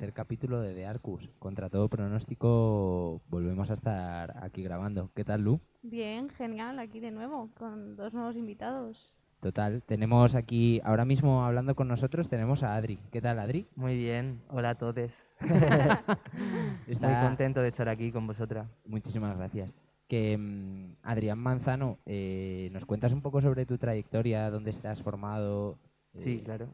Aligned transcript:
tercer 0.00 0.14
capítulo 0.14 0.62
de 0.62 0.72
The 0.72 0.86
Arcus. 0.86 1.28
Contra 1.38 1.68
todo 1.68 1.90
pronóstico, 1.90 3.20
volvemos 3.28 3.70
a 3.70 3.74
estar 3.74 4.34
aquí 4.42 4.62
grabando. 4.62 5.10
¿Qué 5.14 5.24
tal, 5.26 5.42
Lu? 5.42 5.60
Bien, 5.82 6.30
genial, 6.30 6.78
aquí 6.78 7.00
de 7.00 7.10
nuevo, 7.10 7.50
con 7.58 7.96
dos 7.96 8.14
nuevos 8.14 8.34
invitados. 8.34 9.12
Total, 9.40 9.82
tenemos 9.82 10.34
aquí, 10.34 10.80
ahora 10.84 11.04
mismo 11.04 11.44
hablando 11.44 11.74
con 11.74 11.86
nosotros, 11.88 12.28
tenemos 12.30 12.62
a 12.62 12.76
Adri. 12.76 12.98
¿Qué 13.12 13.20
tal, 13.20 13.38
Adri? 13.38 13.66
Muy 13.76 13.94
bien, 13.94 14.40
hola 14.48 14.70
a 14.70 14.74
todos. 14.76 15.10
Está- 16.86 17.08
Muy 17.08 17.28
contento 17.28 17.60
de 17.60 17.68
estar 17.68 17.88
aquí 17.90 18.10
con 18.10 18.26
vosotras. 18.26 18.68
Muchísimas 18.86 19.36
gracias. 19.36 19.74
Que 20.08 20.36
mm, 20.38 20.96
Adrián 21.02 21.38
Manzano, 21.38 21.98
eh, 22.06 22.70
¿nos 22.72 22.86
cuentas 22.86 23.12
un 23.12 23.20
poco 23.20 23.42
sobre 23.42 23.66
tu 23.66 23.76
trayectoria, 23.76 24.50
dónde 24.50 24.70
estás 24.70 25.02
formado? 25.02 25.78
Sí, 26.14 26.38
Eh, 26.38 26.42
claro. 26.42 26.68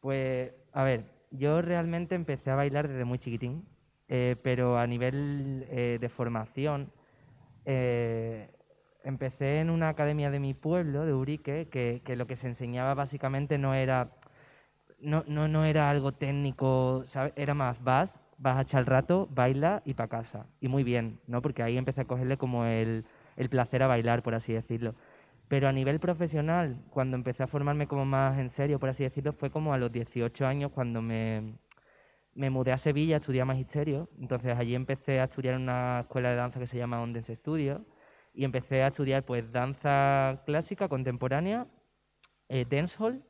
Pues, 0.00 0.52
a 0.72 0.82
ver, 0.82 1.04
yo 1.32 1.62
realmente 1.62 2.14
empecé 2.14 2.50
a 2.50 2.54
bailar 2.54 2.88
desde 2.88 3.04
muy 3.04 3.18
chiquitín, 3.18 3.64
eh, 4.08 4.36
pero 4.42 4.78
a 4.78 4.86
nivel 4.86 5.66
eh, 5.70 5.98
de 6.00 6.08
formación, 6.08 6.92
eh, 7.64 8.50
empecé 9.04 9.60
en 9.60 9.70
una 9.70 9.88
academia 9.88 10.30
de 10.30 10.38
mi 10.38 10.54
pueblo, 10.54 11.04
de 11.06 11.14
Urique, 11.14 11.68
que, 11.68 12.16
lo 12.16 12.26
que 12.26 12.36
se 12.36 12.46
enseñaba 12.46 12.94
básicamente 12.94 13.58
no 13.58 13.74
era, 13.74 14.10
no, 15.00 15.24
no, 15.26 15.48
no 15.48 15.64
era 15.64 15.90
algo 15.90 16.12
técnico, 16.12 17.02
¿sabes? 17.06 17.32
Era 17.36 17.54
más, 17.54 17.82
vas, 17.82 18.20
vas 18.38 18.58
a 18.58 18.62
echar 18.62 18.80
el 18.80 18.86
rato, 18.86 19.28
baila 19.30 19.82
y 19.84 19.94
para 19.94 20.08
casa. 20.08 20.46
Y 20.60 20.68
muy 20.68 20.84
bien, 20.84 21.20
¿no? 21.26 21.42
Porque 21.42 21.62
ahí 21.62 21.78
empecé 21.78 22.02
a 22.02 22.06
cogerle 22.06 22.36
como 22.36 22.64
el, 22.66 23.04
el 23.36 23.48
placer 23.48 23.82
a 23.82 23.86
bailar, 23.86 24.22
por 24.22 24.34
así 24.34 24.52
decirlo. 24.52 24.94
Pero 25.52 25.68
a 25.68 25.72
nivel 25.72 26.00
profesional, 26.00 26.78
cuando 26.88 27.14
empecé 27.14 27.42
a 27.42 27.46
formarme 27.46 27.86
como 27.86 28.06
más 28.06 28.38
en 28.38 28.48
serio, 28.48 28.78
por 28.78 28.88
así 28.88 29.02
decirlo, 29.02 29.34
fue 29.34 29.50
como 29.50 29.74
a 29.74 29.76
los 29.76 29.92
18 29.92 30.46
años 30.46 30.70
cuando 30.72 31.02
me, 31.02 31.58
me 32.34 32.48
mudé 32.48 32.72
a 32.72 32.78
Sevilla 32.78 33.16
a 33.16 33.18
estudiar 33.18 33.44
magisterio. 33.44 34.08
Entonces 34.18 34.56
allí 34.56 34.74
empecé 34.74 35.20
a 35.20 35.24
estudiar 35.24 35.56
en 35.56 35.64
una 35.64 36.00
escuela 36.00 36.30
de 36.30 36.36
danza 36.36 36.58
que 36.58 36.66
se 36.66 36.78
llama 36.78 37.02
Ondense 37.02 37.36
Studio 37.36 37.84
y 38.32 38.46
empecé 38.46 38.82
a 38.82 38.86
estudiar 38.86 39.26
pues 39.26 39.52
danza 39.52 40.40
clásica, 40.46 40.88
contemporánea, 40.88 41.66
eh, 42.48 42.64
dancehall, 42.64 43.22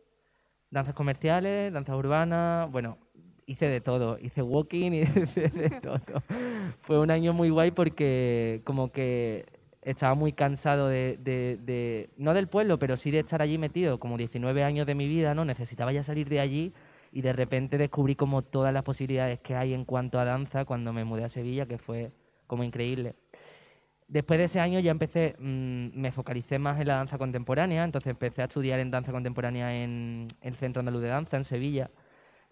danzas 0.71 0.95
comerciales, 0.95 1.73
danza 1.73 1.97
urbana, 1.97 2.69
bueno, 2.71 2.99
hice 3.47 3.67
de 3.67 3.81
todo, 3.81 4.17
hice 4.21 4.43
walking 4.43 4.93
y 4.93 5.03
hice 5.25 5.49
de 5.49 5.71
todo. 5.71 6.23
Fue 6.83 7.01
un 7.01 7.11
año 7.11 7.33
muy 7.33 7.51
guay 7.51 7.73
porque 7.73 8.63
como 8.65 8.93
que 8.93 9.62
estaba 9.83 10.15
muy 10.15 10.33
cansado 10.33 10.89
de, 10.89 11.19
de- 11.23 11.59
de- 11.63 12.11
no 12.17 12.35
del 12.35 12.49
pueblo, 12.49 12.79
pero 12.79 12.97
sí 12.97 13.11
de 13.11 13.21
estar 13.21 13.43
allí 13.43 13.59
metido, 13.59 13.99
como 13.99 14.17
19 14.17 14.65
años 14.65 14.87
de 14.87 14.95
mi 14.95 15.09
vida, 15.09 15.35
¿no? 15.35 15.45
Necesitaba 15.45 15.93
ya 15.93 16.03
salir 16.05 16.29
de 16.29 16.41
allí 16.41 16.73
y 17.13 17.21
de 17.23 17.33
repente 17.33 17.79
descubrí 17.79 18.15
como 18.17 18.43
todas 18.43 18.73
las 18.73 18.83
posibilidades 18.85 19.41
que 19.41 19.55
hay 19.57 19.75
en 19.75 19.85
cuanto 19.85 20.19
a 20.19 20.25
danza 20.25 20.65
cuando 20.65 20.93
me 20.93 21.05
mudé 21.05 21.25
a 21.25 21.29
Sevilla, 21.29 21.67
que 21.67 21.79
fue 21.79 22.13
como 22.47 22.65
increíble. 22.65 23.15
Después 24.09 24.39
de 24.39 24.45
ese 24.45 24.61
año 24.61 24.79
ya 24.81 24.91
empecé, 24.91 25.35
mm, 25.39 25.99
me 25.99 26.13
focalicé 26.13 26.59
más 26.59 26.79
en 26.81 26.89
la 26.89 26.97
danza 26.97 27.17
contemporánea, 27.19 27.83
entonces 27.85 28.11
empecé 28.11 28.43
a 28.43 28.45
estudiar 28.45 28.79
en 28.81 28.91
danza 28.91 29.11
contemporánea 29.11 29.75
en 29.83 30.29
el 30.43 30.55
Centro 30.57 30.81
Andaluz 30.81 31.03
de 31.03 31.09
Danza, 31.09 31.37
en 31.39 31.45
Sevilla, 31.45 31.91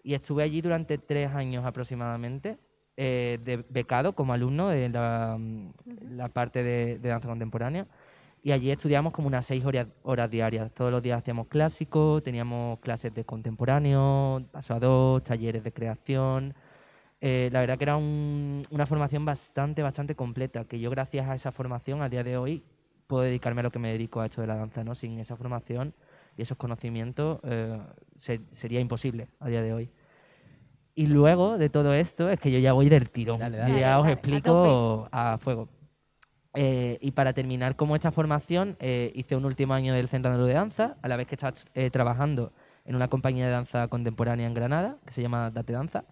y 0.03 0.15
estuve 0.15 0.43
allí 0.43 0.61
durante 0.61 0.97
tres 0.97 1.29
años 1.31 1.65
aproximadamente, 1.65 2.57
eh, 2.97 3.39
de 3.43 3.57
becado 3.69 4.13
como 4.13 4.33
alumno 4.33 4.69
de 4.69 4.89
la, 4.89 5.37
mm, 5.39 5.71
parte 6.33 6.63
de, 6.63 6.99
danza 6.99 7.27
contemporánea, 7.27 7.87
y 8.43 8.51
allí 8.51 8.71
estudiamos 8.71 9.13
como 9.13 9.27
unas 9.27 9.45
seis 9.45 9.63
horas, 9.65 9.87
horas 10.03 10.29
diarias. 10.29 10.71
Todos 10.73 10.91
los 10.91 11.01
días 11.03 11.19
hacíamos 11.19 11.47
clásicos, 11.47 12.23
teníamos 12.23 12.79
clases 12.79 13.13
de 13.13 13.23
contemporáneo, 13.23 14.43
paso 14.51 14.79
dos, 14.79 15.23
talleres 15.23 15.63
de 15.63 15.71
creación, 15.71 16.53
eh, 17.21 17.49
la 17.51 17.59
verdad 17.61 17.77
que 17.77 17.83
era 17.83 17.97
un- 17.97 18.65
una 18.71 18.85
formación 18.87 19.25
bastante, 19.25 19.83
bastante 19.83 20.15
completa, 20.15 20.65
que 20.65 20.79
yo 20.79 20.89
gracias 20.89 21.27
a 21.29 21.35
esa 21.35 21.51
formación 21.51 22.01
a 22.01 22.09
día 22.09 22.23
de 22.23 22.37
hoy 22.37 22.63
puedo 23.07 23.23
dedicarme 23.23 23.59
a 23.61 23.63
lo 23.63 23.71
que 23.71 23.79
me 23.79 23.91
dedico 23.91 24.21
a 24.21 24.25
esto 24.25 24.41
de 24.41 24.47
la 24.47 24.55
danza, 24.55 24.83
¿no? 24.83 24.95
Sin 24.95 25.19
esa 25.19 25.35
formación 25.35 25.93
y 26.37 26.41
esos 26.43 26.57
conocimientos 26.57 27.39
eh, 27.43 27.77
se- 28.17 28.41
sería 28.51 28.79
imposible 28.79 29.27
a 29.39 29.49
día 29.49 29.61
de 29.61 29.73
hoy. 29.73 29.89
Y 30.95 31.07
luego 31.07 31.57
de 31.57 31.69
todo 31.69 31.93
esto 31.93 32.29
es 32.29 32.39
que 32.39 32.51
yo 32.51 32.59
ya 32.59 32.73
voy 32.73 32.89
del 32.89 33.09
tirón. 33.09 33.39
Dale, 33.39 33.57
dale. 33.57 33.79
ya 33.79 33.79
Dale, 33.79 33.95
os 33.95 34.03
dale, 34.03 34.09
a 34.09 34.13
explico 34.13 35.09
a, 35.11 35.37
fuego. 35.37 35.69
Eh, 36.53 36.97
y 37.01 37.11
para 37.11 37.33
terminar 37.33 37.75
como 37.75 37.95
esta 37.95 38.11
formación, 38.11 38.75
eh, 38.79 39.11
hice 39.15 39.35
un 39.35 39.45
último 39.45 39.73
año 39.73 39.93
del 39.93 40.09
Centro 40.09 40.31
Andaluz 40.31 40.49
de 40.49 40.55
Danza, 40.55 40.97
a 41.01 41.07
la 41.07 41.15
vez 41.15 41.27
que 41.27 41.35
estaba 41.35 41.53
eh, 41.73 41.89
trabajando 41.89 42.51
en 42.85 42.95
una 42.95 43.07
compañía 43.07 43.45
de 43.45 43.51
danza 43.51 43.87
contemporánea 43.87 44.47
en 44.47 44.53
Granada, 44.53 44.97
que 45.05 45.13
se 45.13 45.21
llama 45.21 45.49
Date 45.51 45.73
Danza. 45.73 46.03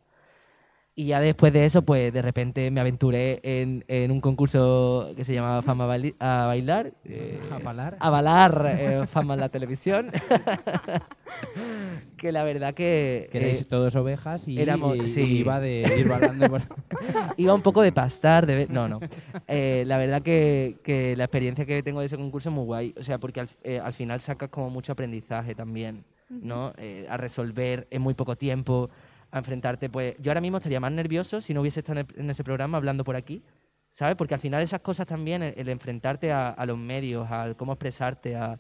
Y 1.00 1.06
ya 1.06 1.22
después 1.22 1.54
de 1.54 1.64
eso, 1.64 1.84
pues 1.84 2.12
de 2.12 2.22
repente 2.22 2.70
me 2.72 2.82
aventuré 2.82 3.40
en, 3.44 3.86
en 3.88 4.12
un 4.12 4.20
concurso 4.20 5.14
que 5.16 5.24
se 5.24 5.34
llamaba 5.34 5.62
Fama 5.62 5.88
Baili- 5.88 6.14
a 6.20 6.46
Bailar. 6.48 6.92
eh, 7.06 7.40
¿A 7.50 7.60
bailar? 7.60 7.96
A 8.02 8.10
bailar, 8.10 8.76
eh, 8.78 9.06
Fama 9.08 9.36
en 9.36 9.40
la 9.40 9.48
televisión. 9.48 10.12
que 12.18 12.34
la 12.34 12.44
verdad 12.44 12.74
que... 12.74 13.30
Que 13.32 13.38
erais 13.38 13.62
eh, 13.62 13.66
todos 13.70 13.96
ovejas 13.96 14.46
y, 14.50 14.60
éramos- 14.60 14.98
y 14.98 15.08
sí. 15.08 15.22
iba 15.22 15.62
de 15.62 15.90
ir 15.98 16.10
bailando 16.10 16.50
por... 16.50 16.64
iba 17.38 17.54
un 17.54 17.62
poco 17.62 17.82
de 17.82 17.94
pastar, 17.94 18.46
de 18.46 18.68
no, 18.70 18.90
no. 18.90 19.00
Eh, 19.48 19.86
la 19.88 19.98
verdad 19.98 20.22
que, 20.22 20.80
que 20.84 21.16
la 21.16 21.24
experiencia 21.24 21.66
que 21.66 21.82
tengo 21.82 22.02
de 22.02 22.08
ese 22.08 22.18
concurso 22.18 22.50
es 22.50 22.56
muy 22.56 22.66
guay, 22.66 22.94
o 23.00 23.06
sea, 23.06 23.20
porque 23.20 23.40
al, 23.40 23.50
eh, 23.64 23.80
al 23.80 23.94
final 23.94 24.20
sacas 24.20 24.50
como 24.50 24.70
mucho 24.70 24.92
aprendizaje 24.92 25.56
también, 25.56 26.04
¿no? 26.30 26.74
Eh, 26.78 27.08
a 27.10 27.16
resolver 27.16 27.88
en 27.90 28.02
muy 28.02 28.16
poco 28.16 28.36
tiempo, 28.36 28.90
a 29.32 29.38
enfrentarte, 29.40 29.90
pues 29.90 30.16
yo 30.20 30.32
ahora 30.32 30.42
mismo 30.42 30.58
estaría 30.58 30.80
más 30.80 30.92
nervioso 30.92 31.40
si 31.42 31.54
no 31.54 31.62
hubiese 31.62 31.82
estado 31.82 32.00
en, 32.00 32.08
el- 32.10 32.20
en 32.22 32.30
ese 32.30 32.44
programa 32.44 32.78
hablando 32.78 33.04
por 33.04 33.16
aquí, 33.16 33.44
¿sabes? 33.92 34.16
Porque 34.16 34.34
al 34.34 34.40
final 34.40 34.62
esas 34.64 34.82
cosas 34.82 35.06
también, 35.08 35.44
el, 35.44 35.54
el 35.58 35.70
enfrentarte 35.70 36.32
a, 36.32 36.50
a 36.50 36.66
los 36.66 36.78
medios, 36.78 37.30
al 37.30 37.56
cómo 37.56 37.74
expresarte, 37.74 38.36
a, 38.36 38.60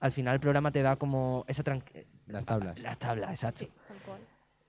al 0.00 0.12
final 0.12 0.34
el 0.34 0.40
programa 0.40 0.70
te 0.70 0.82
da 0.82 0.96
como 0.96 1.44
esa 1.48 1.62
tranquilidad. 1.62 2.06
Las 2.26 2.44
tablas. 2.44 2.78
Las 2.80 2.98
tablas, 2.98 3.30
exacto. 3.30 3.58
Sí. 3.60 3.70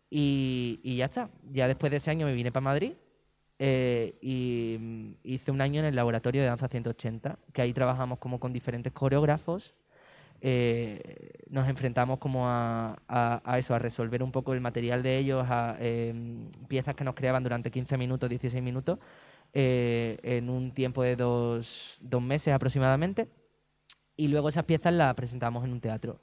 Y, 0.10 0.80
y 0.84 0.96
ya 0.98 1.06
está. 1.06 1.30
Ya 1.52 1.68
después 1.68 1.92
de 1.92 1.98
ese 1.98 2.12
año 2.12 2.26
me 2.26 2.34
vine 2.34 2.52
para 2.52 2.64
Madrid 2.64 2.94
eh, 3.60 4.18
y 4.22 4.78
mm, 4.80 5.12
hice 5.24 5.52
un 5.52 5.60
año 5.62 5.80
en 5.82 5.86
el 5.88 5.96
laboratorio 5.96 6.42
de 6.42 6.48
danza 6.48 6.68
180, 6.68 7.38
que 7.52 7.62
ahí 7.62 7.74
trabajamos 7.74 8.20
como 8.20 8.40
con 8.40 8.54
diferentes 8.54 8.94
coreógrafos. 8.94 9.74
Eh, 10.42 11.32
nos 11.50 11.68
enfrentamos 11.70 12.20
como 12.20 12.48
a, 12.48 12.98
a- 13.08 13.60
eso, 13.60 13.74
a 13.76 13.80
resolver 13.80 14.24
un 14.24 14.32
poco 14.32 14.54
el 14.54 14.62
material 14.62 15.04
de 15.04 15.18
ellos, 15.18 15.46
a 15.50 15.78
em, 15.80 16.50
piezas 16.68 16.96
que 16.96 17.04
nos 17.04 17.16
creaban 17.16 17.44
durante 17.44 17.72
15 17.72 17.98
minutos, 17.98 18.30
16 18.30 18.64
minutos, 18.64 19.00
eh, 19.54 20.18
en 20.24 20.50
un 20.50 20.72
tiempo 20.72 21.04
de 21.04 21.16
dos, 21.16 21.98
dos 22.02 22.22
meses 22.22 22.54
aproximadamente. 22.54 23.30
Y 24.16 24.28
luego 24.30 24.50
esas 24.50 24.66
piezas 24.66 24.94
las 24.94 25.14
presentamos 25.16 25.64
en 25.66 25.72
un 25.74 25.82
teatro. 25.82 26.20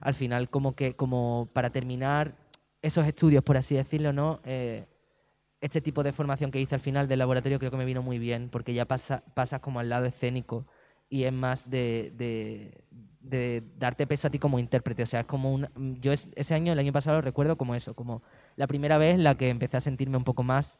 Al 0.00 0.14
final, 0.14 0.50
como 0.50 0.74
que, 0.74 0.94
como 0.94 1.48
para 1.52 1.70
terminar 1.70 2.34
esos 2.82 3.06
estudios, 3.06 3.42
por 3.44 3.56
así 3.56 3.74
decirlo, 3.76 4.12
¿no? 4.12 4.40
Eh, 4.44 4.86
este 5.60 5.80
tipo 5.80 6.02
de 6.02 6.12
formación 6.12 6.50
que 6.50 6.60
hice 6.60 6.74
al 6.74 6.80
final 6.80 7.08
del 7.08 7.18
laboratorio 7.20 7.58
creo 7.58 7.70
que 7.70 7.76
me 7.78 7.84
vino 7.84 8.02
muy 8.02 8.18
bien, 8.18 8.48
porque 8.50 8.74
ya 8.74 8.86
pasa, 8.86 9.22
pasas 9.34 9.60
como 9.60 9.80
al 9.80 9.88
lado 9.88 10.06
escénico 10.06 10.66
y 11.08 11.24
es 11.24 11.32
más 11.32 11.70
de- 11.70 12.12
de 13.28 13.62
darte 13.78 14.06
peso 14.06 14.28
a 14.28 14.30
ti 14.30 14.38
como 14.38 14.58
intérprete. 14.58 15.02
O 15.02 15.06
sea, 15.06 15.20
es 15.20 15.26
como 15.26 15.52
un... 15.52 15.68
Yo 16.00 16.12
es- 16.12 16.28
ese 16.34 16.54
año, 16.54 16.72
el 16.72 16.78
año 16.78 16.92
pasado, 16.92 17.16
lo 17.16 17.22
recuerdo 17.22 17.56
como 17.56 17.74
eso, 17.74 17.94
como 17.94 18.22
la 18.56 18.66
primera 18.66 18.98
vez 18.98 19.14
en 19.14 19.24
la 19.24 19.36
que 19.36 19.48
empecé 19.48 19.76
a 19.76 19.80
sentirme 19.80 20.16
un 20.16 20.24
poco 20.24 20.42
más 20.42 20.78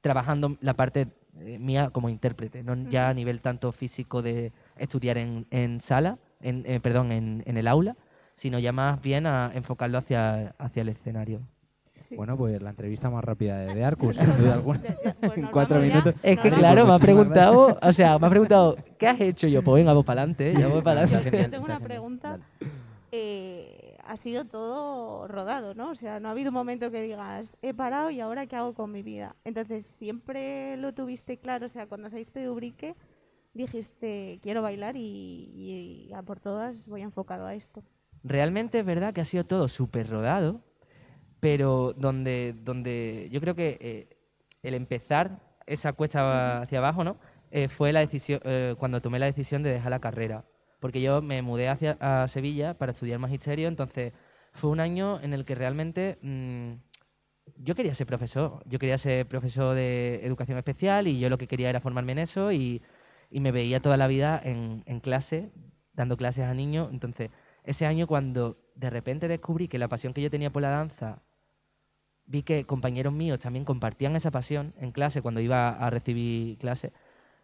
trabajando 0.00 0.56
la 0.60 0.74
parte 0.74 1.08
eh, 1.38 1.58
mía 1.58 1.90
como 1.90 2.08
intérprete, 2.08 2.62
no 2.62 2.74
ya 2.88 3.08
a 3.08 3.14
nivel 3.14 3.40
tanto 3.40 3.72
físico 3.72 4.22
de 4.22 4.52
estudiar 4.78 5.18
en, 5.18 5.46
en 5.50 5.80
sala, 5.80 6.18
en, 6.40 6.64
eh, 6.66 6.80
perdón, 6.80 7.12
en, 7.12 7.42
en 7.46 7.56
el 7.56 7.66
aula, 7.68 7.96
sino 8.36 8.58
ya 8.58 8.72
más 8.72 9.00
bien 9.02 9.26
a 9.26 9.50
enfocarlo 9.54 9.98
hacia, 9.98 10.54
hacia 10.58 10.82
el 10.82 10.88
escenario. 10.90 11.40
Sí. 12.08 12.16
Bueno, 12.16 12.36
pues 12.36 12.62
la 12.62 12.70
entrevista 12.70 13.10
más 13.10 13.24
rápida 13.24 13.58
de, 13.58 13.74
de 13.74 13.84
Arcus, 13.84 14.16
sin 14.16 14.36
duda 14.38 14.54
alguna. 14.54 14.80
Pues 15.20 15.36
en 15.38 15.46
cuatro 15.48 15.76
vamos 15.76 15.88
ya. 15.92 16.00
minutos. 16.00 16.14
Es 16.22 16.38
que 16.38 16.50
vamos. 16.50 16.58
claro, 16.60 16.86
me 16.86 16.92
ha 16.94 16.98
preguntado, 16.98 17.78
o 17.82 17.92
sea, 17.92 18.18
me 18.18 18.26
ha 18.26 18.30
preguntado, 18.30 18.76
¿qué 18.98 19.08
has 19.08 19.20
hecho? 19.20 19.48
Yo, 19.48 19.62
pues 19.62 19.80
venga, 19.80 19.92
vos 19.92 20.04
para 20.04 20.22
adelante, 20.22 20.54
ya 20.56 20.68
voy 20.68 20.82
para 20.82 21.02
adelante. 21.02 21.42
yo 21.42 21.50
tengo 21.50 21.64
una 21.64 21.80
pregunta. 21.80 22.38
Eh, 23.12 23.96
ha 24.04 24.16
sido 24.16 24.44
todo 24.44 25.26
rodado, 25.26 25.74
¿no? 25.74 25.90
O 25.90 25.94
sea, 25.94 26.20
no 26.20 26.28
ha 26.28 26.32
habido 26.32 26.50
un 26.50 26.54
momento 26.54 26.90
que 26.90 27.02
digas, 27.02 27.56
he 27.62 27.74
parado 27.74 28.10
y 28.10 28.20
ahora 28.20 28.46
qué 28.46 28.56
hago 28.56 28.74
con 28.74 28.92
mi 28.92 29.02
vida. 29.02 29.34
Entonces, 29.44 29.86
siempre 29.98 30.76
lo 30.76 30.94
tuviste 30.94 31.38
claro, 31.38 31.66
o 31.66 31.68
sea, 31.68 31.86
cuando 31.86 32.08
saliste 32.10 32.40
de 32.40 32.50
Ubrique, 32.50 32.94
dijiste, 33.54 34.38
quiero 34.42 34.62
bailar 34.62 34.96
y, 34.96 36.08
y 36.08 36.12
a 36.12 36.22
por 36.22 36.40
todas 36.40 36.88
voy 36.88 37.02
enfocado 37.02 37.46
a 37.46 37.54
esto. 37.54 37.82
Realmente 38.22 38.80
es 38.80 38.84
verdad 38.84 39.14
que 39.14 39.20
ha 39.20 39.24
sido 39.24 39.44
todo 39.44 39.68
súper 39.68 40.08
rodado, 40.08 40.60
pero 41.40 41.92
donde, 41.92 42.54
donde 42.62 43.28
yo 43.30 43.40
creo 43.40 43.54
que 43.54 43.78
eh, 43.80 44.16
el 44.62 44.74
empezar 44.74 45.40
esa 45.66 45.92
cuesta 45.92 46.62
hacia 46.62 46.78
abajo, 46.78 47.04
¿no? 47.04 47.18
Eh, 47.50 47.68
fue 47.68 47.92
la 47.92 48.00
decisión, 48.00 48.40
eh, 48.44 48.74
cuando 48.78 49.00
tomé 49.00 49.18
la 49.18 49.26
decisión 49.26 49.62
de 49.62 49.70
dejar 49.70 49.90
la 49.90 50.00
carrera. 50.00 50.44
Porque 50.80 51.00
yo 51.00 51.22
me 51.22 51.42
mudé 51.42 51.68
hacia 51.68 51.96
a 52.00 52.28
Sevilla 52.28 52.74
para 52.74 52.92
estudiar 52.92 53.18
magisterio, 53.18 53.68
entonces 53.68 54.12
fue 54.52 54.70
un 54.70 54.80
año 54.80 55.20
en 55.22 55.32
el 55.32 55.44
que 55.44 55.54
realmente 55.54 56.18
mm, 56.22 56.72
yo 57.58 57.74
quería 57.74 57.94
ser 57.94 58.06
profesor, 58.06 58.62
yo 58.66 58.78
quería 58.78 58.98
ser 58.98 59.26
profesor 59.26 59.74
de 59.74 60.24
educación 60.24 60.58
especial 60.58 61.06
y 61.08 61.18
yo 61.18 61.30
lo 61.30 61.38
que 61.38 61.46
quería 61.48 61.70
era 61.70 61.80
formarme 61.80 62.12
en 62.12 62.18
eso 62.18 62.52
y, 62.52 62.82
y 63.30 63.40
me 63.40 63.52
veía 63.52 63.80
toda 63.80 63.96
la 63.96 64.06
vida 64.06 64.40
en, 64.42 64.82
en 64.86 65.00
clase, 65.00 65.52
dando 65.94 66.16
clases 66.16 66.44
a 66.44 66.54
niños. 66.54 66.88
Entonces, 66.92 67.30
ese 67.64 67.86
año 67.86 68.06
cuando 68.06 68.58
de 68.74 68.90
repente 68.90 69.28
descubrí 69.28 69.68
que 69.68 69.78
la 69.78 69.88
pasión 69.88 70.12
que 70.12 70.22
yo 70.22 70.30
tenía 70.30 70.52
por 70.52 70.62
la 70.62 70.70
danza, 70.70 71.22
vi 72.26 72.42
que 72.42 72.64
compañeros 72.64 73.12
míos 73.12 73.38
también 73.38 73.64
compartían 73.64 74.16
esa 74.16 74.30
pasión 74.30 74.74
en 74.78 74.90
clase 74.90 75.22
cuando 75.22 75.40
iba 75.40 75.70
a 75.70 75.90
recibir 75.90 76.58
clase, 76.58 76.92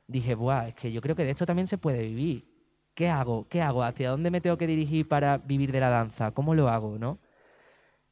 dije, 0.06 0.34
Buah, 0.34 0.68
es 0.68 0.74
que 0.74 0.92
yo 0.92 1.00
creo 1.00 1.16
que 1.16 1.24
de 1.24 1.30
esto 1.30 1.46
también 1.46 1.66
se 1.66 1.78
puede 1.78 2.02
vivir. 2.02 2.46
¿Qué 2.94 3.08
hago? 3.08 3.48
¿Qué 3.48 3.62
hago? 3.62 3.82
¿Hacia 3.82 4.10
dónde 4.10 4.30
me 4.30 4.40
tengo 4.40 4.58
que 4.58 4.66
dirigir 4.66 5.08
para 5.08 5.38
vivir 5.38 5.72
de 5.72 5.80
la 5.80 5.88
danza? 5.88 6.32
¿Cómo 6.32 6.54
lo 6.54 6.68
hago? 6.68 6.98
¿no? 6.98 7.18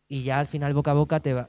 Y 0.09 0.23
ya 0.23 0.41
al 0.41 0.47
final, 0.47 0.73
boca 0.75 0.93
a 0.93 0.95
boca, 0.95 1.21
te 1.21 1.35
va, 1.35 1.49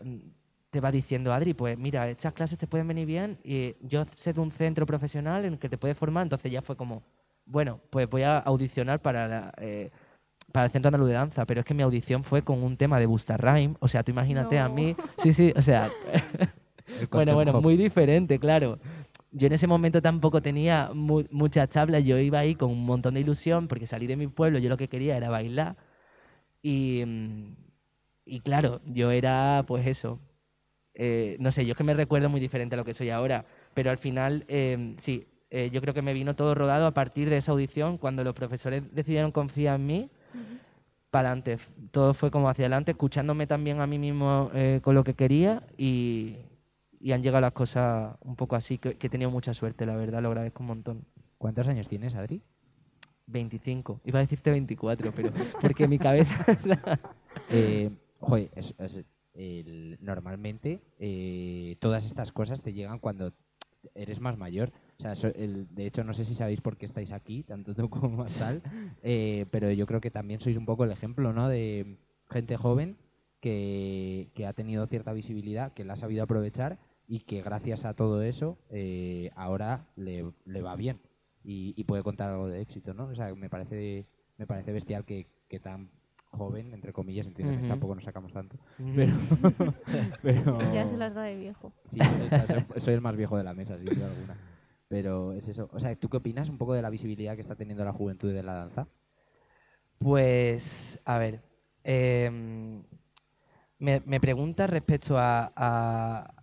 te 0.70 0.80
va 0.80 0.92
diciendo, 0.92 1.34
Adri, 1.34 1.54
pues 1.54 1.78
mira, 1.78 2.10
estas 2.10 2.34
clases 2.34 2.58
te 2.58 2.68
pueden 2.68 2.88
venir 2.88 3.06
bien 3.06 3.40
y 3.44 3.76
yo 3.82 4.06
sé 4.16 4.34
de 4.34 4.40
un 4.40 4.52
centro 4.52 4.86
profesional 4.86 5.46
en 5.46 5.54
el 5.54 5.60
que 5.60 5.70
te 5.70 5.78
puedes 5.78 5.98
formar, 5.98 6.24
entonces 6.24 6.52
ya 6.52 6.62
fue 6.62 6.76
como, 6.76 7.04
bueno, 7.46 7.80
pues 7.90 8.10
voy 8.10 8.24
a 8.24 8.38
audicionar 8.40 9.02
para 9.02 9.28
la, 9.28 9.54
eh, 9.58 9.92
para 10.52 10.66
el 10.66 10.72
Centro 10.72 10.90
Andaluz 10.90 11.08
de 11.08 11.14
Danza, 11.14 11.46
pero 11.46 11.60
es 11.62 11.66
que 11.66 11.74
mi 11.74 11.84
audición 11.84 12.24
fue 12.24 12.42
con 12.44 12.62
un 12.64 12.78
tema 12.78 13.00
de 13.00 13.06
Busta 13.06 13.38
Rhyme, 13.38 13.76
o 13.80 13.88
sea, 13.88 14.04
tú 14.04 14.12
imagínate 14.12 14.58
a 14.60 14.68
No. 14.68 14.76
mí, 14.76 14.96
sí, 15.18 15.34
sí, 15.34 15.54
o 15.56 15.62
sea, 15.62 15.90
bueno, 17.12 17.34
bueno, 17.36 17.62
muy 17.62 17.78
diferente, 17.78 18.38
claro. 18.40 18.80
Yo 19.34 19.48
en 19.48 19.54
ese 19.54 19.66
momento 19.66 20.02
tampoco 20.02 20.42
tenía 20.42 20.92
mu- 20.94 21.24
muchas 21.32 21.70
tablas, 21.70 22.04
yo 22.04 22.18
iba 22.18 22.40
ahí 22.40 22.56
con 22.56 22.70
un 22.70 22.86
montón 22.86 23.14
de 23.14 23.22
ilusión 23.22 23.68
porque 23.70 23.88
salí 23.88 24.06
de 24.08 24.18
mi 24.18 24.28
pueblo, 24.28 24.60
yo 24.60 24.68
lo 24.70 24.76
que 24.78 24.90
quería 24.90 25.16
era 25.16 25.30
bailar. 25.30 25.78
Y, 26.62 27.04
y 28.26 28.40
claro, 28.42 28.82
yo 28.86 29.12
era 29.12 29.64
pues 29.68 29.88
eso. 29.88 30.20
eh, 30.94 31.38
no 31.40 31.52
sé, 31.52 31.66
yo 31.66 31.72
es 31.72 31.78
que 31.78 31.84
me 31.86 31.94
recuerdo 31.94 32.30
muy 32.30 32.40
diferente 32.42 32.76
a 32.76 32.78
lo 32.78 32.86
que 32.86 32.94
soy 32.94 33.10
ahora, 33.10 33.46
pero 33.74 33.90
al 33.90 33.98
final 33.98 34.44
eh, 34.50 34.96
sí, 34.98 35.26
eh, 35.50 35.70
yo 35.72 35.82
creo 35.82 35.94
que 35.94 36.02
me 36.02 36.14
vino 36.14 36.36
todo 36.36 36.54
rodado 36.54 36.86
a 36.86 36.92
partir 36.94 37.30
de 37.30 37.38
esa 37.38 37.54
audición, 37.54 37.98
cuando 37.98 38.24
los 38.24 38.34
profesores 38.34 38.84
decidieron 38.94 39.32
confiar 39.32 39.80
en 39.80 39.86
mí, 39.88 40.10
para 41.10 41.30
adelante. 41.32 41.58
Todo 41.92 42.14
fue 42.14 42.32
como 42.32 42.50
hacia 42.50 42.64
adelante, 42.66 42.92
escuchándome 42.92 43.48
también 43.48 43.82
a 43.82 43.88
mí 43.88 43.98
mismo 44.00 44.50
eh, 44.54 44.80
con 44.84 44.96
lo 44.96 45.04
que 45.04 45.14
quería 45.14 45.64
y, 45.78 46.38
y 47.00 47.12
han 47.12 47.22
llegado 47.22 47.42
las 47.42 47.52
cosas 47.54 48.16
un 48.22 48.36
poco 48.36 48.56
así, 48.56 48.78
que, 48.78 48.96
que 48.98 49.08
he 49.08 49.10
tenido 49.10 49.30
mucha 49.32 49.54
suerte, 49.54 49.86
la 49.86 49.96
verdad, 49.96 50.22
lo 50.22 50.30
agradezco 50.30 50.64
un 50.64 50.68
montón. 50.68 51.06
¿Cuántos 51.38 51.68
años 51.68 51.90
tienes, 51.90 52.16
Adri? 52.16 52.42
25, 53.28 54.02
iba 54.06 54.20
a 54.20 54.22
decirte 54.22 54.52
24, 54.52 55.12
pero 55.14 55.32
porque 55.60 55.88
mi 55.88 55.98
cabeza... 55.98 56.36
Eh, 57.54 57.90
joder, 58.20 58.50
es- 58.56 58.76
es- 58.78 59.04
el- 59.34 59.98
normalmente 60.02 60.80
eh, 61.00 61.76
todas 61.80 62.06
estas 62.06 62.32
cosas 62.32 62.62
te 62.62 62.72
llegan 62.74 63.00
cuando 63.00 63.34
eres 63.96 64.20
más 64.22 64.38
mayor. 64.38 64.72
O 65.02 65.04
sea, 65.04 65.16
so- 65.16 65.34
el- 65.36 65.68
de 65.74 65.88
hecho, 65.88 66.04
no 66.04 66.14
sé 66.14 66.24
si 66.26 66.36
sabéis 66.36 66.62
por 66.62 66.78
qué 66.78 66.86
estáis 66.86 67.12
aquí, 67.12 67.42
tanto 67.42 67.74
tú 67.74 67.90
como 67.90 68.10
Masal, 68.18 68.62
eh, 69.02 69.48
pero 69.50 69.72
yo 69.72 69.88
creo 69.88 70.00
que 70.00 70.12
también 70.12 70.40
sois 70.40 70.56
un 70.58 70.66
poco 70.68 70.84
el 70.84 70.92
ejemplo, 70.92 71.34
¿no? 71.34 71.50
De 71.50 71.98
gente 72.30 72.56
joven 72.56 72.98
que, 73.40 74.30
que 74.36 74.46
ha 74.46 74.54
tenido 74.54 74.86
cierta 74.86 75.12
visibilidad, 75.14 75.74
que 75.74 75.84
la 75.86 75.94
ha 75.94 75.96
sabido 75.96 76.24
aprovechar 76.24 76.78
y 77.08 77.22
que 77.22 77.42
gracias 77.42 77.84
a 77.86 77.96
todo 77.96 78.22
eso 78.22 78.60
eh, 78.70 79.32
ahora 79.36 79.88
le, 79.96 80.32
le 80.46 80.62
va 80.62 80.76
bien 80.76 81.00
y, 81.44 81.74
y 81.76 81.84
puede 81.86 82.04
contar 82.04 82.30
algo 82.30 82.48
de 82.48 82.62
éxito, 82.62 82.94
¿no? 82.94 83.06
O 83.08 83.16
sea, 83.16 83.34
me 83.34 83.50
parece, 83.50 84.06
me 84.38 84.46
parece 84.46 84.72
bestial 84.72 85.04
que, 85.04 85.26
que 85.50 85.60
tan 85.60 85.90
joven, 86.30 86.74
entre 86.76 86.94
comillas, 86.94 87.26
entiendo 87.26 87.56
que 87.60 87.68
tampoco 87.68 87.96
nos 87.96 88.04
sacamos 88.04 88.32
tanto, 88.32 88.58
pero, 88.96 89.16
pero 90.22 90.74
Ya 90.74 90.88
se 90.88 90.96
las 90.96 91.16
da 91.16 91.24
de 91.24 91.36
viejo. 91.38 91.74
sí, 91.90 92.00
o 92.00 92.30
sea, 92.30 92.46
soy, 92.46 92.64
soy 92.78 92.94
el 92.94 93.02
más 93.02 93.16
viejo 93.18 93.36
de 93.38 93.44
la 93.44 93.54
mesa, 93.56 93.78
sin 93.80 93.88
duda 93.88 94.06
alguna. 94.06 94.38
Pero 94.92 95.34
es 95.34 95.48
eso. 95.48 95.70
O 95.74 95.80
sea, 95.80 95.96
¿tú 95.96 96.08
qué 96.10 96.18
opinas 96.18 96.50
un 96.50 96.58
poco 96.60 96.74
de 96.76 96.82
la 96.84 96.90
visibilidad 96.92 97.36
que 97.36 97.42
está 97.42 97.56
teniendo 97.56 97.84
la 97.86 97.94
juventud 97.94 98.32
de 98.34 98.44
la 98.44 98.54
danza? 98.56 98.88
Pues, 100.00 101.00
a 101.06 101.18
ver, 101.20 101.42
em, 101.84 102.84
me, 103.80 104.02
me 104.06 104.20
preguntas 104.20 104.70
respecto 104.70 105.18
a, 105.18 105.52
a- 105.56 106.34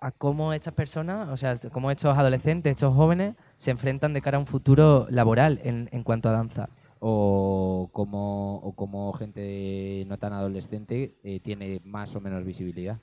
a 0.00 0.12
cómo 0.12 0.52
estas 0.52 0.74
personas, 0.74 1.28
o 1.30 1.36
sea, 1.36 1.58
cómo 1.72 1.90
estos 1.90 2.16
adolescentes, 2.18 2.72
estos 2.72 2.94
jóvenes, 2.94 3.36
se 3.56 3.70
enfrentan 3.72 4.14
de 4.14 4.22
cara 4.22 4.36
a 4.38 4.40
un 4.40 4.46
futuro 4.46 5.06
laboral 5.10 5.60
en, 5.64 5.88
en 5.92 6.02
cuanto 6.04 6.28
a 6.28 6.32
danza. 6.32 6.68
O 7.00 7.90
como, 7.92 8.56
o 8.58 8.72
como 8.74 9.12
gente 9.14 10.04
no 10.08 10.18
tan 10.18 10.32
adolescente 10.34 11.16
eh, 11.24 11.40
tiene 11.40 11.80
más 11.84 12.14
o 12.16 12.20
menos 12.20 12.44
visibilidad. 12.44 13.00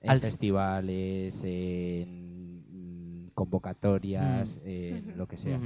En 0.00 0.10
Al- 0.10 0.20
festivales, 0.20 1.42
en 1.44 2.37
mm, 3.38 3.44
convocatorias, 3.44 4.60
en 4.98 5.18
lo 5.18 5.26
que 5.26 5.36
sea. 5.38 5.58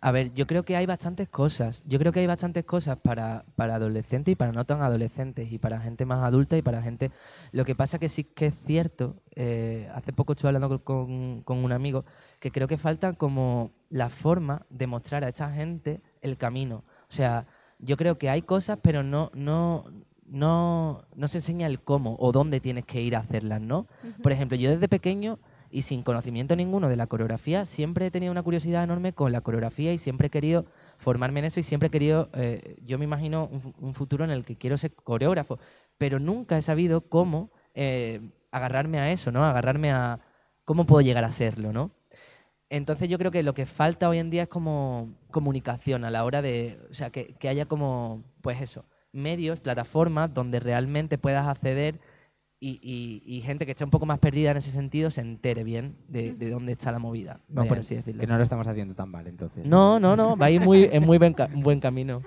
A 0.00 0.12
ver, 0.12 0.32
yo 0.34 0.46
creo 0.46 0.64
que 0.64 0.76
hay 0.76 0.86
bastantes 0.86 1.28
cosas. 1.28 1.82
Yo 1.86 1.98
creo 1.98 2.12
que 2.12 2.20
hay 2.20 2.26
bastantes 2.26 2.64
cosas 2.64 2.96
para, 2.98 3.44
para 3.56 3.74
adolescentes 3.74 4.32
y 4.32 4.36
para 4.36 4.52
no 4.52 4.64
tan 4.64 4.80
adolescentes 4.82 5.50
y 5.52 5.58
para 5.58 5.80
gente 5.80 6.04
más 6.06 6.22
adulta 6.24 6.56
y 6.56 6.62
para 6.62 6.80
gente... 6.82 7.10
Lo 7.52 7.64
que 7.64 7.74
pasa 7.74 7.98
que 7.98 8.08
sí 8.08 8.22
que 8.24 8.46
es 8.46 8.54
cierto, 8.64 9.16
eh, 9.34 9.88
hace 9.94 10.12
poco 10.12 10.32
estuve 10.34 10.48
hablando 10.50 10.68
con, 10.68 10.78
con- 11.06 11.42
con 11.42 11.58
un 11.64 11.72
amigo, 11.72 12.04
que 12.40 12.50
creo 12.52 12.68
que 12.68 12.76
falta 12.76 13.14
como 13.14 13.72
la 13.90 14.08
forma 14.08 14.66
de 14.70 14.86
mostrar 14.86 15.24
a 15.24 15.28
esta 15.28 15.50
gente 15.52 16.00
el 16.22 16.36
camino. 16.36 16.84
O 17.08 17.12
sea, 17.12 17.46
yo 17.80 17.96
creo 17.96 18.18
que 18.18 18.28
hay 18.30 18.42
cosas, 18.42 18.78
pero 18.82 19.02
no, 19.02 19.30
no, 19.34 19.84
no, 20.26 21.02
no 21.14 21.28
se 21.28 21.38
enseña 21.38 21.66
el 21.66 21.80
cómo 21.80 22.16
o 22.20 22.32
dónde 22.32 22.60
tienes 22.60 22.84
que 22.84 23.00
ir 23.02 23.16
a 23.16 23.20
hacerlas, 23.20 23.60
¿no? 23.60 23.86
Por 24.22 24.30
ejemplo, 24.32 24.56
yo 24.56 24.70
desde 24.70 24.88
pequeño 24.88 25.38
y 25.70 25.82
sin 25.82 26.02
conocimiento 26.02 26.56
ninguno 26.56 26.88
de 26.88 26.96
la 26.96 27.06
coreografía, 27.06 27.66
siempre 27.66 28.06
he 28.06 28.10
tenido 28.10 28.32
una 28.32 28.42
curiosidad 28.42 28.84
enorme 28.84 29.12
con 29.12 29.32
la 29.32 29.40
coreografía 29.40 29.92
y 29.92 29.98
siempre 29.98 30.28
he 30.28 30.30
querido 30.30 30.64
formarme 30.98 31.40
en 31.40 31.46
eso 31.46 31.60
y 31.60 31.62
siempre 31.62 31.88
he 31.88 31.90
querido, 31.90 32.30
eh, 32.34 32.76
yo 32.84 32.98
me 32.98 33.04
imagino 33.04 33.48
un, 33.52 33.60
fu- 33.60 33.74
un 33.78 33.94
futuro 33.94 34.24
en 34.24 34.30
el 34.30 34.44
que 34.44 34.56
quiero 34.56 34.78
ser 34.78 34.94
coreógrafo, 34.94 35.58
pero 35.98 36.18
nunca 36.18 36.56
he 36.58 36.62
sabido 36.62 37.02
cómo 37.02 37.50
eh, 37.74 38.20
agarrarme 38.50 38.98
a 38.98 39.10
eso, 39.12 39.30
¿no? 39.30 39.44
Agarrarme 39.44 39.92
a 39.92 40.20
cómo 40.64 40.84
puedo 40.86 41.00
llegar 41.02 41.24
a 41.24 41.32
serlo, 41.32 41.72
¿no? 41.72 41.90
Entonces 42.70 43.08
yo 43.08 43.16
creo 43.18 43.30
que 43.30 43.42
lo 43.42 43.54
que 43.54 43.64
falta 43.66 44.08
hoy 44.08 44.18
en 44.18 44.28
día 44.30 44.42
es 44.42 44.48
como 44.48 45.14
comunicación 45.30 46.04
a 46.04 46.10
la 46.10 46.24
hora 46.24 46.42
de, 46.42 46.78
o 46.90 46.94
sea, 46.94 47.10
que, 47.10 47.34
que 47.34 47.48
haya 47.48 47.64
como, 47.66 48.22
pues 48.42 48.60
eso, 48.60 48.84
medios, 49.12 49.60
plataformas 49.60 50.32
donde 50.34 50.60
realmente 50.60 51.16
puedas 51.16 51.46
acceder 51.48 51.98
y, 52.60 52.80
y- 52.82 53.22
y 53.36 53.40
gente 53.42 53.64
que 53.66 53.72
esté 53.72 53.84
un 53.84 53.90
poco 53.90 54.04
más 54.06 54.18
perdida 54.18 54.50
en 54.50 54.56
ese 54.56 54.70
sentido 54.70 55.10
se 55.10 55.20
entere 55.20 55.62
bien 55.64 55.94
de, 56.08 56.34
de 56.34 56.50
dónde 56.50 56.72
está 56.72 56.90
la 56.92 56.98
movida, 56.98 57.40
por 57.54 57.78
así 57.78 57.94
decirlo. 57.94 58.20
Que 58.20 58.26
no 58.26 58.36
lo 58.36 58.42
estamos 58.42 58.66
haciendo 58.66 58.94
tan 58.94 59.10
mal, 59.10 59.26
entonces. 59.28 59.64
No, 59.64 60.00
no, 60.00 60.16
no, 60.16 60.36
va 60.36 60.46
a 60.46 60.50
ir 60.50 60.60
muy, 60.60 60.88
en 60.90 61.04
muy 61.04 61.18
buen, 61.18 61.34
ca- 61.34 61.48
buen 61.54 61.78
camino. 61.80 62.22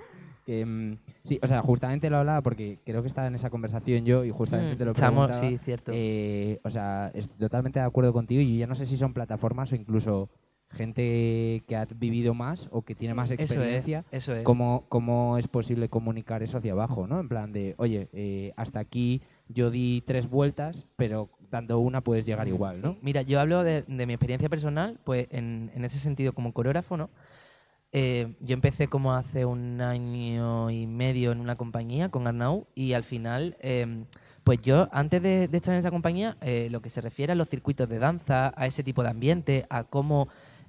Que, 0.46 0.64
mm, 0.66 0.96
sí, 1.22 1.38
o 1.40 1.46
sea, 1.46 1.62
justamente 1.62 2.10
lo 2.10 2.16
hablaba 2.16 2.40
porque 2.40 2.78
creo 2.84 3.00
que 3.02 3.08
estaba 3.08 3.28
en 3.28 3.34
esa 3.36 3.48
conversación 3.50 4.04
yo 4.04 4.24
y 4.24 4.30
justamente 4.30 4.74
Mm, 4.74 4.78
te 4.78 4.84
lo 4.86 4.90
estamos- 4.92 5.28
preguntaba. 5.28 5.50
sí, 5.58 5.64
cierto. 5.64 5.92
Eh, 5.94 6.58
o 6.64 6.70
sea, 6.70 7.12
estoy 7.14 7.38
totalmente 7.38 7.78
de 7.78 7.84
acuerdo 7.84 8.12
contigo 8.12 8.40
y 8.40 8.54
yo 8.54 8.60
ya 8.60 8.66
no 8.66 8.74
sé 8.74 8.86
si 8.86 8.96
son 8.96 9.12
plataformas 9.14 9.70
o 9.70 9.76
incluso 9.76 10.30
gente 10.70 11.62
que 11.68 11.76
ha 11.76 11.84
vivido 11.84 12.34
más 12.34 12.68
o 12.72 12.82
que 12.82 12.94
tiene 12.94 13.14
más 13.14 13.30
Eso 13.30 13.42
es, 13.44 13.50
experiencia. 13.50 14.04
eso 14.10 14.34
es. 14.34 14.42
¿Cómo, 14.44 14.84
¿Cómo 14.88 15.38
es 15.38 15.46
posible 15.48 15.88
comunicar 15.88 16.42
eso 16.42 16.58
hacia 16.58 16.72
abajo? 16.72 17.06
¿no? 17.06 17.20
En 17.20 17.28
plan 17.28 17.52
de, 17.52 17.74
oye, 17.78 18.08
eh, 18.12 18.52
hasta 18.56 18.80
aquí 18.80 19.20
yo 19.52 19.70
di 19.70 20.02
tres 20.06 20.28
vueltas, 20.28 20.86
pero 20.96 21.30
dando 21.50 21.78
una 21.78 22.00
puedes 22.00 22.26
llegar 22.26 22.48
igual, 22.48 22.80
¿no? 22.82 22.96
Mira, 23.02 23.22
yo 23.22 23.40
hablo 23.40 23.62
de, 23.62 23.82
de 23.82 24.06
mi 24.06 24.14
experiencia 24.14 24.48
personal, 24.48 24.98
pues 25.04 25.28
en, 25.30 25.70
en 25.74 25.84
ese 25.84 25.98
sentido 25.98 26.32
como 26.32 26.52
coreógrafo, 26.52 26.96
¿no? 26.96 27.10
Eh, 27.92 28.34
yo 28.40 28.54
empecé 28.54 28.88
como 28.88 29.12
hace 29.12 29.44
un 29.44 29.82
año 29.82 30.70
y 30.70 30.86
medio 30.86 31.30
en 31.30 31.40
una 31.40 31.56
compañía 31.56 32.08
con 32.08 32.26
Arnau 32.26 32.66
y 32.74 32.94
al 32.94 33.04
final, 33.04 33.56
eh, 33.60 34.04
pues 34.44 34.62
yo 34.62 34.88
antes 34.92 35.22
de, 35.22 35.46
de 35.46 35.56
estar 35.58 35.74
en 35.74 35.80
esa 35.80 35.90
compañía, 35.90 36.38
eh, 36.40 36.68
lo 36.70 36.80
que 36.80 36.88
se 36.88 37.02
refiere 37.02 37.32
a 37.32 37.36
los 37.36 37.48
circuitos 37.48 37.88
de 37.88 37.98
danza, 37.98 38.54
a 38.56 38.66
ese 38.66 38.82
tipo 38.82 39.02
de 39.02 39.10
ambiente, 39.10 39.66
a 39.68 39.84
cómo 39.84 40.28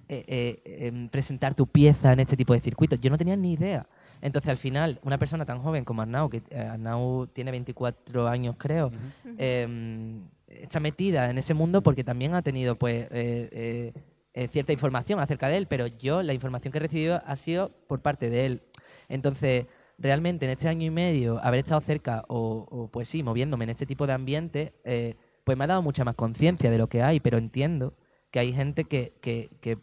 eh, 0.10 0.26
eh, 0.28 0.88
em, 0.88 1.08
presentar 1.08 1.56
tu 1.56 1.66
pieza 1.66 2.12
en 2.12 2.20
este 2.20 2.36
tipo 2.36 2.54
de 2.54 2.60
circuitos, 2.60 3.00
yo 3.00 3.10
no 3.10 3.18
tenía 3.18 3.38
ni 3.38 3.54
idea. 3.54 3.88
Entonces 4.24 4.50
al 4.50 4.58
final, 4.58 5.00
una 5.04 5.18
persona 5.20 5.46
tan 5.46 5.60
joven 5.62 5.84
como 5.84 6.02
Arnau, 6.02 6.30
que 6.30 6.42
eh, 6.50 6.60
Arnau 6.60 7.28
tiene 7.28 7.52
24 7.52 8.28
años 8.28 8.56
creo, 8.58 8.90
eh, 9.38 10.20
está 10.48 10.80
metida 10.80 11.30
en 11.30 11.38
ese 11.38 11.54
mundo 11.54 11.84
porque 11.84 12.04
también 12.04 12.34
ha 12.34 12.42
tenido 12.42 12.76
pues 12.78 13.04
eh, 13.12 13.50
eh, 13.52 13.94
eh, 14.34 14.48
cierta 14.48 14.72
información 14.74 15.20
acerca 15.20 15.48
de 15.50 15.58
él, 15.58 15.68
pero 15.68 15.88
yo 15.88 16.22
la 16.22 16.34
información 16.34 16.72
que 16.72 16.78
he 16.78 16.82
recibido 16.82 17.22
ha 17.26 17.36
sido 17.36 17.70
por 17.88 18.02
parte 18.02 18.30
de 18.30 18.46
él. 18.46 18.62
Entonces, 19.10 19.66
realmente 20.00 20.46
en 20.46 20.52
este 20.52 20.68
año 20.70 20.86
y 20.86 20.90
medio, 20.90 21.38
haber 21.44 21.60
estado 21.60 21.82
cerca 21.82 22.24
o, 22.30 22.66
o, 22.70 22.88
pues 22.88 23.08
sí, 23.10 23.22
moviéndome 23.24 23.66
en 23.66 23.72
este 23.72 23.86
tipo 23.86 24.08
de 24.08 24.14
ambiente, 24.14 24.74
eh, 24.86 25.16
pues 25.44 25.58
me 25.58 25.66
ha 25.66 25.68
dado 25.68 25.82
mucha 25.82 26.04
más 26.06 26.16
conciencia 26.16 26.72
de 26.72 26.78
lo 26.78 26.88
que 26.88 27.04
hay, 27.04 27.20
pero 27.20 27.38
entiendo 27.38 27.94
que 28.32 28.40
hay 28.40 28.54
gente 28.54 28.86
que, 28.86 29.14
que- 29.22 29.50
que 29.62 29.78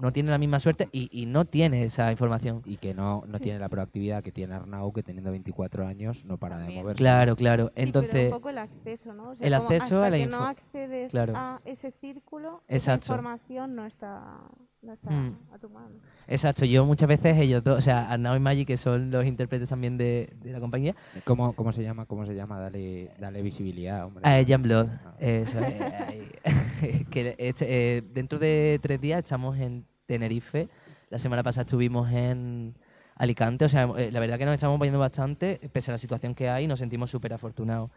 no 0.00 0.12
tiene 0.12 0.30
la 0.30 0.38
misma 0.38 0.58
suerte 0.60 0.88
y, 0.92 1.08
y 1.12 1.26
no 1.26 1.44
tiene 1.44 1.84
esa 1.84 2.10
información. 2.10 2.62
Y 2.64 2.76
que 2.78 2.94
no, 2.94 3.22
no 3.26 3.38
Sí. 3.38 3.44
tiene 3.44 3.58
la 3.58 3.68
proactividad 3.68 4.22
que 4.22 4.32
tiene 4.32 4.54
Arnau, 4.54 4.92
que 4.92 5.02
teniendo 5.02 5.30
24 5.30 5.86
años 5.86 6.24
no 6.24 6.36
para 6.38 6.58
de 6.58 6.70
moverse. 6.70 6.98
Claro, 6.98 7.36
claro. 7.36 7.66
Sí, 7.66 7.72
pero 7.74 7.86
Entonces, 7.86 8.24
un 8.32 8.38
poco 8.38 8.48
el 8.50 8.58
acceso, 8.58 9.12
¿no? 9.14 9.30
O 9.30 9.34
sea, 9.34 9.46
el 9.46 9.54
como 9.54 9.68
acceso 9.68 9.84
hasta 10.02 10.06
a 10.06 10.10
la 10.10 10.16
que 10.16 10.22
info- 10.24 10.36
no 10.38 10.44
accedes 10.46 11.10
Claro. 11.12 11.32
a 11.36 11.60
ese 11.64 11.90
círculo, 11.92 12.62
esa 12.68 12.94
información 12.94 13.74
no 13.74 13.86
está, 13.86 14.40
no 14.84 14.92
está 14.92 15.10
Mm. 15.10 15.36
a 15.52 15.58
tu 15.58 15.68
mano. 15.70 15.94
exacto, 16.28 16.64
yo 16.64 16.84
muchas 16.84 17.08
veces 17.08 17.36
ellos 17.38 17.62
dos, 17.64 17.78
o 17.78 17.80
sea, 17.80 18.10
Arnau 18.10 18.36
y 18.36 18.40
Maggie, 18.40 18.64
que 18.66 18.76
son 18.76 19.10
los 19.10 19.24
intérpretes 19.24 19.68
también 19.68 19.96
de, 19.98 20.32
de 20.42 20.52
la 20.52 20.60
compañía, 20.60 20.94
¿Cómo, 21.24 21.52
¿Cómo 21.54 21.72
se 21.72 21.82
llama? 21.82 22.06
¿Cómo 22.06 22.26
se 22.26 22.34
llama? 22.34 22.58
Dale, 22.60 23.10
dale 23.18 23.42
visibilidad, 23.42 24.04
hombre. 24.06 24.22
a 24.28 24.44
Jan 24.46 24.62
Blood. 24.62 24.88
Ah. 25.04 25.14
eso, 25.18 25.58
eh, 25.60 27.06
que 27.10 27.34
este, 27.38 27.96
eh, 27.98 28.02
dentro 28.12 28.38
de 28.38 28.78
tres 28.82 29.00
días 29.00 29.18
estamos 29.18 29.58
en 29.58 29.86
Tenerife. 30.06 30.68
La 31.10 31.18
semana 31.18 31.42
pasada 31.42 31.62
estuvimos 31.62 32.10
en 32.10 32.74
Alicante. 33.16 33.64
O 33.64 33.68
sea, 33.68 33.84
eh, 33.96 34.10
la 34.10 34.20
verdad 34.20 34.38
que 34.38 34.44
nos 34.44 34.54
estamos 34.54 34.76
moviendo 34.78 34.98
bastante, 34.98 35.60
pese 35.72 35.90
a 35.90 35.94
la 35.94 35.98
situación 35.98 36.34
que 36.34 36.48
hay, 36.48 36.66
nos 36.66 36.78
sentimos 36.80 37.10
súper 37.10 37.32
afortunados. 37.32 37.90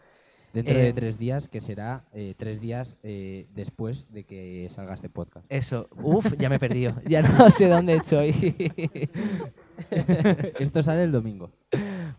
Dentro 0.53 0.73
eh, 0.75 0.83
de 0.83 0.93
tres 0.93 1.17
días, 1.17 1.49
que 1.49 1.59
será 1.59 2.05
eh, 2.13 2.33
tres 2.37 2.59
días 2.59 2.97
eh, 3.03 3.47
después 3.53 4.07
de 4.11 4.23
que 4.23 4.67
salga 4.71 4.93
este 4.93 5.09
podcast. 5.09 5.45
Eso, 5.49 5.89
uff, 6.01 6.33
ya 6.37 6.49
me 6.49 6.55
he 6.55 6.59
perdido. 6.59 6.95
Ya 7.07 7.21
no 7.21 7.49
sé 7.49 7.67
dónde 7.67 7.95
estoy. 7.95 8.31
Esto 10.59 10.81
sale 10.81 11.03
el 11.03 11.11
domingo. 11.11 11.51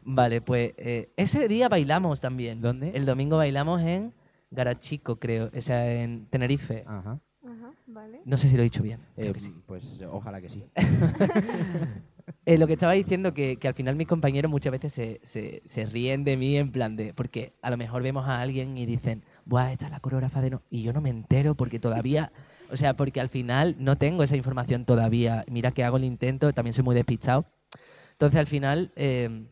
vale, 0.03 0.41
pues 0.41 0.73
eh, 0.77 1.11
ese 1.17 1.49
día 1.49 1.69
bailamos 1.69 2.21
también. 2.21 2.61
¿Dónde? 2.61 2.91
El 2.95 3.07
domingo 3.07 3.37
bailamos 3.39 3.81
en 3.83 4.13
Garachico, 4.51 5.19
creo. 5.19 5.51
O 5.57 5.61
sea, 5.61 5.93
en 5.93 6.27
Tenerife. 6.27 6.85
Ajá. 6.87 7.21
Ajá, 7.45 7.73
vale. 7.87 8.21
No 8.25 8.37
sé 8.37 8.49
si 8.49 8.57
lo 8.57 8.61
he 8.61 8.65
dicho 8.65 8.83
bien. 8.83 9.01
Eh, 9.17 9.23
creo 9.23 9.33
que 9.35 9.41
sí. 9.41 9.55
Pues 9.67 10.03
ojalá 10.11 10.41
que 10.41 10.49
sí. 10.49 10.65
Eh, 12.47 12.59
lo 12.59 12.67
que 12.67 12.75
estaba 12.75 12.93
diciendo, 12.93 13.35
que, 13.35 13.57
que 13.57 13.69
al 13.69 13.75
final 13.75 13.97
mis 13.97 14.07
compañeros 14.07 14.51
muchas 14.51 14.73
veces 14.73 14.93
se, 14.93 15.21
se, 15.23 15.63
se 15.65 15.87
ríen 15.87 16.25
de 16.25 16.37
mí 16.37 16.57
en 16.57 16.73
plan 16.73 16.97
de... 16.97 17.15
Porque 17.15 17.53
a 17.63 17.71
lo 17.71 17.77
mejor 17.77 18.03
vemos 18.03 18.27
a 18.27 18.41
alguien 18.41 18.77
y 18.79 18.87
dicen, 18.87 19.25
Buah, 19.45 19.73
esta 19.73 19.87
es 19.87 19.93
la 19.93 20.01
coreógrafa 20.01 20.41
de 20.41 20.51
no... 20.51 20.63
Y 20.71 20.83
yo 20.83 20.93
no 20.93 21.01
me 21.01 21.11
entero 21.11 21.55
porque 21.55 21.79
todavía... 21.79 22.33
O 22.71 22.77
sea, 22.77 22.95
porque 22.95 23.21
al 23.21 23.29
final 23.29 23.77
no 23.79 23.97
tengo 23.97 24.23
esa 24.23 24.37
información 24.37 24.85
todavía. 24.85 25.45
Mira 25.49 25.71
que 25.71 25.85
hago 25.85 25.97
el 25.97 26.05
intento, 26.05 26.53
también 26.53 26.75
soy 26.75 26.85
muy 26.85 26.95
despistado. 26.95 27.47
Entonces 28.13 28.39
al 28.39 28.47
final, 28.47 28.93
eh, 28.97 29.47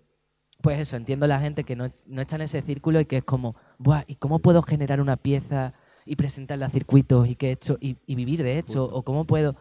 pues 0.61 0.79
eso, 0.79 0.97
entiendo 0.97 1.27
la 1.27 1.41
gente 1.41 1.65
que 1.65 1.77
no, 1.77 1.91
no 2.07 2.21
está 2.21 2.37
en 2.37 2.43
ese 2.43 2.61
círculo 2.63 3.01
y 3.01 3.07
que 3.07 3.19
es 3.19 3.25
como, 3.25 3.57
Buah, 3.79 4.05
¿y 4.07 4.17
cómo 4.17 4.39
puedo 4.39 4.63
generar 4.63 5.01
una 5.01 5.17
pieza 5.17 5.73
y 6.05 6.17
presentarla 6.17 6.67
a 6.67 6.71
circuitos 6.71 7.29
y, 7.29 7.37
que 7.37 7.53
hecho, 7.53 7.79
y, 7.81 7.97
y 8.07 8.15
vivir 8.15 8.43
de 8.43 8.59
hecho? 8.59 8.85
Justo. 8.85 8.97
¿O 8.97 9.03
cómo 9.03 9.25
puedo...? 9.25 9.57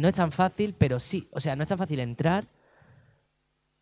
No 0.00 0.08
es 0.08 0.14
tan 0.14 0.32
fácil, 0.32 0.74
pero 0.76 0.98
sí. 0.98 1.28
O 1.32 1.40
sea, 1.40 1.54
no 1.56 1.62
es 1.62 1.68
tan 1.68 1.78
fácil 1.78 2.00
entrar, 2.00 2.48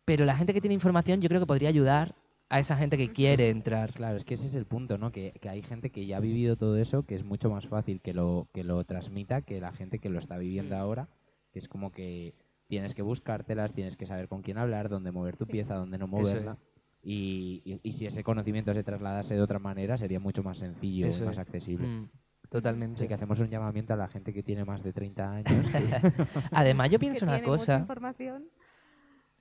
pero 0.05 0.25
la 0.25 0.35
gente 0.35 0.53
que 0.53 0.61
tiene 0.61 0.73
información 0.73 1.21
yo 1.21 1.29
creo 1.29 1.39
que 1.39 1.47
podría 1.47 1.69
ayudar 1.69 2.15
a 2.49 2.59
esa 2.59 2.75
gente 2.77 2.97
que 2.97 3.13
quiere 3.13 3.49
entrar. 3.49 3.93
Claro, 3.93 4.17
es 4.17 4.25
que 4.25 4.33
ese 4.33 4.47
es 4.47 4.55
el 4.55 4.65
punto, 4.65 4.97
¿no? 4.97 5.11
Que, 5.11 5.33
que 5.39 5.49
hay 5.49 5.61
gente 5.61 5.91
que 5.91 6.05
ya 6.07 6.17
ha 6.17 6.19
vivido 6.19 6.55
todo 6.57 6.77
eso, 6.77 7.03
que 7.03 7.15
es 7.15 7.23
mucho 7.23 7.49
más 7.51 7.67
fácil 7.67 8.01
que 8.01 8.13
lo, 8.13 8.47
que 8.53 8.63
lo 8.63 8.83
transmita 8.85 9.41
que 9.43 9.61
la 9.61 9.71
gente 9.71 9.99
que 9.99 10.09
lo 10.09 10.17
está 10.19 10.37
viviendo 10.37 10.75
Mm. 10.75 10.79
ahora, 10.79 11.07
que 11.53 11.59
es 11.59 11.67
como 11.67 11.91
que 11.91 12.33
tienes 12.67 12.95
que 12.95 13.01
buscártelas, 13.03 13.73
tienes 13.73 13.95
que 13.97 14.05
saber 14.07 14.27
con 14.27 14.41
quién 14.41 14.57
hablar, 14.57 14.89
dónde 14.89 15.11
mover 15.11 15.37
tu 15.37 15.45
Sí. 15.45 15.51
pieza, 15.51 15.75
dónde 15.75 15.97
no 15.99 16.07
moverla. 16.07 16.57
Y, 17.01 17.61
y- 17.63 17.79
y 17.81 17.93
si 17.93 18.05
ese 18.07 18.23
conocimiento 18.23 18.73
se 18.73 18.83
trasladase 18.83 19.35
de 19.35 19.41
otra 19.41 19.59
manera, 19.59 19.97
sería 19.97 20.19
mucho 20.19 20.43
más 20.43 20.57
sencillo 20.57 21.05
Eso 21.07 21.23
y 21.23 21.27
más 21.27 21.33
es. 21.35 21.39
accesible. 21.39 21.87
Mm, 21.87 22.09
totalmente. 22.49 22.95
Así 23.01 23.07
que 23.07 23.13
hacemos 23.13 23.39
un 23.39 23.49
llamamiento 23.49 23.93
a 23.93 23.97
la 23.97 24.07
gente 24.07 24.33
que 24.33 24.43
tiene 24.43 24.65
más 24.65 24.83
de 24.83 24.93
30 24.93 25.31
años. 25.31 25.69
que- 25.69 26.13
Además, 26.51 26.89
yo 26.89 26.93
Que 26.97 26.99
pienso 26.99 27.25
una 27.25 27.35
tiene 27.35 27.47
mucha 27.47 27.59
cosa... 27.59 27.79
información, 27.79 28.43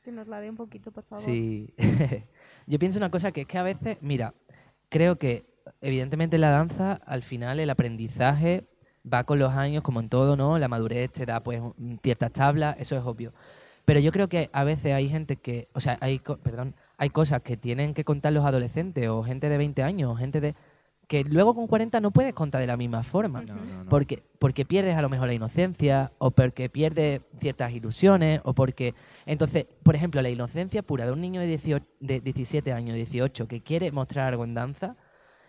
que 0.05 0.13
nos 0.13 0.29
la 0.29 0.41
dé 0.41 0.51
un 0.51 0.57
poquito, 0.57 0.91
por 0.93 1.05
favor. 1.05 1.25
Sí. 1.25 1.75
Yo 2.67 2.79
pienso 2.79 2.99
una 2.99 3.11
cosa 3.11 3.33
que 3.33 3.43
es 3.43 3.47
que 3.47 3.57
a 3.59 3.63
veces, 3.63 3.97
mira, 4.03 4.35
creo 4.91 5.17
que 5.17 5.47
evidentemente 5.81 6.37
en 6.37 6.43
la 6.43 6.51
danza, 6.51 6.95
al 7.07 7.23
final 7.23 7.61
el 7.61 7.71
aprendizaje 7.71 8.65
va 9.11 9.25
con 9.25 9.39
los 9.39 9.53
años, 9.53 9.83
como 9.83 10.01
en 10.01 10.09
todo, 10.11 10.37
¿no? 10.37 10.59
La 10.59 10.69
madurez 10.69 11.11
te 11.13 11.25
da 11.27 11.43
pues 11.43 11.61
un- 11.61 11.99
ciertas 12.03 12.33
tablas, 12.33 12.77
eso 12.79 12.95
es 12.97 13.03
obvio. 13.05 13.33
Pero 13.87 14.01
yo 14.01 14.13
creo 14.13 14.29
que 14.29 14.51
a 14.53 14.65
veces 14.65 14.93
hay 14.93 15.09
gente 15.09 15.37
que, 15.37 15.69
o 15.73 15.81
sea, 15.81 15.97
hay, 16.03 16.21
perdón, 16.43 16.75
hay 16.99 17.09
cosas 17.09 17.41
que 17.41 17.57
tienen 17.57 17.95
que 17.95 18.05
contar 18.05 18.35
los 18.35 18.45
adolescentes 18.45 19.09
o 19.09 19.23
gente 19.25 19.49
de 19.49 19.57
20 19.57 19.83
años, 19.83 20.13
o 20.13 20.17
gente 20.17 20.43
de 20.43 20.55
que 21.09 21.25
luego 21.25 21.55
con 21.55 21.67
40 21.67 22.01
no 22.01 22.11
puedes 22.13 22.33
contar 22.35 22.61
de 22.61 22.67
la 22.69 22.77
misma 22.77 23.03
forma. 23.03 23.41
No, 23.41 23.55
no, 23.57 23.85
no. 23.85 23.91
Porque, 23.91 24.23
porque 24.39 24.65
pierdes 24.65 24.95
a 24.95 25.03
lo 25.03 25.09
mejor 25.09 25.27
la 25.27 25.33
inocencia, 25.35 26.13
o 26.19 26.31
porque 26.31 26.69
pierdes 26.69 27.23
ciertas 27.41 27.73
ilusiones, 27.73 28.41
o 28.45 28.55
porque... 28.55 28.95
Entonces, 29.27 29.67
por 29.83 29.97
ejemplo, 29.97 30.23
la 30.23 30.29
inocencia 30.31 30.83
pura 30.83 31.07
de 31.07 31.13
un 31.13 31.21
niño 31.21 31.41
de, 31.41 31.47
18 31.49 31.85
de 32.01 32.21
17 32.21 32.73
años, 32.73 32.95
18, 32.95 33.49
que 33.49 33.63
quiere 33.63 33.91
mostrar 33.91 34.29
algo 34.29 34.45
en 34.45 34.53
danza, 34.55 34.97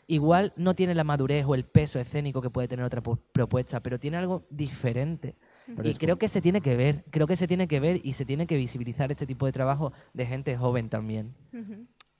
igual 0.07 0.53
no 0.55 0.73
tiene 0.75 0.95
la 0.95 1.03
madurez 1.03 1.45
o 1.45 1.53
el 1.55 1.65
peso 1.65 1.99
escénico 1.99 2.41
que 2.41 2.49
puede 2.49 2.67
tener 2.67 2.83
otra 2.85 3.03
pu- 3.03 3.19
propuesta, 3.31 3.81
pero 3.83 3.99
tiene 3.99 4.17
algo 4.17 4.45
diferente. 4.49 5.35
Pero 5.75 5.87
y 5.89 5.93
creo 5.99 6.17
que 6.17 6.29
se 6.29 6.41
tiene 6.41 6.61
que 6.61 6.75
ver, 6.75 7.03
creo 7.11 7.27
que 7.27 7.35
se 7.35 7.47
tiene 7.47 7.67
que 7.67 7.79
ver 7.79 7.99
y 8.03 8.13
se 8.13 8.25
tiene 8.25 8.47
que 8.47 8.55
visibilizar 8.55 9.11
este 9.11 9.27
tipo 9.27 9.45
de 9.45 9.51
trabajo 9.51 9.91
de 10.13 10.25
gente 10.25 10.57
joven 10.57 10.89
también. 10.89 11.35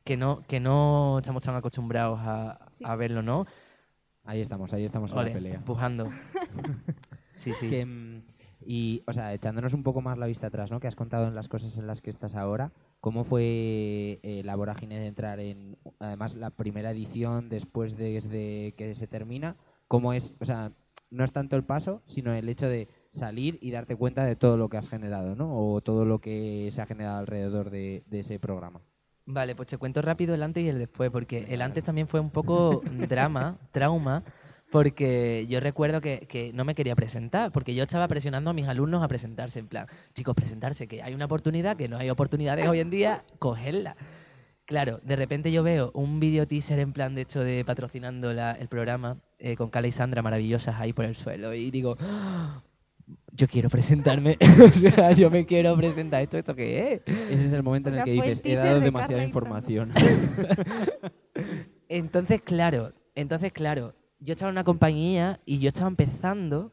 Que 0.03 0.17
no, 0.17 0.43
que 0.47 0.59
no 0.59 1.17
estamos 1.19 1.43
tan 1.43 1.55
acostumbrados 1.55 2.19
a, 2.21 2.67
Sí. 2.71 2.83
a 2.85 2.95
verlo, 2.95 3.21
¿no? 3.21 3.45
Ahí 4.23 4.41
estamos, 4.41 4.73
ahí 4.73 4.85
estamos 4.85 5.11
en 5.11 5.17
la 5.17 5.23
pelea. 5.33 5.55
empujando. 5.55 6.09
sí, 7.33 7.53
sí. 7.53 7.69
Que, 7.69 7.85
mm, 7.85 8.21
y, 8.61 9.01
o 9.07 9.13
sea, 9.13 9.33
echándonos 9.33 9.73
un 9.73 9.83
poco 9.83 10.01
más 10.01 10.17
la 10.17 10.25
vista 10.27 10.47
atrás, 10.47 10.69
¿no? 10.69 10.79
Que 10.79 10.87
has 10.87 10.95
contado 10.95 11.27
en 11.27 11.35
las 11.35 11.47
cosas 11.47 11.77
en 11.77 11.87
las 11.87 12.01
que 12.01 12.09
estás 12.09 12.35
ahora. 12.35 12.71
¿Cómo 12.99 13.23
fue 13.23 14.19
eh, 14.21 14.41
la 14.43 14.55
vorágine 14.55 14.99
de 14.99 15.07
entrar 15.07 15.39
en, 15.39 15.77
además, 15.99 16.35
la 16.35 16.49
primera 16.51 16.91
edición 16.91 17.49
después 17.49 17.95
de 17.97 18.11
desde 18.11 18.73
que 18.77 18.93
se 18.95 19.07
termina? 19.07 19.55
¿Cómo 19.87 20.13
es, 20.13 20.35
o 20.39 20.45
sea, 20.45 20.73
no 21.09 21.23
es 21.23 21.31
tanto 21.31 21.55
el 21.55 21.63
paso, 21.63 22.03
sino 22.05 22.33
el 22.33 22.49
hecho 22.49 22.67
de 22.67 22.89
salir 23.11 23.57
y 23.61 23.71
darte 23.71 23.95
cuenta 23.95 24.25
de 24.25 24.35
todo 24.35 24.57
lo 24.57 24.69
que 24.69 24.77
has 24.77 24.89
generado, 24.89 25.33
¿no? 25.35 25.49
O 25.49 25.81
todo 25.81 26.05
lo 26.05 26.19
que 26.19 26.69
se 26.71 26.81
ha 26.81 26.85
generado 26.85 27.17
alrededor 27.19 27.69
de, 27.71 28.03
de 28.07 28.19
ese 28.19 28.37
programa. 28.39 28.81
Vale, 29.31 29.55
pues 29.55 29.67
te 29.67 29.77
cuento 29.77 30.01
rápido 30.01 30.33
el 30.33 30.41
antes 30.41 30.63
y 30.63 30.69
el 30.69 30.79
después, 30.79 31.11
porque 31.11 31.45
el 31.49 31.61
antes 31.61 31.83
también 31.83 32.07
fue 32.07 32.19
un 32.19 32.31
poco 32.31 32.81
drama, 33.07 33.57
trauma, 33.71 34.23
porque 34.71 35.45
yo 35.47 35.59
recuerdo 35.59 36.01
que, 36.01 36.21
que 36.27 36.51
no 36.53 36.65
me 36.65 36.73
quería 36.73 36.95
presentar, 36.95 37.51
porque 37.51 37.75
yo 37.75 37.83
estaba 37.83 38.07
presionando 38.07 38.49
a 38.49 38.53
mis 38.53 38.67
alumnos 38.67 39.03
a 39.03 39.07
presentarse, 39.07 39.59
en 39.59 39.67
plan, 39.67 39.85
chicos, 40.15 40.33
presentarse, 40.33 40.87
que 40.87 41.03
hay 41.03 41.13
una 41.13 41.25
oportunidad, 41.25 41.77
que 41.77 41.87
no 41.87 41.97
hay 41.97 42.09
oportunidades 42.09 42.67
hoy 42.67 42.79
en 42.79 42.89
día, 42.89 43.23
cogerla. 43.37 43.95
Claro, 44.65 44.99
de 45.03 45.15
repente 45.15 45.51
yo 45.51 45.61
veo 45.61 45.91
un 45.93 46.19
video 46.19 46.47
teaser 46.47 46.79
en 46.79 46.91
plan 46.93 47.13
de 47.13 47.21
hecho 47.21 47.43
de 47.43 47.63
patrocinando 47.65 48.33
la- 48.33 48.53
el 48.53 48.67
programa 48.67 49.17
eh, 49.37 49.55
con 49.55 49.69
Cala 49.69 49.87
y 49.87 49.91
Sandra 49.91 50.21
maravillosas 50.23 50.79
ahí 50.79 50.91
por 50.93 51.05
el 51.05 51.15
suelo 51.15 51.53
y 51.53 51.69
digo, 51.71 51.97
"Ah, 52.01 52.61
yo 53.31 53.47
quiero 53.47 53.69
presentarme, 53.69 54.37
o 54.65 54.69
sea, 54.69 55.11
yo 55.13 55.29
me 55.31 55.45
quiero 55.45 55.75
presentar, 55.77 56.21
¿esto, 56.21 56.37
esto 56.37 56.55
qué 56.55 56.93
es? 57.05 57.15
Ese 57.31 57.45
es 57.45 57.53
el 57.53 57.63
momento 57.63 57.89
O 57.89 57.93
en 57.93 57.99
el 57.99 58.05
que 58.05 58.11
dices, 58.11 58.41
he 58.43 58.55
dado 58.55 58.79
de 58.79 58.85
demasiada 58.85 59.23
información. 59.23 59.93
Entonces, 61.89 62.41
claro, 62.41 62.93
entonces, 63.15 63.51
claro, 63.51 63.95
yo 64.19 64.33
estaba 64.33 64.49
en 64.49 64.53
una 64.55 64.63
compañía 64.63 65.39
y 65.45 65.59
yo 65.59 65.69
estaba 65.69 65.87
empezando 65.87 66.71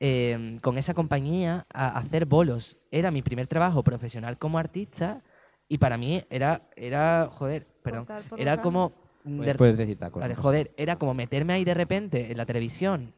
eh, 0.00 0.58
con 0.62 0.78
esa 0.78 0.94
compañía 0.94 1.66
a 1.72 1.98
hacer 1.98 2.26
bolos. 2.26 2.76
Era 2.90 3.10
mi 3.10 3.22
primer 3.22 3.46
trabajo 3.46 3.84
profesional 3.84 4.38
como 4.38 4.58
artista 4.58 5.22
y 5.68 5.78
para 5.78 5.96
mí 5.98 6.22
era, 6.30 6.68
era 6.76 7.28
joder, 7.32 7.66
perdón, 7.82 8.06
era 8.40 8.56
como... 8.62 8.92
Puedes, 9.22 9.52
de- 9.52 9.54
puedes 9.58 9.76
decir. 9.76 9.98
Vale, 9.98 10.34
joder, 10.34 10.72
era 10.78 10.96
como 10.96 11.12
meterme 11.14 11.52
ahí 11.52 11.64
de 11.64 11.74
repente 11.74 12.32
en 12.32 12.38
la 12.38 12.46
televisión. 12.46 13.12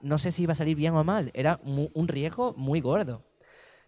No 0.00 0.18
sé 0.18 0.32
si 0.32 0.42
iba 0.42 0.52
a 0.52 0.56
salir 0.56 0.76
bien 0.76 0.94
o 0.94 1.04
mal. 1.04 1.30
Era 1.34 1.60
un 1.62 2.08
riesgo 2.08 2.54
muy 2.56 2.80
gordo. 2.80 3.24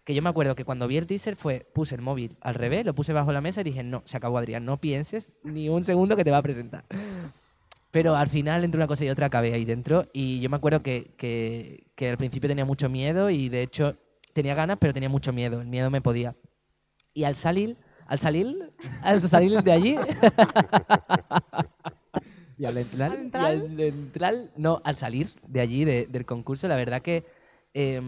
Que 0.03 0.13
yo 0.13 0.21
me 0.21 0.29
acuerdo 0.29 0.55
que 0.55 0.65
cuando 0.65 0.87
vi 0.87 0.97
el 0.97 1.07
teaser 1.07 1.35
fue, 1.35 1.67
puse 1.73 1.95
el 1.95 2.01
móvil 2.01 2.37
al 2.41 2.53
revés, 2.53 2.85
lo 2.85 2.93
puse 2.93 3.11
bajo 3.11 3.33
la 3.33 3.41
mesa 3.41 3.61
y 3.61 3.63
dije, 3.63 3.83
no, 3.83 4.03
se 4.05 4.17
acabó 4.17 4.37
Adrián, 4.37 4.63
no 4.63 4.79
pienses 4.79 5.31
ni 5.43 5.67
un 5.67 5.81
segundo 5.81 6.15
que 6.15 6.23
te 6.23 6.29
va 6.29 6.37
a 6.37 6.43
presentar. 6.43 6.85
Pero 7.89 8.15
al 8.15 8.27
final, 8.27 8.63
entre 8.63 8.77
una 8.77 8.87
cosa 8.87 9.03
y 9.03 9.09
otra, 9.09 9.27
acabé 9.27 9.53
ahí 9.53 9.65
dentro. 9.65 10.07
Y 10.13 10.41
yo 10.41 10.49
me 10.49 10.57
acuerdo 10.57 10.83
que, 10.83 11.15
que, 11.17 11.87
que 11.95 12.09
al 12.11 12.17
principio 12.17 12.47
tenía 12.47 12.65
mucho 12.65 12.87
miedo 12.87 13.31
y 13.31 13.49
de 13.49 13.63
hecho 13.63 13.97
tenía 14.33 14.53
ganas, 14.53 14.77
pero 14.79 14.93
tenía 14.93 15.09
mucho 15.09 15.33
miedo. 15.33 15.61
El 15.61 15.67
miedo 15.67 15.89
me 15.89 16.01
podía. 16.01 16.35
Y 17.13 17.23
al 17.23 17.35
salir, 17.35 17.77
al 18.05 18.19
salir, 18.19 18.73
al 19.01 19.27
salir 19.27 19.63
de 19.63 19.71
allí, 19.71 19.95
Y 22.57 22.65
al 22.65 22.77
entrar, 22.77 23.11
Al 23.11 23.17
y 23.17 23.21
entrar, 23.21 23.45
al 23.45 23.79
entrar, 23.79 24.35
no, 24.57 24.81
al 24.83 24.95
salir 24.95 25.29
de 25.47 25.59
allí, 25.61 25.83
de- 25.85 26.05
del 26.07 26.25
concurso, 26.25 26.67
la 26.67 26.75
verdad 26.75 27.01
que 27.01 27.25
eh, 27.73 28.01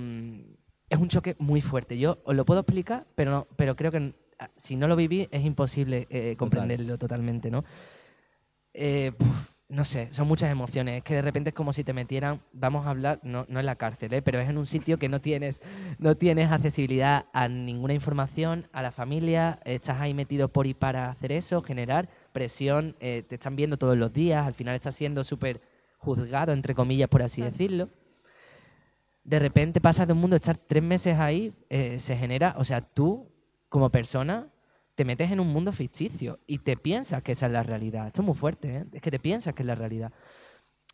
es 0.89 0.97
un 0.99 1.09
choque 1.09 1.35
muy 1.39 1.61
fuerte. 1.61 1.97
Yo 1.97 2.19
os 2.23 2.35
lo 2.35 2.45
puedo 2.45 2.61
explicar, 2.61 3.05
pero, 3.15 3.31
no, 3.31 3.47
pero 3.57 3.75
creo 3.75 3.91
que 3.91 4.13
ah, 4.39 4.49
si 4.55 4.75
no 4.77 4.87
lo 4.87 4.95
viví 4.95 5.27
es 5.31 5.43
imposible 5.43 6.07
eh, 6.09 6.35
comprenderlo 6.37 6.97
totalmente, 6.97 7.51
¿no? 7.51 7.65
Eh, 8.73 9.11
puf, 9.17 9.51
no 9.69 9.83
sé, 9.83 10.07
son 10.11 10.27
muchas 10.27 10.49
emociones. 10.51 10.97
Es 10.97 11.03
que 11.03 11.15
de 11.15 11.21
repente 11.21 11.49
es 11.49 11.53
como 11.53 11.73
si 11.73 11.83
te 11.83 11.91
metieran, 11.93 12.39
vamos 12.53 12.85
a 12.85 12.91
hablar, 12.91 13.19
no, 13.23 13.45
no 13.49 13.59
en 13.59 13.65
la 13.65 13.75
cárcel, 13.75 14.13
¿eh? 14.13 14.21
pero 14.21 14.39
es 14.39 14.47
en 14.49 14.57
un 14.57 14.65
sitio 14.65 14.97
que 14.97 15.09
no 15.09 15.19
tienes, 15.19 15.61
no 15.99 16.15
tienes 16.15 16.49
accesibilidad 16.51 17.25
a 17.33 17.47
ninguna 17.49 17.93
información, 17.93 18.67
a 18.71 18.81
la 18.81 18.91
familia, 18.91 19.59
estás 19.65 19.99
ahí 19.99 20.13
metido 20.13 20.47
por 20.49 20.67
y 20.67 20.73
para 20.73 21.09
hacer 21.09 21.31
eso, 21.33 21.61
generar 21.61 22.07
presión, 22.37 22.95
eh, 22.99 23.23
te 23.27 23.33
están 23.33 23.55
viendo 23.55 23.77
todos 23.77 23.97
los 23.97 24.13
días, 24.13 24.45
al 24.45 24.53
final 24.53 24.75
estás 24.75 24.93
siendo 24.93 25.23
súper 25.23 25.59
juzgado, 25.97 26.53
entre 26.53 26.75
comillas, 26.75 27.09
por 27.09 27.23
así 27.23 27.41
decirlo. 27.41 27.89
De 29.23 29.39
repente 29.39 29.81
pasas 29.81 30.05
de 30.05 30.13
un 30.13 30.19
mundo 30.19 30.35
de 30.35 30.37
estar 30.37 30.55
tres 30.55 30.83
meses 30.83 31.17
ahí, 31.17 31.51
eh, 31.67 31.99
se 31.99 32.15
genera, 32.15 32.53
o 32.59 32.63
sea, 32.63 32.81
tú 32.81 33.27
como 33.69 33.89
persona 33.89 34.49
te 34.93 35.03
metes 35.03 35.31
en 35.31 35.39
un 35.39 35.47
mundo 35.47 35.71
ficticio 35.71 36.37
y 36.45 36.59
te 36.59 36.77
piensas 36.77 37.23
que 37.23 37.31
esa 37.31 37.47
es 37.47 37.51
la 37.53 37.63
realidad. 37.63 38.05
Esto 38.05 38.21
es 38.21 38.27
muy 38.27 38.35
fuerte, 38.35 38.67
¿eh? 38.77 38.85
es 38.93 39.01
que 39.01 39.09
te 39.09 39.17
piensas 39.17 39.55
que 39.55 39.63
es 39.63 39.67
la 39.67 39.73
realidad. 39.73 40.11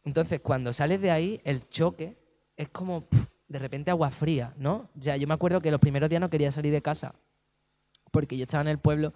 Entonces, 0.05 0.39
cuando 0.39 0.71
sales 0.71 1.01
de 1.01 1.11
ahí, 1.11 1.41
el 1.43 1.67
choque 1.67 2.15
es 2.55 2.69
como 2.69 3.05
de 3.49 3.59
repente 3.59 3.91
agua 3.91 4.11
fría, 4.11 4.53
¿no? 4.55 4.89
Ya 4.95 5.17
yo 5.17 5.27
me 5.27 5.33
acuerdo 5.33 5.59
que 5.59 5.71
los 5.71 5.81
primeros 5.81 6.09
días 6.09 6.21
no 6.21 6.29
quería 6.29 6.53
salir 6.53 6.71
de 6.71 6.81
casa 6.81 7.15
porque 8.11 8.37
yo 8.37 8.43
estaba 8.43 8.61
en 8.61 8.69
el 8.69 8.77
pueblo 8.77 9.13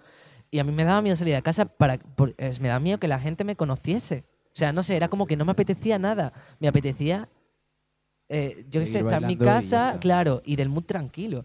y 0.50 0.58
a 0.58 0.64
mí 0.64 0.72
me 0.72 0.84
daba 0.84 1.02
miedo 1.02 1.16
salir 1.16 1.34
de 1.34 1.42
casa 1.42 1.66
para 1.66 1.98
por- 1.98 2.34
eh, 2.38 2.52
me 2.60 2.68
daba 2.68 2.80
miedo 2.80 2.98
que 2.98 3.08
la 3.08 3.20
gente 3.20 3.44
me 3.44 3.56
conociese. 3.56 4.24
O 4.46 4.56
sea, 4.58 4.72
no 4.72 4.82
sé, 4.82 4.96
era 4.96 5.08
como 5.08 5.26
que 5.26 5.36
no 5.36 5.44
me 5.44 5.52
apetecía 5.52 5.98
nada. 5.98 6.32
Me 6.58 6.68
apetecía, 6.68 7.28
eh, 8.28 8.64
yo 8.70 8.80
qué 8.80 8.86
sé, 8.86 8.98
estar 9.00 9.22
en 9.22 9.26
mi 9.26 9.34
y 9.34 9.36
casa, 9.36 9.88
está. 9.88 10.00
claro, 10.00 10.42
y 10.44 10.56
del 10.56 10.68
mood 10.68 10.84
tranquilo. 10.84 11.44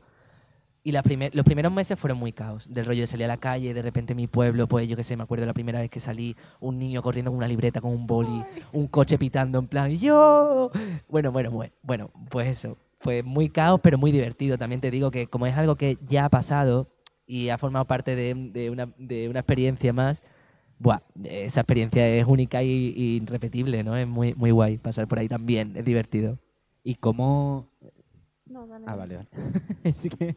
Y 0.85 0.91
la 0.91 1.01
primer- 1.01 1.33
los 1.33 1.45
primeros 1.45 1.71
meses 1.71 1.97
fueron 1.97 2.17
muy 2.17 2.33
caos. 2.33 2.67
Del 2.73 2.85
rollo 2.85 3.01
de 3.01 3.07
salir 3.07 3.23
a 3.23 3.27
la 3.29 3.37
calle, 3.37 3.73
de 3.73 3.81
repente 3.81 4.15
mi 4.15 4.27
pueblo, 4.27 4.67
pues 4.67 4.85
yo 4.87 4.97
qué 4.97 5.03
sé, 5.03 5.15
me 5.15 5.23
acuerdo 5.23 5.45
la 5.45 5.53
primera 5.53 5.79
vez 5.79 5.89
que 5.89 6.01
salí, 6.01 6.35
un 6.59 6.77
niño 6.77 7.01
corriendo 7.01 7.31
con 7.31 7.37
una 7.37 7.47
libreta, 7.47 7.79
con 7.79 7.91
un 7.91 8.05
boli, 8.05 8.43
un 8.73 8.87
coche 8.87 9.17
pitando 9.17 9.59
en 9.59 9.67
plan, 9.67 9.91
¡yo! 9.91 10.71
Bueno, 11.07 11.31
bueno, 11.31 11.51
bueno, 11.51 11.73
bueno, 11.83 12.11
pues 12.29 12.49
eso. 12.49 12.77
Fue 12.99 13.21
muy 13.23 13.49
caos, 13.49 13.79
pero 13.81 13.97
muy 13.97 14.11
divertido. 14.11 14.57
También 14.57 14.81
te 14.81 14.91
digo 14.91 15.09
que 15.11 15.27
como 15.27 15.45
es 15.45 15.55
algo 15.57 15.75
que 15.75 15.97
ya 16.05 16.25
ha 16.25 16.29
pasado 16.29 16.87
y 17.25 17.49
ha 17.49 17.57
formado 17.57 17.85
parte 17.85 18.15
de, 18.15 18.33
de 18.51 18.69
una, 18.69 18.87
de 18.97 19.29
una 19.29 19.39
experiencia 19.39 19.93
más, 19.93 20.21
buah, 20.79 20.99
esa 21.23 21.61
experiencia 21.61 22.07
es 22.07 22.25
única 22.25 22.63
y, 22.63 22.93
y 22.95 23.15
irrepetible, 23.23 23.83
¿no? 23.83 23.95
Es 23.95 24.07
muy, 24.07 24.33
muy 24.35 24.51
guay 24.51 24.77
pasar 24.77 25.07
por 25.07 25.19
ahí 25.19 25.27
también, 25.27 25.75
es 25.77 25.85
divertido. 25.85 26.39
¿Y 26.83 26.95
cómo...? 26.95 27.69
No, 28.45 28.67
dale, 28.67 28.85
Ah, 28.87 28.95
dale. 28.97 29.15
vale, 29.17 29.29
vale. 29.43 29.63
Es 29.83 30.09
que, 30.17 30.35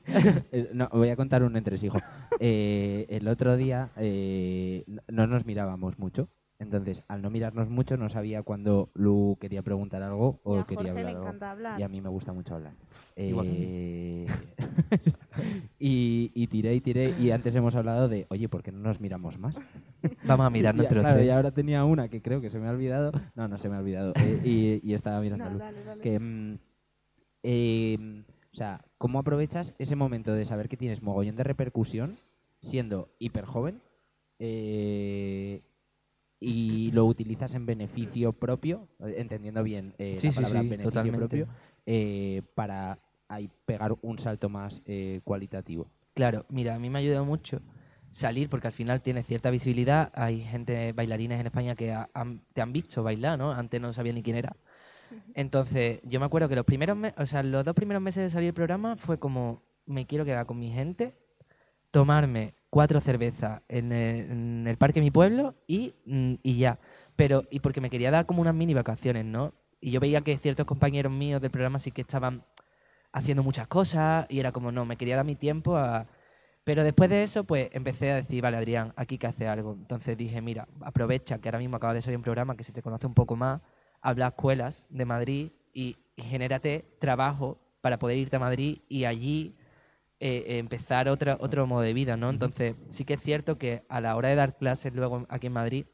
eh, 0.52 0.70
no, 0.72 0.88
voy 0.92 1.08
a 1.10 1.16
contar 1.16 1.42
un 1.42 1.56
entresijo. 1.56 1.98
Eh, 2.38 3.06
el 3.10 3.26
otro 3.28 3.56
día 3.56 3.90
eh, 3.96 4.84
no- 4.86 5.02
no 5.08 5.26
nos 5.26 5.44
mirábamos 5.44 5.98
mucho. 5.98 6.28
Entonces, 6.58 7.04
al 7.08 7.20
no 7.20 7.28
mirarnos 7.30 7.68
mucho, 7.68 7.96
no 7.98 8.08
sabía 8.08 8.42
cuándo 8.42 8.88
Lu 8.94 9.36
quería 9.40 9.62
preguntar 9.62 10.02
algo 10.02 10.40
Y 10.44 10.48
o 10.48 10.58
a 10.60 10.66
quería 10.66 10.76
Jorge 10.76 10.90
hablar 10.90 11.04
le 11.04 11.10
algo. 11.10 11.22
encanta 11.24 11.50
hablar. 11.50 11.78
Y 11.80 11.82
a 11.82 11.88
mí 11.88 12.00
me 12.00 12.08
gusta 12.08 12.32
mucho 12.32 12.54
hablar. 12.54 12.72
a. 12.72 12.76
Eh, 13.16 14.26
y, 15.78 16.30
y 16.34 16.46
tiré 16.46 16.74
y 16.74 16.80
tiré. 16.80 17.12
Y 17.18 17.30
antes 17.30 17.54
hemos 17.56 17.74
hablado 17.76 18.08
de, 18.08 18.26
oye, 18.30 18.48
¿por 18.48 18.62
qué 18.62 18.72
no 18.72 18.78
nos 18.78 19.00
miramos 19.00 19.38
más? 19.38 19.54
Vamos 20.24 20.46
a 20.46 20.50
mirarnos 20.50 20.84
Y- 20.84 20.86
entre 20.86 21.00
claro, 21.00 21.22
y 21.22 21.28
ahora 21.30 21.50
tenía 21.50 21.84
una 21.84 22.08
que 22.08 22.22
creo 22.22 22.40
que 22.40 22.50
se 22.50 22.58
me 22.58 22.68
ha 22.68 22.70
olvidado. 22.70 23.12
No, 23.34 23.48
no 23.48 23.58
se 23.58 23.68
me 23.68 23.76
ha 23.76 23.80
olvidado. 23.80 24.12
eh, 24.22 24.40
y, 24.42 24.80
y 24.82 24.94
estaba 24.94 25.20
mirando 25.20 25.44
a 25.44 25.48
No, 25.48 25.52
Lu. 25.54 25.58
dale, 25.58 25.84
dale. 25.84 26.00
Que, 26.02 26.18
mm, 26.18 26.58
eh, 27.42 28.24
o 28.52 28.56
sea, 28.56 28.82
¿cómo 28.98 29.18
aprovechas 29.18 29.74
ese 29.78 29.94
momento 29.96 30.32
de 30.32 30.44
saber 30.46 30.68
que 30.70 30.76
tienes 30.78 31.02
mogollón 31.02 31.36
de 31.36 31.44
repercusión 31.44 32.16
siendo 32.62 33.10
hiper 33.18 33.44
joven 33.44 33.80
eh, 34.38 35.62
y 36.40 36.90
lo 36.92 37.04
utilizas 37.06 37.54
en 37.54 37.66
beneficio 37.66 38.32
propio, 38.32 38.88
entendiendo 39.00 39.62
bien 39.62 39.94
eh, 39.98 40.16
Sí, 40.18 40.28
la 40.28 40.34
palabra 40.34 40.62
sí, 40.62 40.68
beneficio 40.68 40.92
totalmente. 40.92 41.16
propio, 41.16 41.48
eh, 41.86 42.42
para 42.54 42.98
ahí 43.28 43.48
pegar 43.64 43.94
un 44.02 44.18
salto 44.18 44.48
más 44.48 44.82
eh, 44.86 45.20
cualitativo? 45.24 45.88
Claro, 46.14 46.44
mira, 46.48 46.74
a 46.74 46.78
mí 46.78 46.88
me 46.90 46.98
ha 46.98 47.00
ayudado 47.00 47.24
mucho 47.24 47.60
salir 48.10 48.48
porque 48.48 48.68
al 48.68 48.72
final 48.72 49.02
tienes 49.02 49.26
cierta 49.26 49.50
visibilidad. 49.50 50.10
Hay 50.14 50.40
gente, 50.42 50.92
bailarines 50.92 51.40
en 51.40 51.46
España 51.46 51.74
que 51.74 51.92
ha- 51.92 52.08
han- 52.14 52.40
te 52.52 52.62
han 52.62 52.72
visto 52.72 53.02
bailar, 53.02 53.38
¿no? 53.38 53.52
Antes 53.52 53.80
no 53.80 53.92
sabía 53.92 54.12
ni 54.12 54.22
quién 54.22 54.36
era. 54.36 54.56
Entonces, 55.34 56.00
yo 56.04 56.18
me 56.20 56.26
acuerdo 56.26 56.48
que 56.48 56.56
los 56.56 56.64
primeros 56.64 56.96
meses, 56.96 57.18
o 57.18 57.26
sea, 57.26 57.42
los 57.42 57.64
dos 57.64 57.74
primeros 57.74 58.02
meses 58.02 58.22
de 58.24 58.30
salir 58.30 58.46
del 58.48 58.54
programa 58.54 58.96
fue 58.96 59.18
como, 59.18 59.62
me 59.84 60.06
quiero 60.06 60.24
quedar 60.24 60.46
con 60.46 60.58
mi 60.58 60.70
gente, 60.70 61.14
tomarme 61.90 62.54
cuatro 62.76 63.00
cervezas 63.00 63.62
en 63.68 63.90
el, 63.90 64.30
en 64.30 64.66
el 64.66 64.76
parque 64.76 65.00
de 65.00 65.04
mi 65.06 65.10
pueblo 65.10 65.54
y, 65.66 65.94
mm, 66.04 66.34
y 66.42 66.58
ya. 66.58 66.78
Pero, 67.16 67.44
y 67.50 67.60
porque 67.60 67.80
me 67.80 67.88
quería 67.88 68.10
dar 68.10 68.26
como 68.26 68.42
unas 68.42 68.54
mini 68.54 68.74
vacaciones, 68.74 69.24
¿no? 69.24 69.54
Y 69.80 69.92
yo 69.92 69.98
veía 69.98 70.20
que 70.20 70.36
ciertos 70.36 70.66
compañeros 70.66 71.10
míos 71.10 71.40
del 71.40 71.50
programa 71.50 71.78
sí 71.78 71.90
que 71.90 72.02
estaban 72.02 72.44
haciendo 73.12 73.42
muchas 73.42 73.66
cosas 73.66 74.26
y 74.28 74.40
era 74.40 74.52
como, 74.52 74.72
no, 74.72 74.84
me 74.84 74.98
quería 74.98 75.16
dar 75.16 75.24
mi 75.24 75.36
tiempo 75.36 75.74
a... 75.78 76.06
Pero 76.64 76.84
después 76.84 77.08
de 77.08 77.22
eso, 77.22 77.44
pues 77.44 77.70
empecé 77.72 78.10
a 78.10 78.16
decir, 78.16 78.42
vale, 78.42 78.58
Adrián, 78.58 78.92
aquí 78.96 79.16
que 79.16 79.26
hacer 79.26 79.48
algo. 79.48 79.72
Entonces 79.72 80.14
dije, 80.14 80.42
mira, 80.42 80.68
aprovecha 80.82 81.38
que 81.38 81.48
ahora 81.48 81.60
mismo 81.60 81.78
acaba 81.78 81.94
de 81.94 82.02
salir 82.02 82.18
un 82.18 82.24
programa 82.24 82.58
que 82.58 82.64
se 82.64 82.72
te 82.72 82.82
conoce 82.82 83.06
un 83.06 83.14
poco 83.14 83.36
más, 83.36 83.62
habla 84.02 84.26
a 84.26 84.28
escuelas 84.28 84.84
de 84.90 85.06
Madrid 85.06 85.50
y, 85.72 85.96
y 86.14 86.22
genérate 86.24 86.84
trabajo 86.98 87.58
para 87.80 87.98
poder 87.98 88.18
irte 88.18 88.36
a 88.36 88.40
Madrid 88.40 88.80
y 88.86 89.06
allí 89.06 89.56
eh, 90.20 90.58
empezar 90.58 91.08
otra, 91.08 91.36
otro 91.40 91.66
modo 91.66 91.82
de 91.82 91.92
vida, 91.94 92.16
¿no? 92.16 92.30
Entonces, 92.30 92.74
sí 92.88 93.04
que 93.04 93.14
es 93.14 93.20
cierto 93.22 93.58
que 93.58 93.84
a 93.88 94.00
la 94.00 94.16
hora 94.16 94.28
de 94.30 94.34
dar 94.36 94.56
clases 94.56 94.94
luego 94.94 95.26
aquí 95.28 95.46
en 95.48 95.52
Madrid, 95.54 95.86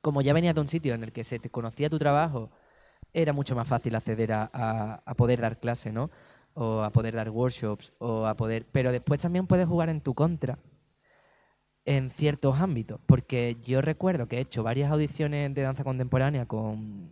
como 0.00 0.20
ya 0.22 0.32
venías 0.32 0.54
de 0.54 0.60
un 0.60 0.68
sitio 0.68 0.94
en 0.94 1.04
el 1.04 1.12
que 1.12 1.24
se 1.24 1.38
te 1.38 1.50
conocía 1.50 1.88
tu 1.90 1.98
trabajo, 1.98 2.50
era 3.12 3.32
mucho 3.32 3.54
más 3.54 3.68
fácil 3.68 3.94
acceder 3.94 4.32
a, 4.32 4.50
a- 4.52 5.02
a 5.04 5.14
poder 5.14 5.40
dar 5.40 5.60
clase, 5.60 5.92
¿no? 5.92 6.10
O 6.54 6.82
a 6.82 6.90
poder 6.90 7.14
dar 7.14 7.30
workshops, 7.30 7.92
o 7.98 8.26
a 8.26 8.34
poder... 8.36 8.66
Pero 8.72 8.92
después 8.92 9.20
también 9.20 9.46
puedes 9.46 9.66
jugar 9.66 9.88
en 9.88 10.00
tu 10.00 10.14
contra 10.14 10.58
en 11.84 12.10
ciertos 12.10 12.60
ámbitos, 12.60 13.00
porque 13.06 13.56
yo 13.60 13.80
recuerdo 13.80 14.28
que 14.28 14.36
he 14.38 14.40
hecho 14.40 14.62
varias 14.62 14.92
audiciones 14.92 15.52
de 15.54 15.62
danza 15.62 15.82
contemporánea 15.82 16.46
con, 16.46 17.10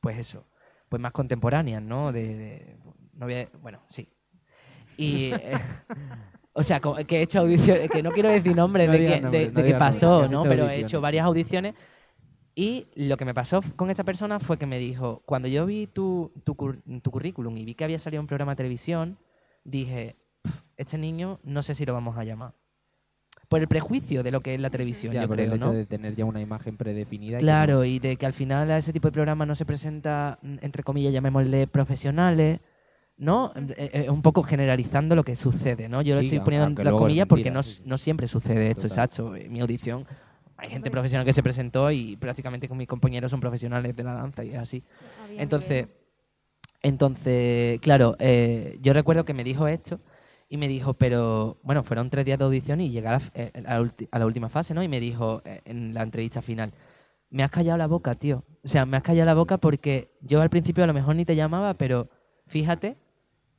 pues 0.00 0.18
eso, 0.18 0.46
pues 0.88 1.02
más 1.02 1.12
contemporáneas, 1.12 1.82
¿no? 1.82 2.12
De, 2.12 2.36
de- 2.36 2.76
no 3.14 3.26
voy 3.26 3.34
a- 3.34 3.48
bueno, 3.60 3.80
sí. 3.88 4.08
Y, 4.96 5.32
eh, 5.32 5.52
o 6.52 6.62
sea, 6.62 6.80
que 6.80 7.18
he 7.18 7.22
hecho 7.22 7.40
audiciones, 7.40 7.90
que 7.90 8.02
no 8.02 8.10
quiero 8.12 8.28
decir 8.28 8.54
nombres 8.54 8.86
No 8.88 8.92
de, 8.92 8.98
que, 8.98 9.20
de, 9.20 9.50
no 9.50 9.60
de 9.62 9.64
qué 9.66 9.74
pasó, 9.74 10.28
¿no? 10.28 10.42
Pero 10.42 10.68
he 10.68 10.80
hecho 10.80 11.00
varias 11.00 11.24
audiciones 11.26 11.74
y 12.54 12.86
lo 12.96 13.16
que 13.16 13.24
me 13.24 13.32
pasó 13.32 13.62
con 13.76 13.88
esta 13.90 14.04
persona 14.04 14.38
fue 14.38 14.58
que 14.58 14.66
me 14.66 14.78
dijo, 14.78 15.22
cuando 15.24 15.48
yo 15.48 15.64
vi 15.64 15.86
tu, 15.86 16.32
tu, 16.44 16.54
cur- 16.54 16.82
tu 17.00 17.10
currículum 17.10 17.56
y 17.56 17.64
vi 17.64 17.74
que 17.74 17.84
había 17.84 17.98
salido 17.98 18.20
un 18.20 18.26
programa 18.26 18.52
de 18.52 18.56
televisión, 18.56 19.16
dije, 19.64 20.16
"Pf, 20.42 20.62
este 20.76 20.98
niño 20.98 21.40
no 21.44 21.62
sé 21.62 21.74
si 21.74 21.86
lo 21.86 21.94
vamos 21.94 22.18
a 22.18 22.24
llamar. 22.24 22.52
Por 23.48 23.60
el 23.60 23.68
prejuicio 23.68 24.22
de 24.22 24.30
lo 24.30 24.40
que 24.40 24.54
es 24.54 24.60
la 24.60 24.68
televisión, 24.70 25.14
Ya, 25.14 25.22
yo 25.22 25.28
por 25.28 25.36
creo, 25.36 25.46
el 25.52 25.56
hecho 25.58 25.66
¿no? 25.66 25.72
de 25.72 25.86
tener 25.86 26.14
ya 26.14 26.24
una 26.26 26.40
imagen 26.40 26.76
predefinida. 26.76 27.36
y 27.36 27.40
que 27.40 27.44
Claro, 27.44 27.84
y 27.84 27.98
de 27.98 28.16
que 28.16 28.26
al 28.26 28.32
final 28.34 28.70
a 28.70 28.78
ese 28.78 28.92
tipo 28.92 29.08
de 29.08 29.12
programa 29.12 29.46
no 29.46 29.54
se 29.54 29.64
presenta, 29.64 30.38
entre 30.60 30.82
comillas, 30.82 31.12
llamémosle 31.12 31.66
profesionales, 31.66 32.60
¿no? 33.22 33.52
Eh, 33.76 33.90
eh, 33.92 34.10
un 34.10 34.20
poco 34.20 34.42
generalizando 34.42 35.14
lo 35.14 35.22
que 35.22 35.36
sucede, 35.36 35.88
¿no? 35.88 36.02
Yo 36.02 36.16
lo 36.16 36.22
estoy 36.22 36.40
poniendo 36.40 36.82
en 36.82 36.84
las 36.84 36.94
comillas 36.94 37.28
porque 37.28 37.52
no, 37.52 37.60
no 37.84 37.96
siempre 37.96 38.26
sucede 38.26 38.70
esto, 38.70 38.88
Total. 38.88 38.90
exacto. 38.90 39.36
En 39.36 39.52
mi 39.52 39.60
audición 39.60 40.04
hay 40.56 40.70
gente 40.70 40.90
profesional 40.90 41.24
que 41.24 41.32
se 41.32 41.40
presentó 41.40 41.92
y 41.92 42.16
prácticamente 42.16 42.66
con 42.66 42.76
mis 42.76 42.88
compañeros 42.88 43.30
son 43.30 43.38
profesionales 43.38 43.94
de 43.94 44.02
la 44.02 44.14
danza 44.14 44.42
y 44.42 44.50
es 44.50 44.56
así. 44.56 44.82
Había 45.22 45.40
Entonces, 45.40 45.86
entonces 46.82 47.78
claro, 47.80 48.16
eh, 48.18 48.76
yo 48.82 48.92
recuerdo 48.92 49.24
que 49.24 49.34
me 49.34 49.44
dijo 49.44 49.68
esto 49.68 50.00
y 50.48 50.56
me 50.56 50.66
dijo, 50.66 50.94
pero 50.94 51.58
bueno, 51.62 51.84
fueron 51.84 52.10
tres 52.10 52.24
días 52.24 52.40
de 52.40 52.44
audición 52.44 52.80
y 52.80 52.90
llegar 52.90 53.14
a, 53.14 53.18
la 53.20 53.82
eh, 53.82 54.08
a 54.10 54.18
la 54.18 54.26
última 54.26 54.48
fase, 54.48 54.74
¿no? 54.74 54.82
Y 54.82 54.88
me 54.88 54.98
dijo 54.98 55.42
eh, 55.44 55.60
en 55.64 55.94
la 55.94 56.02
entrevista 56.02 56.42
final, 56.42 56.72
me 57.30 57.44
has 57.44 57.52
callado 57.52 57.78
la 57.78 57.86
boca, 57.86 58.16
tío. 58.16 58.42
O 58.64 58.68
sea, 58.68 58.84
me 58.84 58.96
has 58.96 59.04
callado 59.04 59.26
la 59.26 59.34
boca 59.34 59.58
porque 59.58 60.10
yo 60.22 60.42
al 60.42 60.50
principio 60.50 60.82
a 60.82 60.88
lo 60.88 60.92
mejor 60.92 61.14
ni 61.14 61.24
te 61.24 61.36
llamaba, 61.36 61.74
pero 61.74 62.10
fíjate 62.48 62.96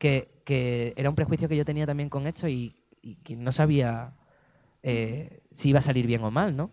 que, 0.03 0.41
que 0.43 0.93
era 0.97 1.09
un 1.09 1.15
prejuicio 1.15 1.47
que 1.47 1.55
yo 1.55 1.63
tenía 1.63 1.85
también 1.85 2.09
con 2.09 2.27
esto 2.27 2.49
y, 2.49 2.75
y 3.01 3.15
que 3.23 3.37
no 3.37 3.53
sabía 3.53 4.13
eh, 4.81 5.39
si 5.49 5.69
iba 5.69 5.79
a 5.79 5.81
salir 5.81 6.05
bien 6.07 6.21
o 6.25 6.29
mal, 6.29 6.57
¿no? 6.57 6.71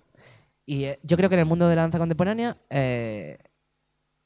Y 0.66 0.84
eh, 0.86 0.98
yo 1.04 1.16
creo 1.16 1.28
que 1.28 1.36
en 1.36 1.40
el 1.40 1.46
mundo 1.46 1.68
de 1.68 1.76
la 1.76 1.82
danza 1.82 1.98
contemporánea 1.98 2.56
eh, 2.70 3.38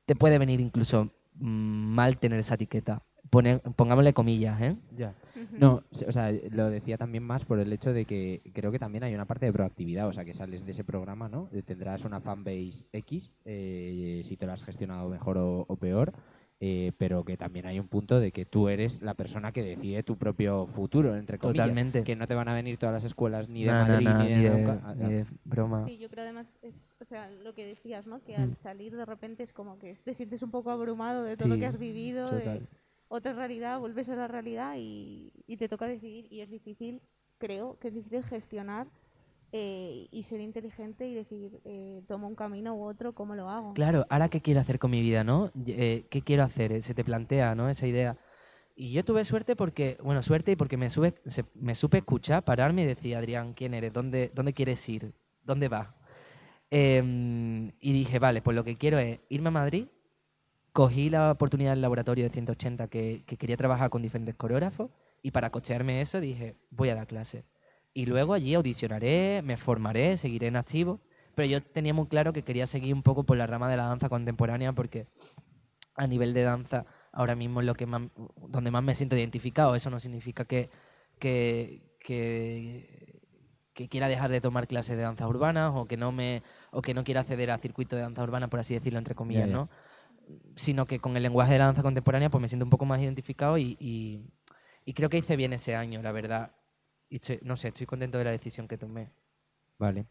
te 0.07 0.17
puede 0.17 0.39
venir 0.39 0.59
incluso 0.61 1.11
mal 1.39 2.17
tener 2.17 2.39
esa 2.39 2.55
etiqueta. 2.55 3.03
Pone- 3.29 3.59
pongámosle 3.77 4.15
comillas, 4.15 4.59
¿eh? 4.63 4.77
Ya. 4.97 5.13
No, 5.59 5.83
o 6.07 6.13
sea, 6.13 6.33
lo 6.51 6.71
decía 6.71 6.97
también 6.97 7.25
más 7.25 7.45
por 7.45 7.59
el 7.59 7.73
hecho 7.73 7.93
de 7.93 8.07
que 8.07 8.41
creo 8.55 8.73
que 8.73 8.79
también 8.79 9.05
hay 9.05 9.15
una 9.15 9.27
parte 9.27 9.45
de 9.45 9.53
proactividad, 9.53 10.09
o 10.09 10.13
sea, 10.15 10.25
que 10.25 10.33
sales 10.33 10.65
de 10.65 10.71
ese 10.73 10.85
programa, 10.85 11.29
¿no? 11.29 11.51
Tendrás 11.67 12.05
una 12.05 12.21
fanbase 12.21 12.87
X, 12.93 13.33
eh, 13.45 14.23
si 14.25 14.37
te 14.39 14.47
lo 14.47 14.53
has 14.53 14.65
gestionado 14.65 15.09
mejor 15.11 15.37
o, 15.37 15.67
o 15.69 15.77
peor, 15.77 16.13
eh, 16.61 16.93
pero 16.97 17.25
que 17.25 17.37
también 17.37 17.67
hay 17.67 17.79
un 17.79 17.89
punto 17.89 18.21
de 18.21 18.33
que 18.33 18.47
tú 18.47 18.69
eres 18.69 19.03
la 19.03 19.15
persona 19.15 19.53
que 19.53 19.63
decide 19.63 20.03
tu 20.03 20.17
propio 20.17 20.67
futuro, 20.67 21.17
entre 21.17 21.39
comillas. 21.39 21.65
Totalmente. 21.67 22.05
Que 22.05 22.17
no 22.17 22.27
te 22.27 22.35
van 22.35 22.49
a 22.49 22.55
venir 22.55 22.79
todas 22.79 22.93
las 22.95 23.05
escuelas 23.05 23.49
ni 23.49 23.65
de 23.65 23.71
No, 23.73 23.79
Madrid 23.87 24.09
no, 24.09 24.19
ni 24.23 24.29
de, 24.31 24.37
ni 24.37 24.43
de- 24.43 24.51
nunca. 24.51 24.95
Ni 24.95 25.13
de 25.13 25.27
broma. 25.45 25.83
Sí, 25.85 25.99
yo 25.99 26.09
creo 26.09 26.23
además, 26.25 26.53
es, 26.63 26.75
o 27.01 27.05
sea, 27.05 27.31
lo 27.31 27.55
que 27.55 27.67
decías, 27.67 28.07
¿no? 28.07 28.23
Que 28.23 28.39
Mm. 28.39 28.43
al 28.43 28.57
salir 28.57 28.97
de 28.97 29.05
repente 29.05 29.43
es 29.43 29.53
como 29.53 29.79
que 29.79 29.95
te 30.05 30.15
sientes 30.15 30.43
un 30.43 30.51
poco 30.51 30.71
abrumado 30.71 31.25
de 31.25 31.37
todo 31.37 31.49
lo 31.49 31.57
que 31.59 31.67
has 31.67 31.79
vivido, 31.79 32.25
de 32.31 32.39
total. 32.39 32.69
otra 33.09 33.33
realidad, 33.35 33.79
vuelves 33.81 34.09
a 34.09 34.17
la 34.17 34.29
realidad 34.29 34.75
y, 34.79 35.33
y 35.47 35.57
te 35.57 35.69
toca 35.69 35.87
decidir 35.87 36.27
y 36.33 36.41
es 36.41 36.51
difícil, 36.51 37.03
creo 37.39 37.79
que 37.79 37.89
es 37.89 37.95
difícil 37.95 38.23
gestionar 38.25 38.87
eh, 39.57 40.09
y 40.11 40.23
ser 40.25 40.41
inteligente 40.41 41.07
y 41.07 41.15
decir, 41.15 41.61
eh, 41.65 42.03
tomo 42.09 42.27
un 42.27 42.35
camino 42.35 42.75
u 42.75 42.83
otro, 42.83 43.15
¿cómo 43.15 43.37
lo 43.37 43.49
hago? 43.49 43.73
Claro, 43.75 44.05
ahora 44.11 44.29
qué 44.29 44.41
quiero 44.41 44.59
hacer 44.59 44.81
con 44.81 44.91
mi 44.91 45.01
vida, 45.01 45.23
¿no? 45.23 45.53
Eh, 45.67 46.07
¿Qué 46.11 46.23
quiero 46.23 46.43
hacer? 46.43 46.73
Eh, 46.73 46.83
Se 46.83 46.93
te 46.93 47.05
plantea, 47.05 47.55
¿no? 47.55 47.69
Esa 47.69 47.87
idea. 47.87 48.19
Y 48.75 48.91
yo 48.91 49.05
tuve 49.05 49.25
suerte 49.25 49.55
porque, 49.55 49.97
bueno, 50.03 50.25
suerte 50.25 50.51
y 50.51 50.57
porque 50.57 50.77
me, 50.77 50.91
sube, 50.91 51.15
se- 51.27 51.45
me 51.55 51.77
supe 51.77 51.99
escuchar, 51.99 52.43
pararme 52.45 52.83
y 52.83 52.87
decir, 52.87 53.15
Adrián, 53.17 53.55
¿quién 53.55 53.75
eres? 53.75 53.93
¿Dónde, 53.93 54.33
dónde 54.35 54.53
quieres 54.53 54.89
ir? 54.89 55.13
¿Dónde 55.45 55.69
vas? 55.69 55.89
Em, 56.71 57.69
y 57.81 57.93
dije, 57.93 58.19
vale, 58.19 58.43
pues 58.43 58.57
lo 58.57 58.65
que 58.65 58.75
quiero 58.77 58.99
es 58.99 59.21
irme 59.29 59.49
a 59.49 59.53
Madrid. 59.53 59.87
Cogí 60.73 61.09
la 61.11 61.31
oportunidad 61.31 61.71
del 61.71 61.83
laboratorio 61.83 62.25
de 62.25 62.31
180 62.31 62.89
que, 62.89 63.23
que 63.25 63.37
quería 63.37 63.57
trabajar 63.57 63.91
con 63.91 64.03
diferentes 64.03 64.35
coreógrafos 64.35 64.91
y 65.23 65.31
para 65.31 65.51
cochearme 65.51 66.01
eso 66.01 66.21
dije, 66.21 66.57
voy 66.71 66.89
a 66.89 66.97
dar 66.97 67.07
clases. 67.07 67.45
Y 67.95 68.07
luego 68.07 68.35
allí 68.35 68.55
audicionaré, 68.55 69.41
me 69.43 69.57
formaré, 69.57 70.19
seguiré 70.19 70.49
en 70.49 70.57
activo. 70.57 71.01
Pero 71.35 71.47
yo 71.47 71.63
tenía 71.63 71.95
muy 71.95 72.07
claro 72.07 72.33
que 72.33 72.43
quería 72.43 72.67
seguir 72.67 72.95
un 72.95 73.03
poco 73.03 73.25
por 73.25 73.37
la 73.37 73.47
rama 73.47 73.69
de 73.71 73.77
la 73.77 73.87
danza 73.87 74.09
contemporánea 74.09 74.73
porque 74.73 75.07
a 75.97 76.07
nivel 76.07 76.35
de 76.35 76.43
danza 76.43 76.87
ahora 77.13 77.37
mismo 77.37 77.61
es 77.61 77.67
lo 77.67 77.75
que 77.75 77.87
más, 77.87 78.03
donde 78.49 78.71
más 78.71 78.83
me 78.83 78.95
siento 78.95 79.17
identificado. 79.17 79.75
Eso 79.75 79.91
no 79.91 80.01
significa 80.01 80.45
que, 80.45 80.71
que, 81.19 81.97
que, 82.01 83.21
que 83.73 83.89
quiera 83.89 84.09
dejar 84.09 84.31
de 84.31 84.41
tomar 84.41 84.67
clases 84.67 84.97
de 84.97 85.03
danza 85.03 85.27
urbanas 85.27 85.73
o 85.75 85.85
que 85.85 85.97
no 85.97 86.13
me 86.13 86.43
o 86.71 86.83
que 86.83 86.95
no 86.95 87.05
quiera 87.05 87.21
acceder 87.21 87.51
al 87.51 87.61
circuito 87.61 87.97
de 87.97 88.03
danza 88.03 88.23
urbana, 88.23 88.49
por 88.49 88.61
así 88.61 88.75
decirlo, 88.75 88.99
entre 88.99 89.15
comillas. 89.15 89.49
Sino 90.57 90.87
que 90.87 90.99
con 91.01 91.17
el 91.17 91.23
lenguaje 91.23 91.53
de 91.53 91.59
la 91.59 91.67
danza 91.67 91.83
contemporánea 91.83 92.31
pues 92.31 92.41
me 92.43 92.49
siento 92.49 92.65
un 92.65 92.71
poco 92.71 92.87
más 92.87 93.01
identificado 93.01 93.59
y, 93.59 93.77
y, 93.79 94.25
y 94.85 94.95
creo 94.95 95.09
que 95.09 95.19
hice 95.19 95.37
bien 95.37 95.53
ese 95.53 95.77
año, 95.77 96.03
la 96.03 96.13
verdad. 96.13 96.53
Y 97.09 97.17
estoy- 97.17 97.39
no 97.43 97.57
sé, 97.57 97.69
estoy 97.69 97.87
contento 97.87 98.19
de 98.19 98.25
la 98.25 98.31
decisión 98.31 98.67
que 98.69 98.79
tomé. 98.79 99.11
Vale. 99.79 100.07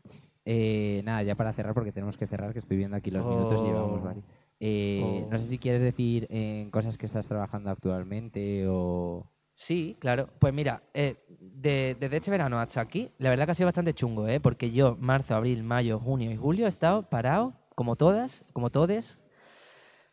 Eh, 0.45 1.01
nada, 1.05 1.23
ya 1.23 1.35
para 1.35 1.53
cerrar, 1.53 1.73
porque 1.73 1.91
tenemos 1.91 2.17
que 2.17 2.27
cerrar, 2.27 2.53
que 2.53 2.59
estoy 2.59 2.77
viendo 2.77 2.97
aquí 2.97 3.11
los 3.11 3.25
minutos 3.25 3.61
y 3.61 3.65
llevamos 3.67 4.01
Oh. 4.01 4.03
varios. 4.03 4.25
Eh, 4.59 5.01
Oh. 5.25 5.29
No 5.31 5.37
sé 5.37 5.47
si 5.47 5.57
quieres 5.57 5.81
decir 5.81 6.27
en 6.29 6.69
cosas 6.71 6.97
que 6.97 7.05
estás 7.05 7.27
trabajando 7.27 7.69
actualmente 7.69 8.65
o... 8.67 9.27
Sí, 9.55 9.95
claro. 9.99 10.29
Pues 10.39 10.53
mira, 10.53 10.83
eh, 10.93 11.15
de- 11.39 11.95
desde 11.99 12.17
este 12.17 12.31
verano 12.31 12.59
hasta 12.59 12.81
aquí, 12.81 13.11
la 13.19 13.29
verdad 13.29 13.45
que 13.45 13.51
ha 13.51 13.55
sido 13.55 13.67
bastante 13.67 13.93
chungo, 13.93 14.27
¿eh? 14.27 14.39
Porque 14.39 14.71
yo, 14.71 14.97
marzo, 14.99 15.35
abril, 15.35 15.63
mayo, 15.63 15.99
junio 15.99 16.31
y 16.31 16.35
julio, 16.37 16.65
he 16.65 16.69
estado 16.69 17.03
parado, 17.09 17.53
como 17.75 17.95
todas, 17.95 18.43
como 18.53 18.69
todes, 18.71 19.17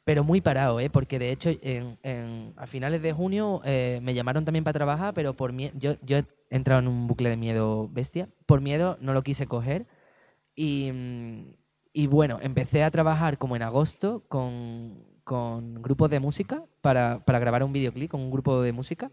pero 0.05 0.25
muy 0.25 0.41
parado, 0.41 0.79
¿eh? 0.81 0.91
Porque 0.91 1.19
de 1.19 1.31
hecho, 1.33 1.51
en, 1.63 1.99
en- 2.03 2.53
a 2.57 2.67
finales 2.67 3.01
de 3.03 3.13
junio 3.13 3.63
eh, 3.65 4.01
me 4.03 4.15
llamaron 4.15 4.45
también 4.45 4.65
para 4.65 4.75
trabajar, 4.75 5.15
pero 5.15 5.35
por 5.35 5.53
miedo, 5.53 5.73
yo, 5.79 5.95
yo 6.03 6.19
he 6.51 6.57
entrado 6.57 6.81
en 6.81 6.89
un 6.89 7.07
bucle 7.07 7.31
de 7.31 7.37
miedo 7.37 7.89
bestia. 7.89 8.29
Por 8.47 8.61
miedo 8.61 8.99
no 9.01 9.15
lo 9.15 9.23
quise 9.23 9.47
coger. 9.47 9.87
Y, 10.55 10.91
mm, 10.93 11.55
y 11.93 12.07
bueno, 12.07 12.39
empecé 12.43 12.83
a 12.83 12.91
trabajar 12.91 13.39
como 13.39 13.57
en 13.57 13.63
agosto 13.63 14.25
con, 14.29 15.05
con 15.25 15.81
grupos 15.81 16.11
de 16.11 16.21
música 16.21 16.65
para, 16.81 17.25
para 17.25 17.39
grabar 17.39 17.63
un 17.63 17.73
videoclip 17.73 18.11
con 18.11 18.21
un 18.21 18.31
grupo 18.31 18.61
de 18.63 18.73
música. 18.73 19.11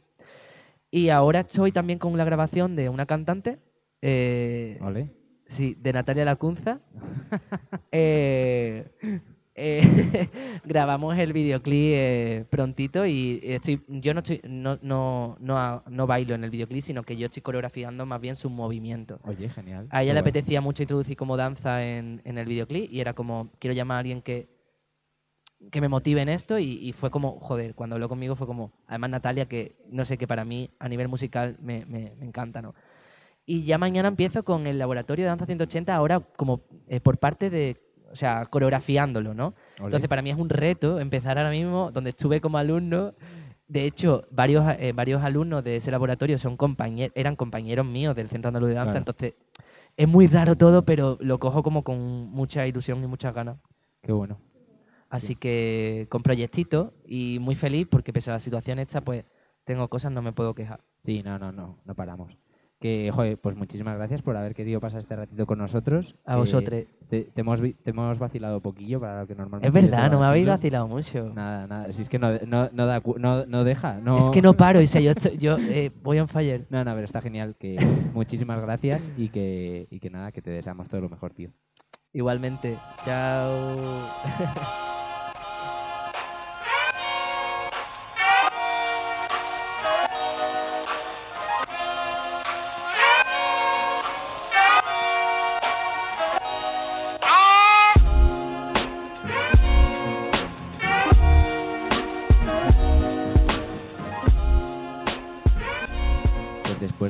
Y 0.90 1.10
ahora 1.10 1.42
estoy 1.42 1.72
también 1.72 2.00
con 2.00 2.18
la 2.18 2.26
grabación 2.26 2.76
de 2.76 2.90
una 2.90 3.06
cantante, 3.06 3.60
eh, 4.02 4.78
¿Vale? 4.80 5.14
sí, 5.46 5.76
de 5.80 5.94
Natalia 5.94 6.26
Lacunza. 6.26 6.82
Eh, 7.92 8.92
eh, 9.58 9.82
grabamos 10.64 11.18
el 11.18 11.34
videoclip 11.34 11.94
eh, 11.96 12.46
prontito 12.50 13.08
y 13.08 13.40
estoy, 13.44 13.84
yo 13.88 14.14
no, 14.14 14.20
estoy, 14.20 14.40
no, 14.48 14.78
no, 14.84 15.36
no, 15.40 15.84
no 15.90 16.08
bailo 16.08 16.36
en 16.36 16.44
el 16.44 16.52
videoclip, 16.52 16.84
sino 16.84 17.02
que 17.02 17.18
yo 17.18 17.26
estoy 17.26 17.42
coreografiando 17.42 18.06
más 18.06 18.22
bien 18.22 18.36
sus 18.36 18.52
movimientos. 18.52 19.20
Oye, 19.24 19.50
genial. 19.50 19.88
A 19.90 20.04
ella 20.04 20.14
le 20.14 20.20
apetecía 20.20 20.62
mucho 20.62 20.84
introducir 20.84 21.18
como 21.18 21.36
danza 21.38 21.84
en, 21.84 22.22
en 22.24 22.38
el 22.38 22.46
videoclip 22.46 22.92
y 22.92 23.02
era 23.02 23.14
como, 23.14 23.52
quiero 23.58 23.74
llamar 23.74 23.98
a 23.98 24.00
alguien 24.02 24.22
que, 24.22 24.48
que 25.72 25.82
me 25.82 25.90
motive 25.90 26.22
en 26.22 26.30
esto 26.30 26.60
y, 26.60 26.78
y 26.88 26.94
fue 26.94 27.10
como, 27.10 27.40
joder, 27.40 27.74
cuando 27.74 27.96
habló 27.96 28.08
conmigo 28.08 28.36
fue 28.36 28.46
como, 28.46 28.74
además 28.86 29.10
Natalia, 29.10 29.48
que 29.48 29.76
no 29.90 30.06
sé, 30.06 30.20
que 30.20 30.28
para 30.28 30.46
mí 30.46 30.70
a 30.78 30.88
nivel 30.88 31.08
musical 31.08 31.58
me, 31.60 31.84
me, 31.88 32.14
me 32.16 32.26
encanta, 32.26 32.62
¿no? 32.62 32.76
Y 33.50 33.64
ya 33.64 33.78
mañana 33.78 34.10
empiezo 34.10 34.44
con 34.44 34.68
el 34.68 34.78
laboratorio 34.78 35.24
de 35.24 35.30
danza 35.30 35.46
180, 35.46 35.96
ahora 35.96 36.20
como 36.20 36.62
eh, 36.90 37.00
por 37.00 37.18
parte 37.18 37.50
de, 37.50 37.87
o 38.12 38.16
sea, 38.16 38.46
coreografiándolo, 38.46 39.34
¿no? 39.34 39.54
Entonces 39.80 40.08
para 40.08 40.22
mí 40.22 40.30
es 40.30 40.38
un 40.38 40.50
reto 40.50 41.00
empezar 41.00 41.38
ahora 41.38 41.52
mismo, 41.52 41.92
donde 41.92 42.12
estuve 42.12 42.42
como 42.42 42.58
alumno. 42.58 43.14
De 43.68 43.86
hecho, 43.86 44.26
varios, 44.32 44.64
eh, 44.80 44.94
varios 44.94 45.22
alumnos 45.24 45.64
de 45.64 45.76
ese 45.78 45.92
laboratorio 45.92 46.38
son 46.40 46.56
compañeros, 46.56 47.12
eran 47.16 47.36
compañeros 47.36 47.86
míos 47.86 48.16
del 48.16 48.30
Centro 48.30 48.48
Andaluz 48.48 48.70
de 48.70 48.76
Danza, 48.76 48.92
Claro. 48.92 48.98
entonces 49.00 49.34
es 49.98 50.08
muy 50.08 50.28
raro 50.28 50.56
todo, 50.56 50.86
pero 50.86 51.18
lo 51.20 51.40
cojo 51.40 51.64
como 51.64 51.84
con 51.84 52.00
mucha 52.30 52.66
ilusión 52.66 53.04
y 53.04 53.08
muchas 53.08 53.34
ganas. 53.34 53.58
Qué 54.02 54.12
bueno. 54.12 54.40
Así 55.10 55.36
que 55.36 56.06
con 56.10 56.22
proyectitos 56.22 56.92
y 57.06 57.40
muy 57.40 57.56
feliz 57.56 57.88
porque 57.90 58.14
pese 58.14 58.30
a 58.30 58.34
la 58.34 58.40
situación 58.40 58.80
esta, 58.80 59.02
pues 59.02 59.26
tengo 59.64 59.88
cosas, 59.90 60.12
no 60.12 60.22
me 60.22 60.34
puedo 60.34 60.54
quejar. 60.54 60.82
Sí, 61.04 61.24
no, 61.24 61.38
no, 61.40 61.52
no, 61.52 61.78
no 61.84 61.96
paramos. 61.96 62.38
Que, 62.80 63.10
joder, 63.12 63.40
pues 63.40 63.56
muchísimas 63.56 63.96
gracias 63.98 64.22
por 64.22 64.38
haber 64.38 64.54
querido 64.54 64.80
pasar 64.80 65.00
este 65.00 65.16
ratito 65.16 65.48
con 65.48 65.58
nosotros. 65.58 66.14
A 66.26 66.36
Eh, 66.36 66.38
vosotros. 66.38 66.84
Te, 67.10 67.22
te 67.24 67.42
hemos, 67.42 67.60
vi- 67.60 67.74
te 67.74 67.90
hemos 67.90 68.20
vacilado 68.20 68.60
poquillo 68.62 69.00
para 69.00 69.22
lo 69.22 69.28
que 69.28 69.34
normalmente... 69.34 69.68
Es 69.68 69.74
verdad, 69.74 70.12
no 70.12 70.20
me 70.20 70.26
habéis 70.26 70.46
vacilado 70.46 70.88
mucho. 70.88 71.32
Nada, 71.34 71.66
nada. 71.66 71.92
Si 71.92 72.04
es 72.04 72.10
que 72.10 72.20
no, 72.20 72.34
no, 72.46 72.70
no, 72.72 72.86
da 72.86 73.02
no, 73.48 73.64
deja. 73.64 74.00
No... 74.00 74.18
Es 74.20 74.30
que 74.30 74.42
no 74.44 74.54
paro, 74.56 74.80
o 74.80 74.86
sea, 74.86 75.02
yo, 75.02 75.14
yo 75.40 75.58
eh, 75.58 75.90
voy 76.04 76.20
on 76.20 76.28
fire. 76.28 76.68
No, 76.70 76.84
no, 76.84 76.94
pero 76.94 77.06
está 77.06 77.22
genial. 77.22 77.56
Que 77.58 77.78
muchísimas 78.14 78.60
gracias 78.62 79.10
y 79.18 79.30
que, 79.30 79.88
y 79.90 80.00
que 80.00 80.10
nada, 80.12 80.32
que 80.32 80.42
te 80.44 80.52
deseamos 80.52 80.88
todo 80.88 81.02
lo 81.02 81.10
mejor, 81.10 81.34
tío. 81.34 81.50
Igualmente. 82.14 82.78
Chao. 83.06 84.12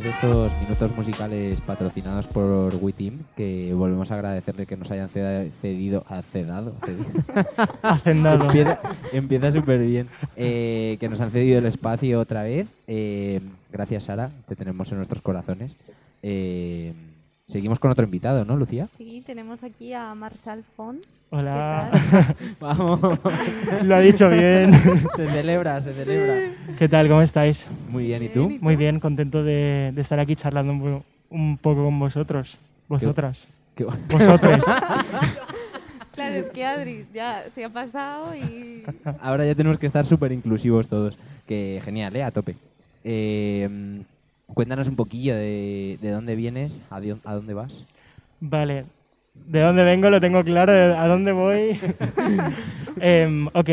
de 0.08 0.14
estos 0.14 0.54
minutos 0.62 0.96
musicales 0.96 1.60
patrocinados 1.60 2.28
por 2.28 2.74
WeTeam, 2.82 3.20
que 3.36 3.74
volvemos 3.74 4.10
a 4.10 4.14
agradecerle 4.16 4.66
que 4.66 4.78
nos 4.78 4.90
hayan 4.90 5.10
ceda- 5.10 5.46
cedido, 5.62 6.06
cedado, 6.32 6.74
cedido. 6.86 7.06
Empieza 8.46 8.80
empieza 9.12 9.52
súper 9.52 9.80
bien, 9.82 10.08
eh, 10.38 10.96
que 11.02 11.10
nos 11.10 11.20
han 11.20 11.32
cedido 11.32 11.60
el 11.60 11.66
espacio 11.66 12.22
otra 12.22 12.44
vez. 12.44 12.68
Eh, 12.88 13.42
gracias, 13.70 14.06
Sara, 14.06 14.32
te 14.48 14.56
tenemos 14.56 14.90
en 14.92 14.98
nuestros 14.98 15.22
corazones. 15.22 15.76
Eh, 16.24 16.94
seguimos 17.48 17.78
con 17.78 17.92
otro 17.92 18.06
invitado, 18.06 18.46
¿no, 18.46 18.56
Lucía? 18.56 18.88
Sí, 18.98 19.22
tenemos 19.26 19.62
aquí 19.64 19.92
a 19.92 20.16
Marsal 20.16 20.64
Font. 20.78 21.04
Hola. 21.32 21.92
Vamos, 22.62 23.02
Lo 23.84 23.96
ha 23.96 24.00
dicho 24.00 24.30
bien. 24.30 24.72
se 25.18 25.28
celebra, 25.28 25.82
se 25.82 25.94
celebra. 25.94 26.54
¿Qué 26.78 26.88
tal? 26.88 27.08
¿Cómo 27.08 27.22
estáis? 27.22 27.68
Muy 27.90 28.06
bien, 28.06 28.24
¿y 28.24 28.30
tú? 28.30 28.50
Muy 28.62 28.76
bien, 28.76 29.00
contento 29.00 29.44
de, 29.44 29.92
de 29.94 30.02
estar 30.02 30.20
aquí 30.20 30.36
charlando 30.36 30.74
un, 30.74 30.80
po- 30.82 31.04
un 31.30 31.58
poco 31.58 31.84
con 31.86 32.00
vosotros. 32.00 32.58
Vosotras. 32.88 33.48
Qué- 33.76 33.86
Vosotros. 34.10 34.64
Claro, 36.14 36.34
es 36.38 36.50
que 36.50 36.66
Adri 36.66 37.06
ya 37.14 37.44
se 37.54 37.64
ha 37.64 37.70
pasado 37.70 38.36
y 38.36 38.84
Ahora 39.22 39.46
ya 39.46 39.54
tenemos 39.54 39.78
que 39.78 39.86
estar 39.86 40.04
súper 40.04 40.32
inclusivos 40.32 40.88
todos. 40.88 41.16
Que 41.46 41.80
genial, 41.86 42.16
¿eh? 42.16 42.24
A 42.24 42.32
tope. 42.32 42.56
Eh, 43.04 43.70
mm, 43.70 44.00
cuéntanos 44.52 44.88
un 44.88 44.96
poquillo 44.96 45.36
de, 45.36 46.00
de 46.02 46.10
dónde 46.10 46.36
vienes, 46.36 46.82
a, 46.90 47.00
di- 47.00 47.14
a 47.24 47.36
dónde 47.36 47.54
vas. 47.54 47.84
Vale. 48.40 48.86
¿De 49.36 49.60
dónde 49.62 49.84
vengo? 49.84 50.10
Lo 50.10 50.20
tengo 50.20 50.44
claro. 50.44 50.72
¿de 50.72 50.96
¿A 50.98 51.06
dónde 51.08 51.34
voy? 51.34 51.78
Em, 53.00 53.46
ok. 53.54 53.70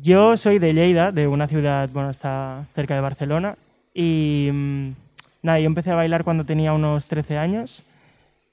Yo 0.00 0.36
soy 0.36 0.60
de 0.60 0.74
Lleida, 0.74 1.10
de 1.10 1.26
una 1.26 1.48
ciudad, 1.48 1.88
bueno, 1.92 2.10
está 2.10 2.66
cerca 2.74 2.94
de 2.94 3.00
Barcelona. 3.00 3.56
Y 3.92 4.48
mm, 4.52 4.90
nada, 5.42 5.58
yo 5.58 5.66
empecé 5.66 5.90
a 5.90 5.96
bailar 5.96 6.22
cuando 6.22 6.44
tenía 6.44 6.72
unos 6.72 7.08
13 7.08 7.36
años. 7.36 7.82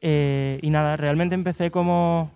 Eh, 0.02 0.60
y 0.64 0.70
nada, 0.72 0.98
realmente 0.98 1.36
empecé 1.36 1.70
como... 1.70 2.32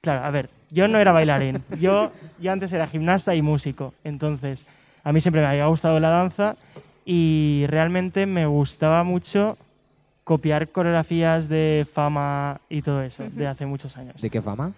Claro, 0.00 0.24
a 0.24 0.30
ver, 0.30 0.48
yo 0.70 0.86
no 0.86 0.98
era 0.98 1.12
bailarín. 1.12 1.62
Yo, 1.80 2.10
yo 2.38 2.52
antes 2.52 2.72
era 2.72 2.86
gimnasta 2.86 3.34
y 3.34 3.42
músico. 3.42 3.92
Entonces, 4.02 4.64
a 5.04 5.12
mí 5.12 5.20
siempre 5.20 5.42
me 5.42 5.48
había 5.48 5.66
gustado 5.66 6.00
la 6.00 6.08
danza 6.08 6.56
y 7.04 7.64
realmente 7.66 8.24
me 8.24 8.46
gustaba 8.46 9.04
mucho 9.04 9.58
copiar 10.24 10.68
coreografías 10.68 11.48
de 11.48 11.86
fama 11.92 12.60
y 12.70 12.80
todo 12.80 13.02
eso, 13.02 13.24
de 13.28 13.46
hace 13.46 13.66
muchos 13.66 13.96
años. 13.98 14.22
¿De 14.22 14.30
qué 14.30 14.40
fama? 14.40 14.72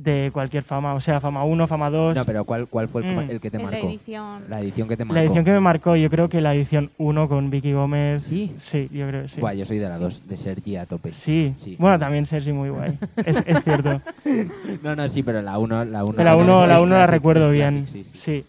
De 0.00 0.30
cualquier 0.32 0.62
fama, 0.62 0.94
o 0.94 1.00
sea, 1.00 1.20
fama 1.20 1.42
1, 1.42 1.66
fama 1.66 1.90
2. 1.90 2.16
No, 2.16 2.24
pero 2.24 2.44
¿cuál, 2.44 2.68
cuál 2.68 2.86
fue 2.88 3.02
el, 3.02 3.16
Mm. 3.16 3.30
el 3.30 3.40
que 3.40 3.50
te 3.50 3.56
en 3.56 3.64
la 3.64 3.70
marcó? 3.72 3.88
edición. 3.88 4.44
La 4.48 4.60
edición 4.60 4.86
que 4.86 4.96
te 4.96 5.04
marcó. 5.04 5.14
La 5.16 5.22
edición 5.24 5.44
que 5.44 5.50
me 5.50 5.58
marcó, 5.58 5.96
yo 5.96 6.08
creo 6.08 6.28
que 6.28 6.40
la 6.40 6.54
edición 6.54 6.92
1 6.98 7.28
con 7.28 7.50
Vicky 7.50 7.72
Gómez. 7.72 8.22
¿Sí? 8.22 8.54
Sí, 8.58 8.88
yo 8.92 9.08
creo 9.08 9.22
que 9.22 9.28
sí. 9.28 9.40
Buah, 9.40 9.54
yo 9.54 9.64
soy 9.64 9.78
de 9.78 9.88
la 9.88 9.98
2, 9.98 10.28
de 10.28 10.36
Sergi 10.36 10.76
a 10.76 10.86
tope. 10.86 11.10
Sí. 11.10 11.52
Sí. 11.58 11.74
Bueno, 11.80 11.98
también 11.98 12.26
Sergi 12.26 12.52
muy 12.52 12.68
guay. 12.70 12.96
Es, 13.26 13.42
es 13.44 13.60
cierto. 13.64 14.00
No, 14.84 14.94
no, 14.94 15.08
sí, 15.08 15.24
pero 15.24 15.42
la 15.42 15.58
1 15.58 15.84
la 15.86 16.04
1 16.04 16.12
Pero 16.16 16.24
la 16.24 16.36
1 16.36 16.62
es 16.62 16.68
la, 16.68 16.80
uno 16.80 16.96
la 16.96 17.06
recuerdo 17.08 17.50
bien. 17.50 17.82
classic, 17.84 17.88
sí, 17.88 18.04
sí. 18.04 18.18
Sí. 18.42 18.44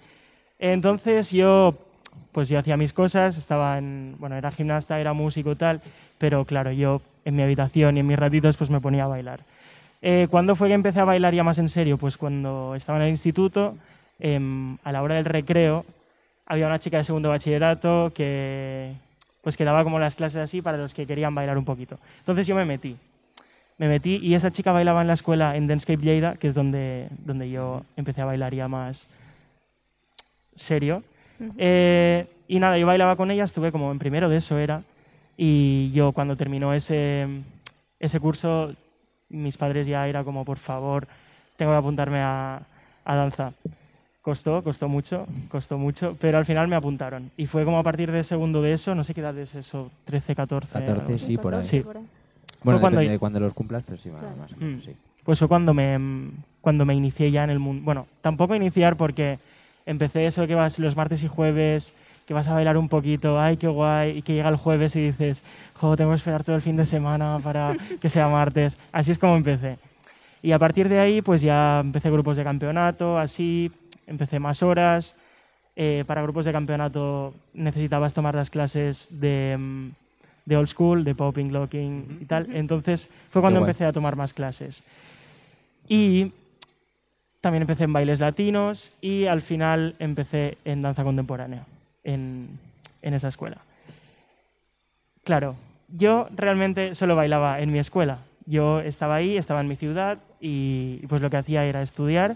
Entonces 0.59 1.31
yo, 1.31 1.73
pues 2.31 2.49
yo 2.49 2.59
hacía 2.59 2.77
mis 2.77 2.93
cosas, 2.93 3.37
estaba 3.37 3.77
en, 3.79 4.15
bueno, 4.19 4.35
era 4.35 4.51
gimnasta, 4.51 4.99
era 4.99 5.13
músico 5.13 5.51
y 5.51 5.55
tal, 5.55 5.81
pero 6.17 6.45
claro, 6.45 6.71
yo 6.71 7.01
en 7.25 7.35
mi 7.35 7.41
habitación 7.43 7.97
y 7.97 8.01
en 8.01 8.07
mis 8.07 8.19
ratitos 8.19 8.57
pues 8.57 8.69
me 8.69 8.79
ponía 8.81 9.05
a 9.05 9.07
bailar. 9.07 9.41
Eh, 10.01 10.27
¿Cuándo 10.29 10.55
fue 10.55 10.69
que 10.69 10.73
empecé 10.73 10.99
a 10.99 11.05
bailar 11.05 11.33
ya 11.33 11.43
más 11.43 11.57
en 11.59 11.69
serio? 11.69 11.97
Pues 11.97 12.17
cuando 12.17 12.73
estaba 12.75 12.97
en 12.99 13.05
el 13.05 13.09
instituto, 13.09 13.75
em, 14.19 14.77
a 14.83 14.91
la 14.91 15.03
hora 15.03 15.15
del 15.15 15.25
recreo, 15.25 15.85
había 16.45 16.67
una 16.67 16.79
chica 16.79 16.97
de 16.97 17.03
segundo 17.03 17.29
bachillerato 17.29 18.11
que, 18.15 18.93
pues 19.41 19.57
que 19.57 19.65
daba 19.65 19.83
como 19.83 19.99
las 19.99 20.15
clases 20.15 20.41
así 20.41 20.61
para 20.61 20.77
los 20.77 20.93
que 20.93 21.05
querían 21.05 21.35
bailar 21.35 21.57
un 21.57 21.65
poquito. 21.65 21.99
Entonces 22.19 22.47
yo 22.47 22.55
me 22.55 22.65
metí. 22.65 22.97
Me 23.77 23.87
metí 23.87 24.19
y 24.21 24.35
esa 24.35 24.51
chica 24.51 24.71
bailaba 24.71 25.01
en 25.01 25.07
la 25.07 25.13
escuela 25.13 25.55
en 25.55 25.67
Dancescape 25.67 26.03
Lleida, 26.03 26.35
que 26.35 26.47
es 26.47 26.55
donde, 26.55 27.07
donde 27.25 27.49
yo 27.49 27.83
empecé 27.95 28.21
a 28.21 28.25
bailar 28.25 28.53
ya 28.53 28.67
más 28.67 29.07
serio. 30.53 31.03
Eh, 31.57 32.27
y 32.47 32.59
nada, 32.59 32.77
yo 32.77 32.85
bailaba 32.87 33.15
con 33.15 33.31
ella, 33.31 33.45
estuve 33.45 33.71
como 33.71 33.91
en 33.91 33.99
primero 33.99 34.27
de 34.27 34.37
eso 34.37 34.57
era. 34.57 34.83
Y 35.37 35.91
yo 35.93 36.11
cuando 36.11 36.35
terminó 36.35 36.73
ese, 36.73 37.27
ese 37.99 38.19
curso, 38.19 38.75
mis 39.29 39.57
padres 39.57 39.87
ya 39.87 40.07
era 40.07 40.23
como, 40.23 40.43
por 40.45 40.57
favor, 40.59 41.07
tengo 41.57 41.71
que 41.71 41.77
apuntarme 41.77 42.19
a, 42.21 42.61
a 43.05 43.15
danza. 43.15 43.53
Costó, 44.21 44.61
costó 44.61 44.89
mucho, 44.89 45.25
costó 45.49 45.77
mucho, 45.77 46.17
pero 46.19 46.37
al 46.37 46.45
final 46.45 46.67
me 46.67 46.75
apuntaron. 46.75 47.31
Y 47.37 47.47
fue 47.47 47.63
como 47.65 47.79
a 47.79 47.83
partir 47.83 48.11
de 48.11 48.23
segundo 48.23 48.61
de 48.61 48.73
eso, 48.73 48.93
no 48.93 49.03
sé 49.03 49.13
qué 49.13 49.21
edad 49.21 49.37
es 49.37 49.55
eso, 49.55 49.91
13, 50.05 50.35
14. 50.35 50.67
14, 50.73 50.91
algo 50.91 51.15
así. 51.15 51.25
sí, 51.25 51.37
por 51.37 51.55
ahí. 51.55 51.63
Sí. 51.63 51.81
Bueno, 52.63 52.79
cuando- 52.81 52.99
depende 52.99 53.11
de 53.13 53.19
cuándo 53.19 53.39
los 53.39 53.53
cumplas, 53.53 53.83
pero 53.85 53.97
sí, 53.97 54.09
Claro. 54.09 54.27
más 54.37 54.51
o 54.51 54.57
menos, 54.57 54.83
Mm. 54.83 54.85
sí. 54.85 54.95
Pues 55.23 55.39
fue 55.39 55.47
cuando 55.47 55.73
me, 55.73 55.97
cuando 56.61 56.85
me 56.85 56.93
inicié 56.95 57.31
ya 57.31 57.43
en 57.43 57.49
el 57.51 57.59
mundo. 57.59 57.83
Bueno, 57.85 58.07
tampoco 58.21 58.55
iniciar 58.55 58.97
porque 58.97 59.39
empecé 59.85 60.25
eso 60.25 60.45
que 60.47 60.55
vas 60.55 60.77
los 60.79 60.95
martes 60.95 61.23
y 61.23 61.27
jueves, 61.27 61.93
que 62.29 62.35
vas 62.35 62.47
a 62.47 62.53
bailar 62.53 62.77
un 62.77 62.89
poquito, 62.89 63.41
ay, 63.41 63.57
qué 63.57 63.67
guay, 63.67 64.19
y 64.19 64.21
que 64.21 64.35
llega 64.35 64.49
el 64.49 64.55
jueves 64.55 64.95
y 64.95 65.01
dices, 65.01 65.43
jo, 65.73 65.97
tengo 65.97 66.11
que 66.11 66.17
esperar 66.17 66.43
todo 66.43 66.55
el 66.55 66.61
fin 66.61 66.77
de 66.77 66.85
semana 66.85 67.39
para 67.43 67.75
que 67.99 68.07
sea 68.07 68.27
martes. 68.27 68.77
Así 68.91 69.09
es 69.09 69.17
como 69.17 69.35
empecé. 69.35 69.79
Y 70.43 70.51
a 70.51 70.59
partir 70.59 70.89
de 70.89 70.99
ahí, 70.99 71.23
pues 71.23 71.41
ya 71.41 71.79
empecé 71.79 72.11
grupos 72.11 72.37
de 72.37 72.43
campeonato, 72.43 73.17
así, 73.17 73.71
empecé 74.05 74.39
más 74.39 74.61
horas. 74.61 75.15
Eh, 75.75 76.03
para 76.05 76.21
grupos 76.21 76.45
de 76.45 76.51
campeonato 76.51 77.33
necesitabas 77.55 78.13
tomar 78.13 78.35
las 78.35 78.51
clases 78.51 79.07
de, 79.09 79.57
mm, 79.57 79.89
de 80.45 80.55
old 80.55 80.67
school, 80.67 81.03
de 81.03 81.15
popping, 81.15 81.51
locking 81.51 82.19
y 82.21 82.25
tal. 82.25 82.55
Entonces 82.55 83.09
fue 83.31 83.41
cuando 83.41 83.59
empecé 83.59 83.85
a 83.85 83.91
tomar 83.91 84.15
más 84.15 84.35
clases. 84.35 84.83
Y 85.87 86.31
también 87.41 87.63
empecé 87.63 87.85
en 87.85 87.93
bailes 87.93 88.19
latinos 88.19 88.91
y 89.01 89.25
al 89.25 89.41
final 89.41 89.95
empecé 89.97 90.59
en 90.63 90.83
danza 90.83 91.03
contemporánea, 91.03 91.65
en, 92.13 92.59
en 93.01 93.13
esa 93.13 93.27
escuela. 93.27 93.57
Claro, 95.23 95.55
yo 95.89 96.27
realmente 96.35 96.95
solo 96.95 97.15
bailaba 97.15 97.59
en 97.59 97.71
mi 97.71 97.79
escuela. 97.79 98.19
Yo 98.45 98.79
estaba 98.79 99.15
ahí, 99.15 99.37
estaba 99.37 99.61
en 99.61 99.67
mi 99.67 99.75
ciudad 99.75 100.17
y 100.39 100.97
pues 101.07 101.21
lo 101.21 101.29
que 101.29 101.37
hacía 101.37 101.65
era 101.65 101.81
estudiar 101.81 102.35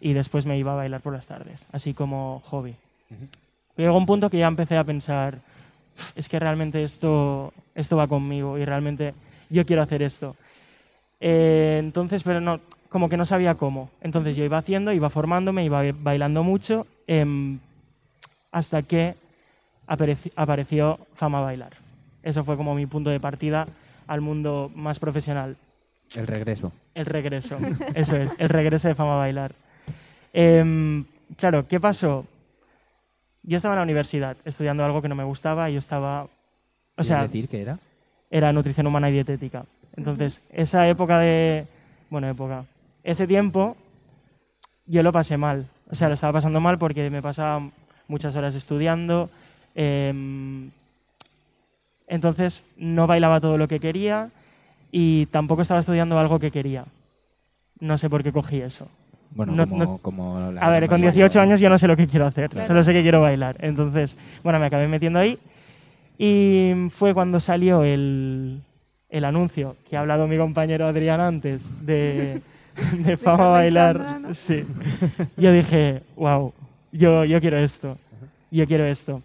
y 0.00 0.14
después 0.14 0.46
me 0.46 0.56
iba 0.56 0.72
a 0.72 0.76
bailar 0.76 1.02
por 1.02 1.12
las 1.12 1.26
tardes, 1.26 1.66
así 1.72 1.92
como 1.92 2.42
hobby. 2.46 2.74
Llegó 3.76 3.96
un 3.96 4.06
punto 4.06 4.30
que 4.30 4.38
ya 4.38 4.46
empecé 4.46 4.76
a 4.76 4.84
pensar, 4.84 5.38
"Uf, 5.98 6.12
es 6.16 6.28
que 6.28 6.38
realmente 6.38 6.82
esto, 6.82 7.52
esto 7.74 7.96
va 7.96 8.06
conmigo 8.08 8.56
y 8.56 8.64
realmente 8.64 9.14
yo 9.50 9.66
quiero 9.66 9.82
hacer 9.82 10.02
esto. 10.02 10.36
Eh, 11.20 11.76
entonces, 11.78 12.22
pero 12.22 12.40
no, 12.40 12.60
como 12.88 13.08
que 13.10 13.16
no 13.18 13.26
sabía 13.26 13.54
cómo. 13.56 13.90
Entonces 14.00 14.36
yo 14.36 14.44
iba 14.44 14.58
haciendo, 14.58 14.92
iba 14.92 15.10
formándome, 15.10 15.64
iba 15.64 15.82
bailando 15.98 16.42
mucho, 16.42 16.86
em, 17.06 17.58
hasta 18.52 18.82
que 18.82 19.14
apareci- 19.86 20.32
apareció 20.36 20.98
Fama 21.14 21.40
Bailar. 21.40 21.72
Eso 22.22 22.44
fue 22.44 22.56
como 22.56 22.74
mi 22.74 22.86
punto 22.86 23.10
de 23.10 23.20
partida 23.20 23.66
al 24.06 24.20
mundo 24.20 24.70
más 24.74 24.98
profesional. 24.98 25.56
El 26.16 26.26
regreso. 26.26 26.72
El 26.94 27.06
regreso, 27.06 27.58
eso 27.94 28.16
es, 28.16 28.34
el 28.38 28.48
regreso 28.48 28.88
de 28.88 28.94
Fama 28.94 29.16
Bailar. 29.16 29.52
Em, 30.32 31.04
claro, 31.36 31.66
¿qué 31.68 31.80
pasó? 31.80 32.26
Yo 33.42 33.56
estaba 33.56 33.74
en 33.74 33.78
la 33.78 33.84
universidad 33.84 34.36
estudiando 34.44 34.84
algo 34.84 35.00
que 35.00 35.08
no 35.08 35.14
me 35.14 35.24
gustaba 35.24 35.70
y 35.70 35.74
yo 35.74 35.78
estaba... 35.78 36.26
O 36.96 37.04
sea, 37.04 37.24
¿Es 37.24 37.30
decir 37.32 37.48
que 37.48 37.62
era? 37.62 37.78
era 38.30 38.52
nutrición 38.52 38.86
humana 38.86 39.08
y 39.08 39.12
dietética. 39.12 39.64
Entonces, 39.96 40.42
esa 40.50 40.86
época 40.88 41.18
de... 41.18 41.66
Bueno, 42.10 42.28
época. 42.28 42.64
Ese 43.02 43.26
tiempo 43.26 43.76
yo 44.86 45.02
lo 45.02 45.12
pasé 45.12 45.36
mal. 45.36 45.66
O 45.90 45.94
sea, 45.94 46.08
lo 46.08 46.14
estaba 46.14 46.34
pasando 46.34 46.60
mal 46.60 46.78
porque 46.78 47.08
me 47.08 47.22
pasaba 47.22 47.70
muchas 48.10 48.36
horas 48.36 48.54
estudiando. 48.54 49.30
em, 49.74 50.70
entonces, 52.08 52.64
no 52.76 53.06
bailaba 53.06 53.40
todo 53.40 53.56
lo 53.56 53.68
que 53.68 53.78
quería 53.78 54.30
y 54.90 55.26
tampoco 55.26 55.62
estaba 55.62 55.78
estudiando 55.80 56.18
algo 56.18 56.40
que 56.40 56.50
quería. 56.50 56.84
No 57.78 57.96
sé 57.96 58.10
por 58.10 58.22
qué 58.24 58.32
cogí 58.32 58.60
eso. 58.60 58.88
Bueno, 59.30 59.52
No- 59.54 59.68
como, 59.68 59.84
no- 59.84 59.98
como 59.98 60.50
la 60.50 60.60
A 60.60 60.70
ver, 60.70 60.88
con 60.88 61.00
mayoría. 61.00 61.24
18 61.26 61.40
años 61.40 61.60
yo 61.60 61.68
no 61.70 61.78
sé 61.78 61.86
lo 61.86 61.96
que 61.96 62.08
quiero 62.08 62.26
hacer, 62.26 62.50
Claro. 62.50 62.66
solo 62.66 62.82
sé 62.82 62.92
que 62.92 63.02
quiero 63.02 63.20
bailar. 63.20 63.56
Entonces, 63.60 64.16
bueno, 64.42 64.58
me 64.58 64.66
acabé 64.66 64.88
metiendo 64.88 65.20
ahí 65.20 65.38
y 66.18 66.72
fue 66.90 67.14
cuando 67.14 67.38
salió 67.38 67.84
el, 67.84 68.60
el 69.08 69.24
anuncio 69.24 69.76
que 69.88 69.96
ha 69.96 70.00
hablado 70.00 70.26
mi 70.26 70.36
compañero 70.36 70.86
Adrián 70.88 71.20
antes 71.20 71.86
de, 71.86 72.42
de 73.04 73.16
Fama 73.16 73.46
Bailar. 73.46 74.20
Sí. 74.32 74.64
Yo 75.36 75.52
dije, 75.52 76.02
wow, 76.16 76.52
yo, 76.92 77.24
yo 77.24 77.40
quiero 77.40 77.58
esto, 77.58 77.96
yo 78.50 78.66
quiero 78.66 78.84
esto. 78.86 79.22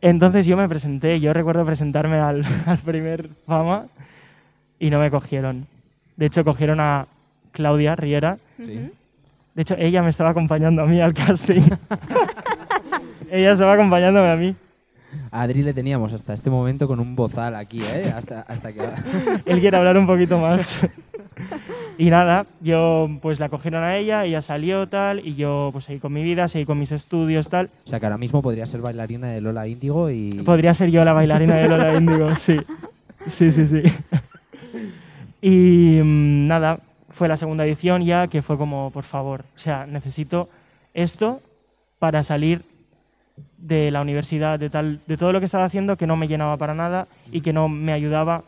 Entonces 0.00 0.44
yo 0.46 0.56
me 0.56 0.68
presenté, 0.68 1.18
yo 1.20 1.32
recuerdo 1.32 1.64
presentarme 1.64 2.18
al, 2.18 2.44
al 2.66 2.78
primer 2.78 3.30
Fama 3.46 3.86
y 4.78 4.90
no 4.90 4.98
me 5.00 5.10
cogieron. 5.10 5.66
De 6.16 6.26
hecho, 6.26 6.44
cogieron 6.44 6.78
a 6.80 7.06
Claudia 7.52 7.96
Riera, 7.96 8.38
Sí. 8.62 8.90
de 9.54 9.62
hecho, 9.62 9.74
ella 9.78 10.02
me 10.02 10.10
estaba 10.10 10.30
acompañando 10.30 10.82
a 10.82 10.86
mí 10.86 11.00
al 11.00 11.14
casting. 11.14 11.62
ella 13.30 13.52
estaba 13.52 13.72
acompañándome 13.74 14.28
a 14.28 14.36
mí. 14.36 14.54
A 15.30 15.42
Adri 15.42 15.62
le 15.62 15.72
teníamos 15.72 16.12
hasta 16.12 16.34
este 16.34 16.50
momento 16.50 16.86
con 16.88 16.98
un 17.00 17.14
bozal 17.16 17.54
aquí, 17.54 17.80
¿eh? 17.82 18.12
Hasta, 18.14 18.40
hasta 18.42 18.72
que... 18.72 18.80
Él 19.46 19.60
quiere 19.60 19.76
hablar 19.76 19.96
un 19.96 20.06
poquito 20.06 20.38
más. 20.38 20.76
Y 21.98 22.10
nada, 22.10 22.46
yo 22.60 23.08
pues 23.22 23.40
la 23.40 23.48
cogieron 23.48 23.82
a 23.82 23.96
ella, 23.96 24.24
ella 24.24 24.42
salió 24.42 24.88
tal, 24.88 25.26
y 25.26 25.34
yo 25.34 25.70
pues 25.72 25.84
seguí 25.84 26.00
con 26.00 26.12
mi 26.12 26.22
vida, 26.22 26.48
seguí 26.48 26.64
con 26.64 26.78
mis 26.78 26.92
estudios 26.92 27.48
tal. 27.48 27.70
O 27.84 27.88
sea, 27.88 28.00
que 28.00 28.06
ahora 28.06 28.18
mismo 28.18 28.42
podría 28.42 28.66
ser 28.66 28.80
bailarina 28.80 29.28
de 29.28 29.40
Lola 29.40 29.66
Índigo 29.66 30.10
y... 30.10 30.42
Podría 30.44 30.74
ser 30.74 30.90
yo 30.90 31.04
la 31.04 31.12
bailarina 31.12 31.56
de 31.56 31.68
Lola 31.68 31.94
Índigo, 31.94 32.34
sí. 32.36 32.56
Sí, 33.26 33.52
sí, 33.52 33.66
sí. 33.66 33.82
Y 35.40 36.00
mm, 36.02 36.46
nada, 36.46 36.80
fue 37.10 37.28
la 37.28 37.36
segunda 37.36 37.64
edición 37.64 38.04
ya 38.04 38.28
que 38.28 38.42
fue 38.42 38.58
como, 38.58 38.90
por 38.90 39.04
favor, 39.04 39.44
o 39.54 39.58
sea, 39.58 39.86
necesito 39.86 40.48
esto 40.94 41.40
para 41.98 42.22
salir 42.22 42.62
de 43.58 43.90
la 43.90 44.02
universidad, 44.02 44.58
de, 44.58 44.70
tal, 44.70 45.00
de 45.06 45.16
todo 45.16 45.32
lo 45.32 45.40
que 45.40 45.46
estaba 45.46 45.64
haciendo 45.64 45.96
que 45.96 46.06
no 46.06 46.16
me 46.16 46.28
llenaba 46.28 46.56
para 46.56 46.74
nada 46.74 47.08
y 47.32 47.40
que 47.40 47.52
no 47.52 47.68
me 47.68 47.92
ayudaba 47.92 48.44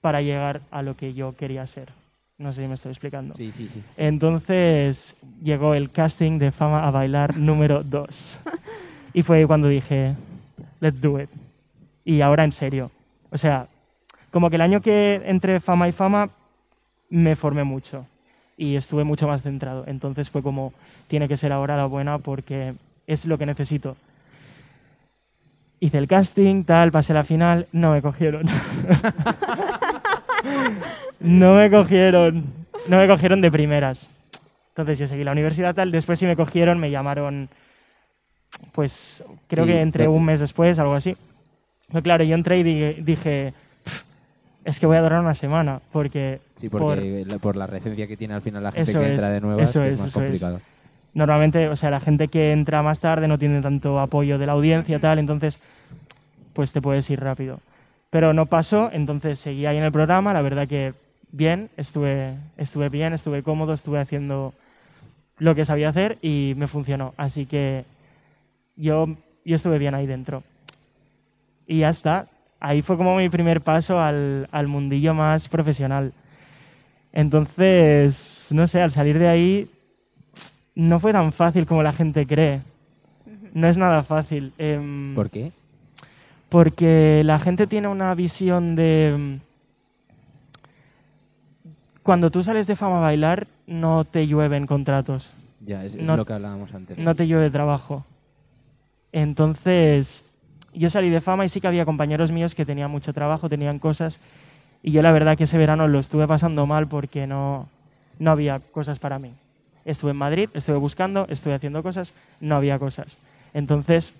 para 0.00 0.22
llegar 0.22 0.62
a 0.70 0.82
lo 0.82 0.96
que 0.96 1.14
yo 1.14 1.34
quería 1.36 1.66
ser. 1.66 1.88
No 2.38 2.52
sé 2.52 2.62
si 2.62 2.68
me 2.68 2.74
estoy 2.74 2.90
explicando. 2.90 3.34
Sí, 3.34 3.52
sí, 3.52 3.68
sí. 3.68 3.82
Entonces 3.96 5.16
llegó 5.42 5.74
el 5.74 5.90
casting 5.90 6.38
de 6.38 6.50
Fama 6.50 6.86
a 6.86 6.90
Bailar 6.90 7.36
número 7.36 7.82
2. 7.84 8.40
Y 9.14 9.22
fue 9.22 9.46
cuando 9.46 9.68
dije, 9.68 10.16
let's 10.80 11.00
do 11.00 11.20
it. 11.20 11.28
Y 12.04 12.20
ahora 12.20 12.44
en 12.44 12.52
serio. 12.52 12.90
O 13.30 13.38
sea, 13.38 13.68
como 14.30 14.48
que 14.48 14.56
el 14.56 14.62
año 14.62 14.80
que 14.80 15.22
entre 15.26 15.60
Fama 15.60 15.88
y 15.88 15.92
Fama 15.92 16.30
me 17.10 17.36
formé 17.36 17.62
mucho 17.62 18.06
y 18.56 18.76
estuve 18.76 19.04
mucho 19.04 19.28
más 19.28 19.42
centrado. 19.42 19.84
Entonces 19.86 20.30
fue 20.30 20.42
como, 20.42 20.72
tiene 21.08 21.28
que 21.28 21.36
ser 21.36 21.52
ahora 21.52 21.76
la 21.76 21.86
buena 21.86 22.18
porque 22.18 22.74
es 23.06 23.26
lo 23.26 23.36
que 23.38 23.46
necesito. 23.46 23.96
Hice 25.80 25.98
el 25.98 26.08
casting, 26.08 26.64
tal, 26.64 26.92
pasé 26.92 27.12
la 27.12 27.24
final, 27.24 27.66
no 27.72 27.92
me 27.92 28.00
cogieron. 28.00 28.46
no 31.20 31.54
me 31.54 31.70
cogieron. 31.70 32.44
no 32.88 32.98
me 32.98 33.06
cogieron 33.08 33.40
de 33.40 33.50
primeras. 33.50 34.10
Entonces 34.70 34.98
yo 34.98 35.06
seguí 35.06 35.22
la 35.24 35.32
universidad 35.32 35.74
tal, 35.74 35.90
después 35.92 36.18
sí 36.18 36.26
me 36.26 36.34
cogieron, 36.36 36.78
me 36.78 36.90
llamaron, 36.90 37.48
pues 38.72 39.22
creo 39.48 39.64
Sí, 39.64 39.70
que 39.72 39.80
entre 39.80 40.08
un 40.08 40.24
mes 40.24 40.40
después, 40.40 40.78
algo 40.78 40.94
así. 40.94 41.16
Pero 41.88 42.02
claro, 42.02 42.24
yo 42.24 42.34
entré 42.34 42.58
y 42.58 42.62
di- 42.62 42.92
dije, 43.02 43.52
"Pff, 43.84 44.02
es 44.64 44.80
que 44.80 44.86
voy 44.86 44.96
a 44.96 45.02
durar 45.02 45.20
una 45.20 45.34
semana, 45.34 45.80
porque 45.92 46.40
Sí, 46.56 46.68
por- 46.70 46.80
porque 46.80 47.24
la- 47.28 47.38
por 47.38 47.56
la 47.56 47.66
recencia 47.66 48.06
que 48.06 48.16
tiene 48.16 48.32
al 48.34 48.40
final 48.42 48.62
la 48.62 48.72
gente 48.72 48.92
que 48.92 48.98
es, 49.06 49.10
entra 49.12 49.28
de 49.28 49.40
nuevo 49.42 49.60
es, 49.60 49.76
es, 49.76 49.98
más 50.00 50.08
es. 50.08 50.14
complicado. 50.14 50.60
normalmente, 51.14 51.68
o 51.68 51.76
sea, 51.76 51.90
la 51.90 52.00
gente 52.00 52.28
que 52.28 52.52
entra 52.52 52.82
más 52.82 52.98
tarde 53.00 53.28
no 53.28 53.38
tiene 53.38 53.60
tanto 53.60 54.00
apoyo 54.00 54.38
de 54.38 54.46
la 54.46 54.52
audiencia, 54.52 54.98
tal, 54.98 55.18
entonces, 55.18 55.60
pues 56.54 56.72
te 56.72 56.80
puedes 56.80 57.08
ir 57.10 57.20
rápido. 57.20 57.60
Pero 58.12 58.34
no 58.34 58.44
pasó, 58.44 58.90
entonces 58.92 59.38
seguí 59.38 59.64
ahí 59.64 59.78
en 59.78 59.84
el 59.84 59.90
programa, 59.90 60.34
la 60.34 60.42
verdad 60.42 60.68
que 60.68 60.92
bien, 61.30 61.70
estuve, 61.78 62.36
estuve 62.58 62.90
bien, 62.90 63.14
estuve 63.14 63.42
cómodo, 63.42 63.72
estuve 63.72 64.00
haciendo 64.00 64.52
lo 65.38 65.54
que 65.54 65.64
sabía 65.64 65.88
hacer 65.88 66.18
y 66.20 66.52
me 66.58 66.68
funcionó. 66.68 67.14
Así 67.16 67.46
que 67.46 67.86
yo, 68.76 69.06
yo 69.46 69.54
estuve 69.56 69.78
bien 69.78 69.94
ahí 69.94 70.06
dentro. 70.06 70.42
Y 71.66 71.78
ya 71.78 71.88
está. 71.88 72.26
Ahí 72.60 72.82
fue 72.82 72.98
como 72.98 73.16
mi 73.16 73.30
primer 73.30 73.62
paso 73.62 73.98
al, 73.98 74.46
al 74.52 74.68
mundillo 74.68 75.14
más 75.14 75.48
profesional. 75.48 76.12
Entonces, 77.14 78.50
no 78.52 78.66
sé, 78.66 78.82
al 78.82 78.90
salir 78.90 79.18
de 79.18 79.28
ahí 79.28 79.70
no 80.74 81.00
fue 81.00 81.12
tan 81.12 81.32
fácil 81.32 81.64
como 81.64 81.82
la 81.82 81.94
gente 81.94 82.26
cree. 82.26 82.60
No 83.54 83.68
es 83.68 83.78
nada 83.78 84.02
fácil. 84.02 84.52
em, 84.58 85.14
¿Por 85.14 85.30
qué? 85.30 85.52
Porque 86.52 87.22
la 87.24 87.38
gente 87.38 87.66
tiene 87.66 87.88
una 87.88 88.14
visión 88.14 88.76
de... 88.76 89.16
mm, 89.18 89.40
Cuando 92.02 92.30
tú 92.30 92.42
sales 92.42 92.66
de 92.66 92.76
fama 92.76 92.98
a 92.98 93.00
bailar, 93.00 93.46
no 93.66 94.04
te 94.04 94.26
llueven 94.26 94.66
contratos, 94.66 95.32
Ya, 95.64 95.82
es, 95.82 95.96
lo 95.96 96.26
que 96.26 96.32
hablábamos 96.34 96.74
antes. 96.74 96.98
no 96.98 97.14
te 97.14 97.26
llueve 97.26 97.48
trabajo. 97.48 98.04
Entonces, 99.12 100.24
yo 100.74 100.90
salí 100.90 101.08
de 101.08 101.22
fama 101.22 101.46
y 101.46 101.48
sí 101.48 101.58
que 101.58 101.68
había 101.68 101.86
compañeros 101.86 102.32
míos 102.32 102.54
que 102.54 102.66
tenían 102.66 102.90
mucho 102.90 103.14
trabajo, 103.14 103.48
tenían 103.48 103.78
cosas, 103.78 104.20
y 104.82 104.92
yo 104.92 105.00
la 105.00 105.10
verdad 105.12 105.38
que 105.38 105.44
ese 105.44 105.56
verano 105.56 105.88
lo 105.88 106.00
estuve 106.00 106.28
pasando 106.28 106.66
mal 106.66 106.86
porque 106.86 107.26
no, 107.26 107.66
no 108.18 108.30
había 108.30 108.60
cosas 108.60 108.98
para 108.98 109.18
mí. 109.18 109.32
Estuve 109.86 110.10
en 110.10 110.18
Madrid, 110.18 110.50
estuve 110.52 110.76
buscando, 110.76 111.26
estuve 111.30 111.54
haciendo 111.54 111.82
cosas, 111.82 112.12
no 112.40 112.56
había 112.56 112.78
cosas. 112.78 113.18
Entonces, 113.54 114.12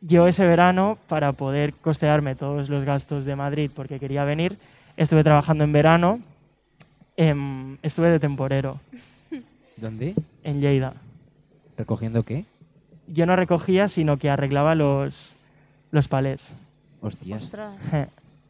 yo 0.00 0.26
ese 0.28 0.46
verano, 0.46 0.98
para 1.08 1.32
poder 1.32 1.74
costearme 1.74 2.34
todos 2.34 2.68
los 2.70 2.84
gastos 2.84 3.24
de 3.24 3.36
Madrid 3.36 3.70
porque 3.74 3.98
quería 3.98 4.24
venir, 4.24 4.58
estuve 4.96 5.24
trabajando 5.24 5.64
en 5.64 5.72
verano, 5.72 6.20
em, 7.16 7.76
estuve 7.82 8.10
de 8.10 8.20
temporero 8.20 8.80
¿Dónde? 9.76 10.14
en 10.44 10.60
Lleida. 10.60 10.94
¿Recogiendo 11.76 12.22
qué? 12.24 12.44
Yo 13.06 13.26
no 13.26 13.36
recogía, 13.36 13.88
sino 13.88 14.18
que 14.18 14.28
arreglaba 14.30 14.74
los, 14.74 15.36
los 15.90 16.08
palés 16.08 16.52
Hostias. 17.00 17.44
Ostras. 17.44 17.74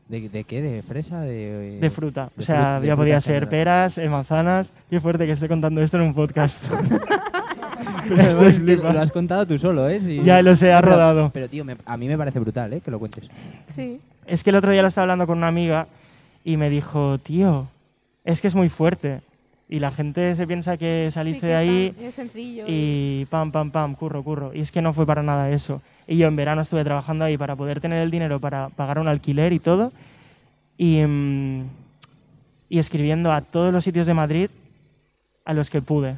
¿De, 0.09 0.29
de 0.31 0.45
qué? 0.45 0.63
¿De 0.63 0.83
fresa? 0.83 1.21
De, 1.21 1.79
de 1.81 1.91
fruta. 1.91 2.31
O 2.35 2.39
de 2.39 2.43
sea, 2.43 2.79
fru- 2.79 2.81
de 2.81 2.87
ya 2.87 2.93
fruta 2.95 3.03
podía 3.03 3.15
en 3.17 3.21
ser 3.21 3.35
general. 3.35 3.51
peras, 3.51 3.99
eh, 3.99 4.09
manzanas. 4.09 4.73
Qué 4.89 5.01
fuerte 5.01 5.27
que 5.27 5.33
esté 5.33 5.49
contando 5.49 5.83
esto 5.83 5.99
en 5.99 6.05
un 6.05 6.15
podcast. 6.15 6.65
Que 8.67 8.77
lo 8.77 8.89
has 9.01 9.11
contado 9.13 9.47
tú 9.47 9.59
solo, 9.59 9.89
¿eh? 9.89 10.01
Ya 10.25 10.43
lo 10.43 10.55
sé, 10.57 10.73
ha 10.73 10.81
rodado. 10.81 11.31
Pero, 11.33 11.49
tío, 11.49 11.65
me- 11.65 11.77
a 11.85 11.97
mí 11.97 12.09
me 12.09 12.17
parece 12.19 12.39
brutal, 12.39 12.73
¿eh? 12.73 12.81
Que 12.81 12.91
lo 12.91 12.99
cuentes. 12.99 13.31
Sí. 13.75 14.01
Es 14.27 14.45
que 14.45 14.51
el 14.51 14.57
otro 14.57 14.71
día 14.73 14.83
lo 14.83 14.89
estaba 14.89 15.05
hablando 15.05 15.27
con 15.27 15.39
una 15.39 15.49
amiga 15.49 15.87
y 16.45 16.57
me 16.57 16.69
dijo, 16.71 17.19
tío, 17.19 17.69
es 18.25 18.41
que 18.41 18.49
es 18.49 18.55
muy 18.55 18.69
fuerte. 18.69 19.21
Y 19.71 19.81
la 19.81 19.91
gente 19.91 20.35
se 20.35 20.47
piensa 20.47 20.77
que 20.79 21.11
saliste 21.11 21.41
Sí, 21.43 21.47
de 21.49 21.55
ahí 21.55 21.95
es 22.01 22.15
sencillo. 22.15 22.65
y 22.67 23.27
pam, 23.31 23.53
pam, 23.53 23.71
pam, 23.71 23.95
curro, 23.95 24.23
curro. 24.25 24.55
Y 24.55 24.61
es 24.61 24.73
que 24.73 24.81
no 24.81 24.93
fue 24.95 25.05
para 25.05 25.23
nada 25.23 25.51
eso. 25.51 25.83
Y 26.07 26.17
yo 26.17 26.27
en 26.27 26.37
verano 26.37 26.63
estuve 26.63 26.85
trabajando 26.85 27.25
ahí 27.27 27.37
para 27.37 27.55
poder 27.55 27.81
tener 27.81 28.01
el 28.03 28.11
dinero 28.11 28.41
para 28.41 28.71
pagar 28.71 28.99
un 28.99 29.09
alquiler 29.09 29.53
y 29.53 29.59
todo. 29.59 29.93
Y, 30.79 31.03
mm, 31.07 31.65
y 32.71 32.79
escribiendo 32.79 33.31
a 33.31 33.43
todos 33.43 33.73
los 33.73 33.85
sitios 33.85 34.07
de 34.07 34.15
Madrid 34.15 34.49
a 35.45 35.53
los 35.53 35.69
que 35.69 35.83
pude. 35.83 36.17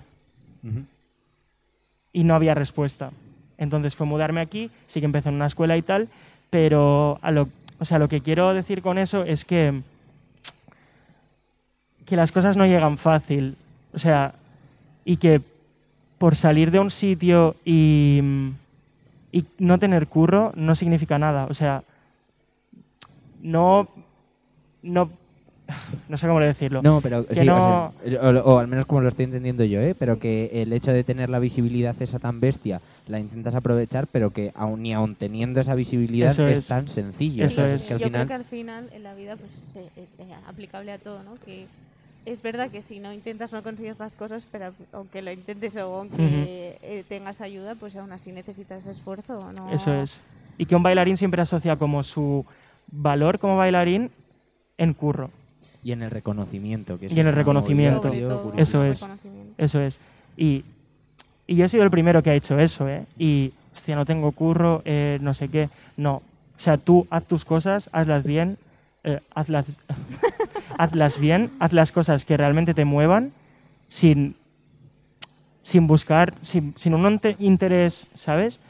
Y 2.13 2.25
no 2.25 2.35
había 2.35 2.55
respuesta. 2.55 3.11
Entonces 3.59 3.95
fue 3.95 4.07
mudarme 4.07 4.41
aquí, 4.41 4.71
sí 4.87 5.01
que 5.01 5.07
empecé 5.07 5.29
en 5.29 5.37
una 5.37 5.47
escuela 5.47 5.77
y 5.77 5.83
tal, 5.83 6.09
pero 6.49 7.21
lo, 7.23 7.49
o 7.79 7.85
sea, 7.85 7.99
lo 7.99 8.09
que 8.09 8.21
quiero 8.21 8.53
decir 8.55 8.83
con 8.83 8.99
eso 8.99 9.23
es 9.25 9.45
que, 9.45 9.83
que 12.07 12.17
las 12.17 12.33
cosas 12.33 12.57
no 12.57 12.67
llegan 12.67 12.99
fácil. 12.99 13.57
O 13.93 13.99
sea, 13.99 14.35
y 15.05 15.17
que 15.19 15.41
por 16.19 16.37
salir 16.37 16.71
de 16.71 16.79
un 16.79 16.91
sitio 16.91 17.57
y, 17.65 18.21
y 19.33 19.45
no 19.59 19.79
tener 19.79 20.07
curro 20.07 20.53
no 20.55 20.75
significa 20.75 21.19
nada. 21.19 21.47
O 21.47 21.55
sea, 21.55 21.83
no, 23.43 23.89
no, 24.83 25.11
no 26.09 26.17
sé 26.19 26.27
cómo 26.27 26.41
decirlo. 26.41 26.83
No, 26.83 27.01
pero 27.01 27.27
Que 27.27 27.35
sí, 27.35 27.41
o, 27.43 27.45
no- 27.55 27.93
sea, 28.05 28.21
o- 28.31 28.55
o 28.55 28.59
al 28.59 28.69
menos 28.69 28.87
como 28.87 29.01
lo 29.01 29.09
estoy 29.09 29.25
entendiendo 29.27 29.65
yo, 29.65 29.81
¿eh? 29.81 29.95
Pero 29.99 30.19
que 30.19 30.51
el 30.63 30.73
hecho 30.73 30.93
de 30.93 31.05
tener 31.05 31.29
la 31.31 31.39
visibilidad 31.39 31.95
esa 32.01 32.19
tan 32.19 32.41
bestia 32.41 32.81
la 33.09 33.19
intentas 33.19 33.55
aprovechar, 33.55 34.07
pero 34.07 34.31
que 34.33 34.53
aun 34.55 34.85
y 34.87 34.93
aun 34.93 35.15
teniendo 35.15 35.61
esa 35.61 35.75
visibilidad 35.75 36.31
Eso 36.31 36.47
es, 36.47 36.59
es. 36.61 36.67
tan 36.69 36.89
sencillo. 36.89 37.45
Eso 37.45 37.65
es. 37.65 37.87
Que 37.89 37.95
al 37.95 38.01
Yo 38.01 38.07
final, 38.07 38.27
creo 38.27 38.29
que 38.29 38.35
al 38.35 38.45
final 38.45 38.89
en 38.93 39.03
la 39.03 39.15
vida 39.15 39.37
pues 39.37 39.51
eh, 39.75 39.89
eh, 39.97 40.07
eh, 40.19 40.35
aplicable 40.49 40.93
a 40.93 40.99
todo, 40.99 41.23
¿no? 41.23 41.35
Que 41.45 41.67
es 42.27 42.43
verdad 42.43 42.71
que 42.71 42.83
si 42.83 43.01
no 43.01 43.13
intentas 43.13 43.51
no 43.53 43.63
consigues 43.63 43.99
las 43.99 44.15
cosas, 44.15 44.47
pero 44.53 44.73
aunque 44.93 45.23
lo 45.23 45.33
intentes 45.33 45.75
o 45.77 45.97
aunque 46.01 46.79
eh, 46.83 47.05
tengas 47.09 47.41
ayuda, 47.41 47.75
pues 47.77 47.97
aún 47.97 48.13
así 48.13 48.31
necesitas 48.31 48.87
esfuerzo, 48.87 49.53
¿no? 49.53 49.73
Eso 49.73 49.95
es. 49.95 50.21
Y 50.59 50.67
que 50.67 50.77
un 50.77 50.83
bailarín 50.83 51.17
siempre 51.17 51.41
asocia 51.41 51.77
como 51.77 52.03
su 52.03 52.45
valor 52.93 53.39
como 53.39 53.57
bailarín 53.57 54.11
en 54.77 54.93
curro. 54.93 55.31
Y 55.83 55.93
en 55.93 56.03
el 56.03 56.11
reconocimiento. 56.11 56.99
Que 56.99 57.07
eso 57.07 57.15
Y 57.17 57.21
en 57.21 57.27
el 57.27 57.35
reconocimiento. 57.35 58.13
Eso 58.57 58.85
es. 58.85 59.09
Eso 59.59 59.81
es. 59.81 59.99
Y, 60.37 60.65
y 61.47 61.57
yo 61.57 61.65
he 61.65 61.69
sido 61.69 61.85
el 61.85 61.91
primero 61.91 62.23
que 62.23 62.31
ha 62.31 62.35
hecho 62.35 62.59
eso, 62.59 62.89
¿eh? 62.89 63.05
Y, 63.19 63.53
hostia, 63.75 63.97
no 63.97 64.05
tengo 64.05 64.33
curro, 64.33 64.83
eh, 64.85 65.19
no 65.21 65.35
sé 65.35 65.49
qué. 65.49 65.71
No. 65.97 66.17
O 66.17 66.23
sea, 66.63 66.77
tú 66.77 67.07
haz 67.11 67.25
tus 67.25 67.45
cosas, 67.45 67.89
hazlas 67.93 68.25
bien, 68.25 68.59
eh, 69.05 69.21
hazlas, 69.35 69.65
hazlas 70.79 71.19
bien, 71.19 71.51
haz 71.59 71.73
las 71.73 71.93
cosas 71.93 72.25
que 72.25 72.37
realmente 72.37 72.75
te 72.75 72.85
muevan 72.85 73.33
sin, 73.89 74.37
sin 75.63 75.87
buscar, 75.87 76.35
sin, 76.43 76.75
sin 76.77 76.95
un 76.95 77.07
inte- 77.07 77.37
interés, 77.39 78.07
¿sabes? 78.15 78.61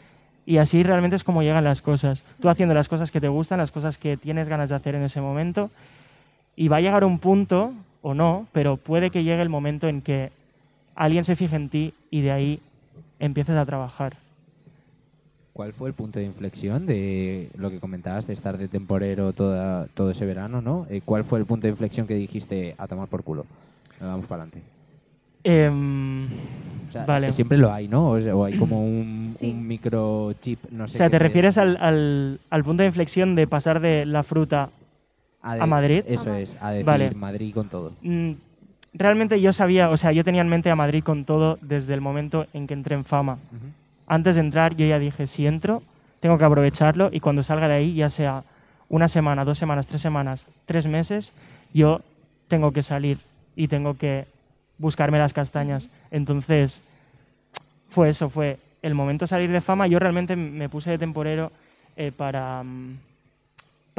Y 0.46 0.58
así 0.58 0.82
realmente 0.82 1.16
es 1.16 1.24
como 1.24 1.42
llegan 1.42 1.64
las 1.64 1.82
cosas. 1.82 2.24
Tú 2.40 2.48
haciendo 2.48 2.74
las 2.74 2.88
cosas 2.88 3.10
que 3.10 3.20
te 3.20 3.28
gustan, 3.28 3.58
las 3.58 3.72
cosas 3.72 3.98
que 3.98 4.16
tienes 4.16 4.48
ganas 4.48 4.68
de 4.68 4.74
hacer 4.76 4.94
en 4.94 5.02
ese 5.02 5.20
momento. 5.20 5.70
Y 6.56 6.68
va 6.68 6.76
a 6.78 6.80
llegar 6.80 7.04
un 7.04 7.18
punto, 7.18 7.72
o 8.02 8.14
no, 8.14 8.46
pero 8.52 8.76
puede 8.76 9.10
que 9.10 9.24
llegue 9.24 9.42
el 9.42 9.48
momento 9.48 9.88
en 9.88 10.02
que 10.02 10.30
alguien 10.94 11.24
se 11.24 11.36
fije 11.36 11.56
en 11.56 11.68
ti 11.68 11.94
y 12.10 12.20
de 12.22 12.32
ahí 12.32 12.60
empieces 13.18 13.56
a 13.56 13.64
trabajar. 13.66 14.16
¿Cuál 15.52 15.72
fue 15.72 15.88
el 15.88 15.94
punto 15.94 16.18
de 16.18 16.24
inflexión 16.24 16.86
de 16.86 17.50
lo 17.56 17.70
que 17.70 17.80
comentabas 17.80 18.26
de 18.26 18.32
estar 18.32 18.56
de 18.56 18.68
temporero 18.68 19.32
toda, 19.32 19.86
todo 19.94 20.10
ese 20.10 20.24
verano, 20.24 20.62
¿no? 20.62 20.86
Eh, 20.88 21.02
¿Cuál 21.04 21.24
fue 21.24 21.38
el 21.38 21.44
punto 21.44 21.66
de 21.66 21.72
inflexión 21.72 22.06
que 22.06 22.14
dijiste 22.14 22.74
a 22.78 22.86
tomar 22.86 23.08
por 23.08 23.22
culo? 23.24 23.44
Vamos 24.00 24.26
para 24.26 24.44
adelante. 24.44 24.62
O 26.88 26.92
sea, 26.92 27.04
Vale. 27.06 27.26
que 27.28 27.32
siempre 27.32 27.58
lo 27.58 27.72
hay, 27.72 27.88
¿no? 27.88 28.10
O, 28.10 28.20
sea, 28.20 28.34
o 28.34 28.44
hay 28.44 28.56
como 28.58 28.84
un, 28.84 29.34
Sí. 29.38 29.50
un 29.50 29.66
microchip, 29.66 30.58
no 30.70 30.84
o 30.84 30.88
sé. 30.88 30.98
sea, 30.98 31.06
que 31.06 31.12
¿te 31.12 31.18
refieres 31.18 31.58
al, 31.58 31.76
al- 31.80 32.40
al 32.50 32.64
punto 32.64 32.82
de 32.82 32.88
inflexión 32.88 33.34
de 33.34 33.46
pasar 33.46 33.80
de 33.80 34.06
la 34.06 34.22
fruta? 34.22 34.70
A, 35.42 35.52
a 35.54 35.66
Madrid? 35.66 36.04
Eso 36.06 36.34
es, 36.34 36.56
a 36.60 36.70
decir 36.70 36.84
Vale. 36.86 37.10
Madrid 37.12 37.54
con 37.54 37.68
todo. 37.68 37.92
Mm, 38.02 38.32
Realmente 38.92 39.40
yo 39.40 39.52
sabía, 39.52 39.88
o 39.90 39.96
sea, 39.96 40.10
yo 40.12 40.24
tenía 40.24 40.40
en 40.42 40.48
mente 40.48 40.68
a 40.70 40.74
Madrid 40.76 41.04
con 41.04 41.24
todo 41.24 41.58
desde 41.62 41.94
el 41.94 42.00
momento 42.00 42.46
en 42.52 42.66
que 42.66 42.74
entré 42.74 42.96
en 42.96 43.04
fama. 43.04 43.38
Antes 44.06 44.34
de 44.34 44.40
entrar 44.40 44.74
yo 44.74 44.84
ya 44.84 44.98
dije, 44.98 45.28
si 45.28 45.46
entro, 45.46 45.82
tengo 46.18 46.38
que 46.38 46.44
aprovecharlo 46.44 47.08
y 47.12 47.20
cuando 47.20 47.44
salga 47.44 47.68
de 47.68 47.74
ahí, 47.74 47.94
ya 47.94 48.10
sea 48.10 48.42
una 48.88 49.06
semana, 49.06 49.44
dos 49.44 49.58
semanas, 49.58 49.86
tres 49.86 50.02
semanas, 50.02 50.46
tres 50.66 50.88
meses, 50.88 51.32
yo 51.72 52.00
tengo 52.48 52.72
que 52.72 52.82
salir 52.82 53.18
y 53.54 53.68
tengo 53.68 53.94
que 53.96 54.26
buscarme 54.78 55.18
las 55.20 55.32
castañas. 55.32 55.88
Entonces, 56.10 56.82
fue 57.90 58.08
eso, 58.08 58.28
fue 58.28 58.58
el 58.82 58.94
momento 58.94 59.22
de 59.22 59.28
salir 59.28 59.52
de 59.52 59.60
fama. 59.60 59.86
Yo 59.86 60.00
realmente 60.00 60.34
me 60.34 60.68
puse 60.68 60.90
de 60.90 60.98
temporero 60.98 61.52
eh, 61.96 62.10
para, 62.10 62.64
mm, 62.64 62.96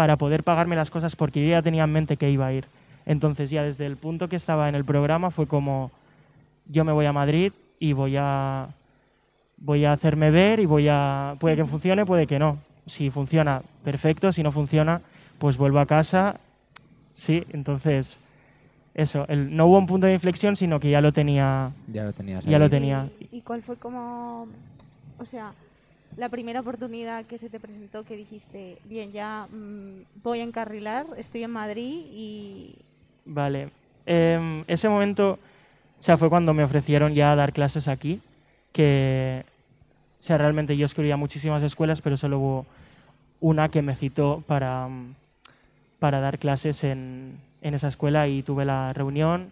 para 0.01 0.17
poder 0.17 0.43
pagarme 0.43 0.75
las 0.75 0.89
cosas 0.89 1.15
porque 1.15 1.43
yo 1.43 1.51
ya 1.51 1.61
tenía 1.61 1.83
en 1.83 1.91
mente 1.91 2.17
que 2.17 2.31
iba 2.31 2.47
a 2.47 2.51
ir. 2.51 2.65
Entonces 3.05 3.51
ya 3.51 3.61
desde 3.61 3.85
el 3.85 3.97
punto 3.97 4.29
que 4.29 4.35
estaba 4.35 4.67
en 4.67 4.73
el 4.73 4.83
programa 4.83 5.29
fue 5.29 5.45
como, 5.45 5.91
yo 6.65 6.83
me 6.83 6.91
voy 6.91 7.05
a 7.05 7.13
Madrid 7.13 7.53
y 7.77 7.93
voy 7.93 8.15
a, 8.17 8.69
voy 9.57 9.85
a 9.85 9.91
hacerme 9.91 10.31
ver 10.31 10.59
y 10.59 10.65
voy 10.65 10.87
a, 10.89 11.35
puede 11.39 11.55
que 11.55 11.65
funcione, 11.65 12.03
puede 12.03 12.25
que 12.25 12.39
no. 12.39 12.57
Si 12.87 13.11
funciona, 13.11 13.61
perfecto, 13.83 14.31
si 14.31 14.41
no 14.41 14.51
funciona, 14.51 15.01
pues 15.37 15.55
vuelvo 15.55 15.77
a 15.77 15.85
casa. 15.85 16.39
Sí, 17.13 17.43
entonces 17.51 18.19
eso, 18.95 19.27
el, 19.27 19.55
no 19.55 19.67
hubo 19.67 19.77
un 19.77 19.85
punto 19.85 20.07
de 20.07 20.13
inflexión, 20.13 20.55
sino 20.55 20.79
que 20.79 20.89
ya 20.89 20.99
lo 21.01 21.13
tenía. 21.13 21.73
Ya 21.93 22.05
lo 22.05 22.13
tenías. 22.13 22.43
Ya 22.43 22.57
ahí. 22.57 22.59
lo 22.59 22.71
tenía. 22.71 23.07
¿Y, 23.19 23.37
y 23.37 23.41
cuál 23.41 23.61
fue 23.61 23.75
como, 23.75 24.47
o 25.19 25.25
sea, 25.27 25.51
la 26.17 26.29
primera 26.29 26.59
oportunidad 26.59 27.25
que 27.25 27.37
se 27.37 27.49
te 27.49 27.59
presentó 27.59 28.03
que 28.03 28.15
dijiste, 28.15 28.77
bien, 28.85 29.11
ya 29.11 29.47
mm, 29.51 30.21
voy 30.23 30.39
a 30.39 30.43
encarrilar, 30.43 31.05
estoy 31.17 31.43
en 31.43 31.51
Madrid 31.51 32.05
y... 32.11 32.75
Vale. 33.25 33.69
Em, 34.05 34.63
ese 34.67 34.89
momento, 34.89 35.39
o 35.99 36.03
sea, 36.03 36.17
fue 36.17 36.29
cuando 36.29 36.53
me 36.53 36.63
ofrecieron 36.63 37.13
ya 37.13 37.35
dar 37.35 37.53
clases 37.53 37.87
aquí, 37.87 38.21
que, 38.71 39.45
o 40.19 40.23
sea, 40.23 40.37
realmente 40.37 40.75
yo 40.75 40.85
escribía 40.85 41.17
muchísimas 41.17 41.63
escuelas, 41.63 42.01
pero 42.01 42.17
solo 42.17 42.39
hubo 42.39 42.65
una 43.39 43.69
que 43.69 43.81
me 43.81 43.95
citó 43.95 44.43
para, 44.47 44.87
mm, 44.87 45.15
para 45.99 46.19
dar 46.19 46.39
clases 46.39 46.83
en, 46.83 47.39
en 47.61 47.73
esa 47.73 47.87
escuela 47.87 48.27
y 48.27 48.43
tuve 48.43 48.65
la 48.65 48.93
reunión 48.93 49.51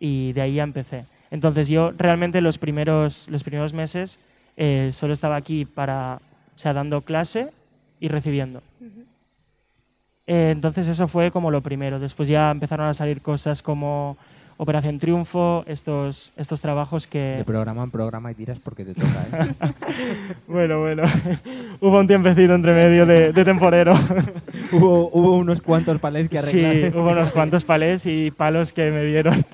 y 0.00 0.32
de 0.32 0.42
ahí 0.42 0.54
ya 0.54 0.64
empecé. 0.64 1.06
Entonces 1.30 1.68
yo 1.68 1.92
realmente 1.96 2.40
los 2.40 2.58
primeros, 2.58 3.26
los 3.28 3.42
primeros 3.42 3.72
meses 3.72 4.20
eh, 4.56 4.90
solo 4.92 5.12
estaba 5.12 5.36
aquí 5.36 5.64
para, 5.64 6.16
o 6.54 6.58
sea, 6.58 6.72
dando 6.72 7.00
clase 7.02 7.48
y 8.00 8.08
recibiendo. 8.08 8.62
Eh, 10.26 10.50
entonces 10.52 10.88
eso 10.88 11.06
fue 11.08 11.30
como 11.30 11.50
lo 11.50 11.60
primero. 11.60 11.98
Después 11.98 12.28
ya 12.28 12.50
empezaron 12.50 12.86
a 12.88 12.94
salir 12.94 13.20
cosas 13.20 13.62
como 13.62 14.16
Operación 14.56 14.98
Triunfo, 15.00 15.64
estos, 15.66 16.32
estos 16.36 16.60
trabajos 16.60 17.06
que... 17.08 17.18
De 17.38 17.44
programa 17.44 17.82
en 17.82 17.90
programa 17.90 18.30
y 18.30 18.34
tiras 18.34 18.58
porque 18.60 18.84
te 18.84 18.94
toca, 18.94 19.26
¿eh? 19.32 19.54
Bueno, 20.46 20.80
bueno. 20.80 21.02
Hubo 21.80 21.98
un 21.98 22.06
tiempecito 22.06 22.54
entre 22.54 22.72
medio 22.72 23.04
de, 23.04 23.32
de 23.32 23.44
temporero. 23.44 23.94
hubo, 24.72 25.10
hubo 25.12 25.36
unos 25.36 25.60
cuantos 25.60 25.98
palés 25.98 26.28
que 26.28 26.38
Sí, 26.38 26.64
arreglar. 26.64 26.96
hubo 26.96 27.10
unos 27.10 27.32
cuantos 27.32 27.64
palés 27.64 28.06
y 28.06 28.30
palos 28.30 28.72
que 28.72 28.90
me 28.92 29.02
dieron. 29.04 29.44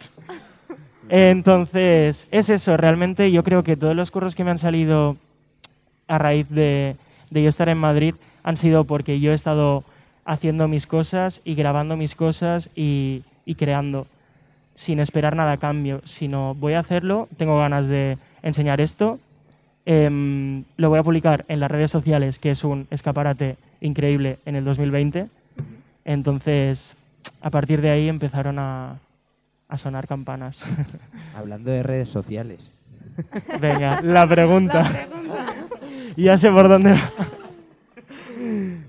Entonces, 1.11 2.29
es 2.31 2.49
eso. 2.49 2.77
Realmente 2.77 3.31
yo 3.33 3.43
creo 3.43 3.65
que 3.65 3.77
todos 3.77 3.97
los 3.97 4.11
curros 4.11 4.35
que 4.35 4.45
me 4.45 4.53
han 4.53 4.59
salido 4.59 5.17
a 6.07 6.19
raíz 6.19 6.49
de, 6.49 6.97
de 7.31 7.43
yo 7.43 7.49
estar 7.49 7.69
en 7.69 7.79
Madrid 7.79 8.15
han 8.45 8.57
sido 8.57 8.85
porque 8.85 9.19
yo 9.19 9.33
he 9.33 9.35
estado 9.35 9.85
haciendo 10.25 10.69
mis 10.69 10.87
cosas 10.87 11.41
y 11.45 11.57
grabando 11.57 11.97
mis 11.97 12.15
cosas 12.15 12.71
y, 12.77 13.25
y 13.45 13.57
creando 13.57 14.07
sin 14.75 15.01
esperar 15.01 15.35
nada 15.35 15.53
a 15.53 15.57
cambio, 15.57 16.01
sino 16.05 16.55
voy 16.55 16.75
a 16.75 16.79
hacerlo, 16.79 17.29
tengo 17.37 17.59
ganas 17.59 17.87
de 17.87 18.17
enseñar 18.43 18.81
esto, 18.81 19.19
em, 19.85 20.65
lo 20.77 20.89
voy 20.89 21.01
a 21.01 21.03
publicar 21.03 21.45
en 21.49 21.61
las 21.61 21.71
redes 21.71 21.91
sociales, 21.91 22.39
que 22.39 22.51
es 22.51 22.65
un 22.65 22.87
escaparate 22.91 23.57
increíble 23.81 24.39
en 24.47 24.55
el 24.55 24.65
2020. 24.65 25.27
Entonces, 26.05 26.97
a 27.43 27.51
partir 27.51 27.83
de 27.83 27.91
ahí 27.91 28.09
empezaron 28.09 28.59
a, 28.59 29.01
a 29.71 29.79
sonar 29.79 30.07
campanas. 30.07 30.65
Hablando 31.35 31.71
de 31.71 31.83
redes 31.83 32.11
sociales. 32.11 32.71
Venga, 33.61 34.03
la 34.03 34.27
pregunta. 34.27 34.83
La 34.83 35.07
pregunta. 35.07 35.55
ya 36.17 36.37
sé 36.37 36.51
por 36.51 36.69
dónde 36.69 36.93
va. 36.93 37.13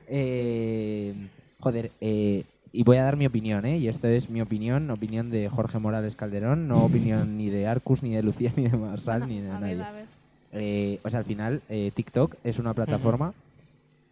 Eh, 0.08 1.14
joder, 1.60 1.92
eh, 2.02 2.44
y 2.74 2.84
voy 2.84 2.98
a 2.98 3.04
dar 3.04 3.18
mi 3.18 3.26
opinión, 3.26 3.66
¿eh? 3.66 3.78
Y 3.78 3.88
esto 3.88 4.08
es 4.08 4.30
mi 4.30 4.42
opinión, 4.42 4.90
opinión 4.90 5.30
de 5.30 5.50
Jorge 5.50 5.80
Morales 5.80 6.16
Calderón, 6.16 6.68
no 6.68 6.84
opinión 6.84 7.38
ni 7.38 7.50
de 7.50 7.68
Arcus, 7.68 8.02
ni 8.02 8.16
de 8.16 8.24
Lucía, 8.24 8.52
ni 8.56 8.68
de 8.68 8.78
Marsal, 8.78 9.28
ni 9.28 9.42
de 9.42 9.52
a 9.52 9.60
nadie. 9.60 9.76
ver, 9.76 9.86
a 9.86 9.92
ver. 9.92 10.06
Eh, 10.54 11.00
o 11.04 11.10
sea, 11.10 11.20
al 11.20 11.26
final, 11.26 11.62
eh, 11.70 11.92
TikTok 11.94 12.36
es 12.44 12.60
una 12.60 12.74
plataforma 12.74 13.34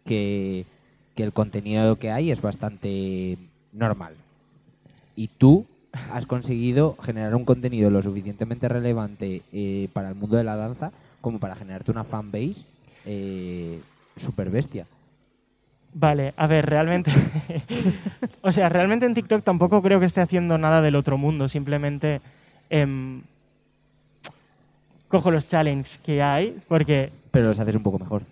que, 0.04 0.64
que 1.14 1.22
el 1.22 1.32
contenido 1.32 1.96
que 1.96 2.10
hay 2.10 2.30
es 2.30 2.40
bastante 2.40 3.36
normal. 3.72 4.14
Y 5.16 5.28
tú 5.28 5.66
has 5.92 6.26
conseguido 6.26 6.96
generar 7.02 7.34
un 7.34 7.44
contenido 7.44 7.90
lo 7.90 8.02
suficientemente 8.02 8.68
relevante 8.68 9.42
eh, 9.52 9.88
para 9.92 10.10
el 10.10 10.14
mundo 10.14 10.36
de 10.36 10.44
la 10.44 10.56
danza 10.56 10.92
como 11.20 11.38
para 11.38 11.56
generarte 11.56 11.90
una 11.90 12.04
fanbase 12.04 12.64
eh, 13.06 13.80
super 14.16 14.50
bestia. 14.50 14.86
Vale, 15.92 16.34
a 16.36 16.46
ver, 16.46 16.66
realmente. 16.66 17.10
o 18.42 18.52
sea, 18.52 18.68
realmente 18.68 19.06
en 19.06 19.14
TikTok 19.14 19.42
tampoco 19.42 19.82
creo 19.82 19.98
que 19.98 20.06
esté 20.06 20.20
haciendo 20.20 20.56
nada 20.56 20.82
del 20.82 20.94
otro 20.94 21.18
mundo. 21.18 21.48
Simplemente 21.48 22.20
em, 22.68 23.22
cojo 25.08 25.32
los 25.32 25.48
challenges 25.48 25.98
que 25.98 26.22
hay, 26.22 26.56
porque, 26.68 27.10
Pero 27.32 27.48
los 27.48 27.58
haces 27.58 27.74
un 27.74 27.82
poco 27.82 27.98
mejor. 27.98 28.22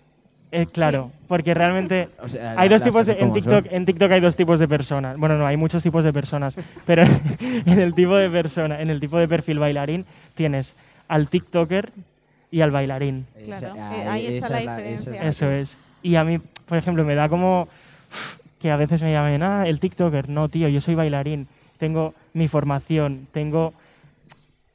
Eh, 0.51 0.65
claro, 0.65 1.11
porque 1.27 1.53
realmente 1.53 2.09
O 2.21 2.27
sea, 2.27 2.55
hay 2.57 2.69
dos 2.69 2.81
tipos 2.81 3.05
de. 3.05 3.13
En 3.19 3.33
TikTok, 3.33 3.65
son. 3.65 3.75
en 3.75 3.85
TikTok 3.85 4.11
hay 4.11 4.19
dos 4.19 4.35
tipos 4.35 4.59
de 4.59 4.67
personas. 4.67 5.17
Bueno, 5.17 5.37
no, 5.37 5.45
hay 5.45 5.57
muchos 5.57 5.83
tipos 5.83 6.03
de 6.03 6.11
personas. 6.11 6.57
Pero 6.85 7.03
en 7.39 7.79
el 7.79 7.93
tipo 7.93 8.15
de 8.15 8.29
persona, 8.29 8.81
en 8.81 8.89
el 8.89 8.99
tipo 8.99 9.17
de 9.17 9.27
perfil 9.27 9.59
bailarín, 9.59 10.05
tienes 10.35 10.75
al 11.07 11.29
TikToker 11.29 11.91
y 12.51 12.61
al 12.61 12.71
bailarín. 12.71 13.27
Claro, 13.45 13.75
eh, 13.75 14.07
ahí 14.07 14.25
está 14.25 14.47
esa 14.47 14.49
la 14.49 14.77
diferencia. 14.77 15.23
la 15.23 15.29
Eso 15.29 15.51
es. 15.51 15.77
Y 16.01 16.15
a 16.15 16.23
mí, 16.23 16.39
por 16.65 16.77
ejemplo, 16.77 17.03
me 17.03 17.15
da 17.15 17.29
como 17.29 17.67
que 18.59 18.71
a 18.71 18.75
veces 18.75 19.01
me 19.01 19.11
llamen, 19.11 19.43
ah, 19.43 19.67
el 19.67 19.79
TikToker. 19.79 20.29
No, 20.29 20.49
tío, 20.49 20.67
yo 20.67 20.81
soy 20.81 20.95
bailarín. 20.95 21.47
Tengo 21.77 22.13
mi 22.33 22.47
formación, 22.47 23.27
tengo... 23.31 23.73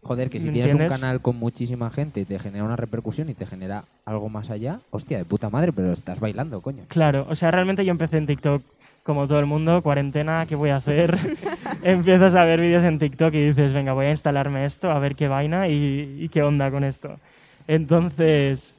Joder, 0.05 0.31
que 0.31 0.39
si 0.39 0.49
¿Me 0.49 0.53
tienes 0.53 0.75
un 0.75 0.87
canal 0.87 1.21
con 1.21 1.37
muchísima 1.37 1.91
gente 1.91 2.21
y 2.21 2.25
te 2.25 2.39
genera 2.39 2.65
una 2.65 2.77
repercusión 2.77 3.31
y 3.31 3.35
te 3.35 3.47
genera 3.47 3.85
algo 4.05 4.29
más 4.29 4.51
allá, 4.51 4.81
hostia, 4.91 5.19
de 5.19 5.25
puta 5.25 5.51
madre, 5.51 5.73
pero 5.73 5.93
estás 5.93 6.21
bailando, 6.21 6.61
coño. 6.61 6.85
Claro, 6.89 7.27
o 7.29 7.35
sea, 7.35 7.51
realmente 7.51 7.85
yo 7.85 7.91
empecé 7.91 8.19
en 8.19 8.27
TikTok 8.27 8.63
como 9.03 9.27
todo 9.27 9.39
el 9.39 9.47
mundo, 9.47 9.83
cuarentena, 9.83 10.47
¿qué 10.47 10.57
voy 10.57 10.71
a 10.71 10.77
hacer? 10.77 11.19
Empiezas 11.83 12.35
a 12.35 12.45
ver 12.45 12.61
vídeos 12.61 12.85
en 12.85 12.99
TikTok 12.99 13.35
y 13.35 13.49
dices, 13.49 13.73
venga, 13.73 13.93
voy 13.93 14.07
a 14.07 14.11
instalarme 14.11 14.65
esto, 14.65 14.91
a 14.91 14.99
ver 14.99 15.15
qué 15.15 15.29
vaina 15.29 15.69
y, 15.69 16.19
y 16.21 16.29
qué 16.31 16.43
onda 16.43 16.71
con 16.71 16.85
esto. 16.85 17.19
Entonces, 17.67 18.75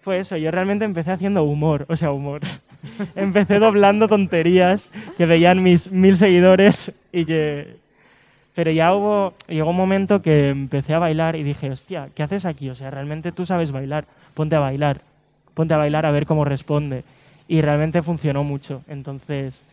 fue 0.00 0.18
eso, 0.18 0.36
yo 0.36 0.50
realmente 0.50 0.84
empecé 0.84 1.10
haciendo 1.10 1.44
humor, 1.44 1.86
o 1.88 1.96
sea, 1.96 2.10
humor. 2.10 2.40
empecé 3.14 3.58
doblando 3.58 4.08
tonterías 4.08 4.90
que 5.16 5.26
veían 5.26 5.62
mis 5.62 5.90
mil 5.90 6.16
seguidores 6.16 6.92
y 7.12 7.24
que... 7.24 7.76
Pero 8.60 8.72
ya 8.72 8.92
hubo, 8.92 9.32
llegó 9.48 9.70
un 9.70 9.76
momento 9.76 10.20
que 10.20 10.50
empecé 10.50 10.92
a 10.92 10.98
bailar 10.98 11.34
y 11.34 11.42
dije, 11.42 11.70
hostia, 11.70 12.10
¿qué 12.14 12.22
haces 12.22 12.44
aquí? 12.44 12.68
O 12.68 12.74
sea, 12.74 12.90
realmente 12.90 13.32
tú 13.32 13.46
sabes 13.46 13.72
bailar, 13.72 14.04
ponte 14.34 14.54
a 14.54 14.58
bailar, 14.58 15.00
ponte 15.54 15.72
a 15.72 15.78
bailar 15.78 16.04
a 16.04 16.10
ver 16.10 16.26
cómo 16.26 16.44
responde. 16.44 17.02
Y 17.48 17.62
realmente 17.62 18.02
funcionó 18.02 18.44
mucho. 18.44 18.82
Entonces, 18.86 19.64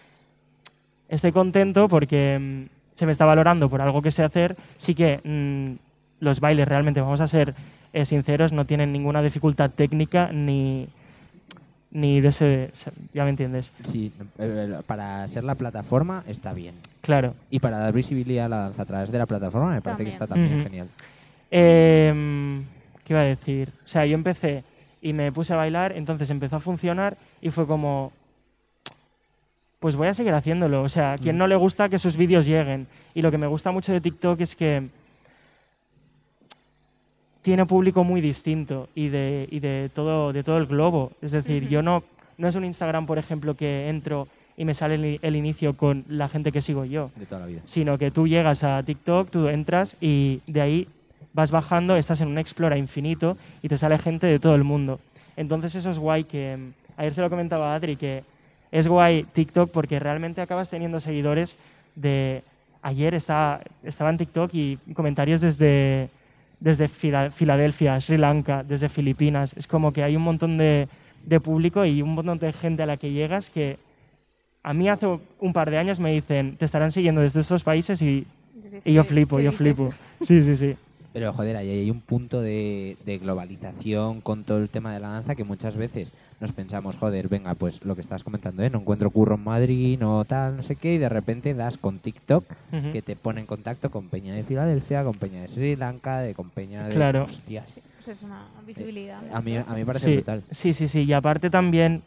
estoy 1.10 1.34
contento 1.34 1.90
porque 1.90 2.40
mm, 2.40 2.96
se 2.96 3.06
me 3.06 3.12
está 3.12 3.26
valorando 3.26 3.68
por 3.70 3.82
algo 3.82 4.02
que 4.02 4.10
sé 4.10 4.24
hacer. 4.24 4.56
Sí 4.78 4.96
que 4.96 5.20
mm, 5.22 6.24
los 6.24 6.40
bailes 6.40 6.66
realmente, 6.66 7.02
vamos 7.02 7.20
a 7.20 7.28
ser 7.28 7.56
eh, 7.92 8.06
sinceros, 8.06 8.54
no 8.54 8.64
tienen 8.64 8.94
ninguna 8.94 9.22
dificultad 9.22 9.70
técnica 9.70 10.30
ni, 10.32 10.88
ni 11.92 12.22
de 12.22 12.30
ese... 12.30 12.72
Ya 13.14 13.24
me 13.24 13.30
entiendes. 13.30 13.72
Sí, 13.84 14.12
eh, 14.38 14.80
para 14.86 15.28
ser 15.28 15.44
la 15.44 15.56
plataforma 15.56 16.24
está 16.28 16.54
bien. 16.54 16.76
Claro. 17.02 17.34
Y 17.50 17.60
para 17.60 17.78
dar 17.78 17.94
visibilidad 17.94 18.46
a 18.46 18.50
la 18.50 18.58
danza 18.58 18.82
a 18.84 18.86
través 18.86 19.12
de 19.12 19.18
la 19.18 19.26
plataforma 19.26 19.74
me 19.74 19.82
parece 19.82 20.04
que 20.04 20.10
está 20.10 20.28
también 20.28 20.64
genial. 20.64 20.90
Em, 21.50 22.66
¿Qué 23.04 23.14
iba 23.14 23.22
a 23.22 23.26
decir? 23.26 23.72
O 23.86 23.88
sea, 23.88 24.06
yo 24.06 24.16
empecé 24.16 24.64
y 25.02 25.14
me 25.14 25.32
puse 25.32 25.54
a 25.54 25.56
bailar, 25.56 25.94
entonces 25.94 26.30
empezó 26.30 26.58
a 26.58 26.60
funcionar 26.60 27.18
y 27.42 27.52
fue 27.52 27.66
como, 27.66 28.12
pues 29.80 29.96
voy 29.96 30.08
a 30.08 30.14
seguir 30.14 30.34
haciéndolo. 30.34 30.84
O 30.84 30.90
sea, 30.90 31.14
a 31.14 31.18
quien 31.18 31.38
no 31.38 31.48
le 31.48 31.56
gusta 31.56 31.88
que 31.88 32.00
sus 32.00 32.18
vídeos 32.18 32.46
lleguen. 32.46 32.88
Y 33.14 33.22
lo 33.22 33.32
que 33.32 33.38
me 33.38 33.48
gusta 33.48 33.72
mucho 33.72 33.94
de 33.94 34.02
TikTok 34.02 34.42
es 34.42 34.56
que 34.56 34.90
tiene 37.48 37.66
público 37.66 38.04
muy 38.04 38.20
distinto 38.20 38.90
y 38.94 39.08
de, 39.08 39.48
y 39.50 39.62
de, 39.62 39.90
todo, 39.96 40.34
de 40.34 40.44
todo 40.44 40.58
el 40.58 40.66
globo. 40.66 41.14
Es 41.22 41.32
decir, 41.32 41.70
yo 41.70 41.82
no, 41.82 42.04
no 42.38 42.50
es 42.50 42.58
un 42.58 42.66
Instagram, 42.66 43.06
por 43.06 43.20
ejemplo, 43.20 43.56
que 43.56 43.88
entro 43.88 44.28
y 44.58 44.66
me 44.66 44.74
sale 44.74 44.96
el, 44.96 45.20
el 45.22 45.36
inicio 45.38 45.78
con 45.78 46.04
la 46.10 46.28
gente 46.28 46.52
que 46.52 46.62
sigo 46.62 46.84
yo 46.84 47.10
De 47.16 47.26
toda 47.26 47.40
la 47.40 47.48
vida. 47.48 47.62
sino 47.64 47.98
que 47.98 48.12
tú 48.12 48.28
llegas 48.28 48.66
a 48.66 48.84
TikTok, 48.84 49.30
tú 49.30 49.48
entras 49.48 49.96
y 50.02 50.42
de 50.46 50.60
ahí 50.60 50.88
vas 51.32 51.52
bajando, 51.52 51.96
estás 51.96 52.20
en 52.20 52.28
un 52.28 52.38
Explora 52.38 52.78
infinito 52.78 53.38
y 53.62 53.70
te 53.70 53.78
sale 53.78 53.98
gente 53.98 54.28
de 54.28 54.40
todo 54.40 54.54
el 54.56 54.66
mundo. 54.66 55.00
Entonces 55.38 55.74
eso 55.74 55.90
es 55.90 56.00
guay 56.00 56.26
que, 56.26 56.58
mm, 56.58 56.74
ayer 56.98 57.14
se 57.14 57.22
lo 57.22 57.30
comentaba 57.30 57.72
a 57.72 57.76
Adri, 57.76 57.96
que 57.96 58.26
es 58.74 58.90
guay 58.90 59.24
TikTok 59.24 59.72
porque 59.72 60.00
realmente 60.00 60.42
acabas 60.42 60.70
teniendo 60.70 61.00
seguidores 61.00 61.58
de... 61.96 62.44
Ayer 62.82 63.16
estaba, 63.16 63.62
estaba 63.84 64.10
en 64.10 64.18
TikTok 64.18 64.54
y 64.54 64.78
comentarios 64.94 65.40
desde, 65.42 66.10
desde 66.60 66.88
Fila- 66.88 67.32
Filadelfia, 67.32 68.00
Sri 68.02 68.18
Lanka, 68.18 68.64
desde 68.64 68.90
Filipinas. 68.90 69.54
Es 69.58 69.68
como 69.68 69.94
que 69.94 70.04
hay 70.04 70.16
un 70.16 70.24
montón 70.24 70.58
de, 70.58 70.88
de 71.26 71.40
público 71.40 71.86
y 71.86 72.02
un 72.02 72.16
montón 72.16 72.40
de 72.40 72.54
gente 72.54 72.84
a 72.84 72.86
la 72.86 72.98
que 72.98 73.12
llegas 73.12 73.50
que 73.50 73.78
a 74.64 74.74
mí 74.74 74.90
hace 74.90 75.08
un 75.40 75.54
par 75.54 75.70
de 75.72 75.78
años 75.78 76.00
me 76.00 76.12
dicen, 76.12 76.58
te 76.58 76.66
estarán 76.66 76.92
siguiendo 76.92 77.22
desde 77.22 77.40
estos 77.40 77.64
países 77.64 78.02
y, 78.02 78.26
y 78.84 78.94
yo 78.94 79.04
¿Qué- 79.04 79.10
flipo, 79.10 79.40
yo 79.40 79.52
flipo. 79.52 79.92
Sí, 80.22 80.42
sí, 80.42 80.56
sí. 80.56 80.76
Pero 81.14 81.32
joder, 81.34 81.56
ahí 81.58 81.70
hay 81.70 81.90
un 81.90 82.02
punto 82.02 82.42
de, 82.42 82.98
de 83.06 83.18
globalización 83.18 84.22
con 84.22 84.44
todo 84.44 84.58
el 84.60 84.70
tema 84.70 84.94
de 84.94 85.00
la 85.00 85.08
danza 85.10 85.36
que 85.36 85.44
muchas 85.44 85.78
veces 85.78 86.12
nos 86.40 86.52
pensamos, 86.52 86.98
joder, 86.98 87.28
venga, 87.30 87.56
pues 87.56 87.84
lo 87.84 87.96
que 87.96 88.02
estás 88.02 88.24
comentando, 88.24 88.62
¿eh? 88.62 88.70
no 88.70 88.80
encuentro 88.80 89.10
curro 89.10 89.36
en 89.36 89.44
Madrid, 89.44 89.98
no 90.00 90.24
tal, 90.26 90.56
no 90.58 90.64
sé 90.64 90.76
qué, 90.76 90.94
y 90.94 90.98
de 91.00 91.10
repente 91.10 91.56
das 91.56 91.78
con 91.78 91.98
TikTok 91.98 92.46
que 92.92 93.02
te 93.02 93.16
pone 93.16 93.42
en 93.42 93.48
contacto 93.48 93.90
con 93.90 94.10
Peña 94.10 94.36
de 94.36 94.44
Filadelfia, 94.44 95.04
con 95.04 95.16
Peña 95.16 95.42
de 95.42 95.48
Sri 95.48 95.76
Lanka, 95.76 96.20
de 96.20 96.36
con 96.36 96.52
Peña 96.52 96.88
de... 96.88 96.94
Claro. 96.94 97.24
Hostias. 97.24 97.80
Pues 97.96 98.18
es 98.18 98.24
una 98.24 98.46
visibilidad. 98.66 99.20
A 99.34 99.42
mí, 99.42 99.58
a 99.58 99.64
mí 99.64 99.80
me 99.80 99.86
parece 99.86 100.06
sí, 100.06 100.16
brutal. 100.16 100.44
Sí, 100.52 100.74
sí, 100.74 100.88
sí. 100.88 101.04
Y 101.04 101.14
aparte 101.14 101.50
también, 101.50 102.04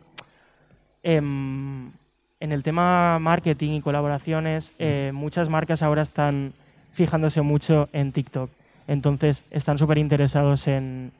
em, 1.02 1.90
en 2.38 2.52
el 2.52 2.62
tema 2.62 3.18
marketing 3.18 3.72
y 3.72 3.80
colaboraciones, 3.82 4.74
eh, 4.78 5.10
muchas 5.12 5.48
marcas 5.48 5.82
ahora 5.82 6.02
están 6.02 6.52
fijándose 6.92 7.42
mucho 7.42 7.88
en 7.92 8.12
TikTok. 8.12 8.50
Entonces, 8.86 9.44
están 9.50 9.78
súper 9.78 9.98
interesados 9.98 10.68
en, 10.68 11.12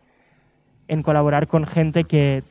en 0.87 1.03
colaborar 1.03 1.49
con 1.49 1.67
gente 1.67 2.05
que, 2.05 2.43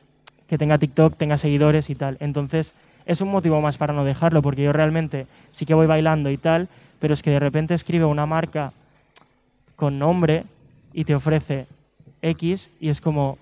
que 0.50 0.58
tenga 0.58 0.78
TikTok, 0.78 1.16
tenga 1.16 1.38
seguidores 1.38 1.90
y 1.90 1.94
tal. 1.94 2.16
Entonces, 2.18 2.74
es 3.06 3.20
un 3.20 3.28
motivo 3.28 3.60
más 3.60 3.78
para 3.78 3.94
no 3.94 4.04
dejarlo, 4.04 4.42
porque 4.42 4.64
yo 4.64 4.72
realmente 4.72 5.28
sí 5.52 5.64
que 5.64 5.74
voy 5.74 5.86
bailando 5.86 6.28
y 6.28 6.38
tal, 6.38 6.68
pero 6.98 7.14
es 7.14 7.22
que 7.22 7.30
de 7.30 7.38
repente 7.38 7.72
escribe 7.72 8.04
una 8.04 8.26
marca 8.26 8.72
con 9.76 10.00
nombre 10.00 10.42
y 10.92 11.04
te 11.04 11.14
ofrece 11.14 11.66
X 12.20 12.68
y 12.80 12.88
es 12.88 13.00
como 13.00 13.38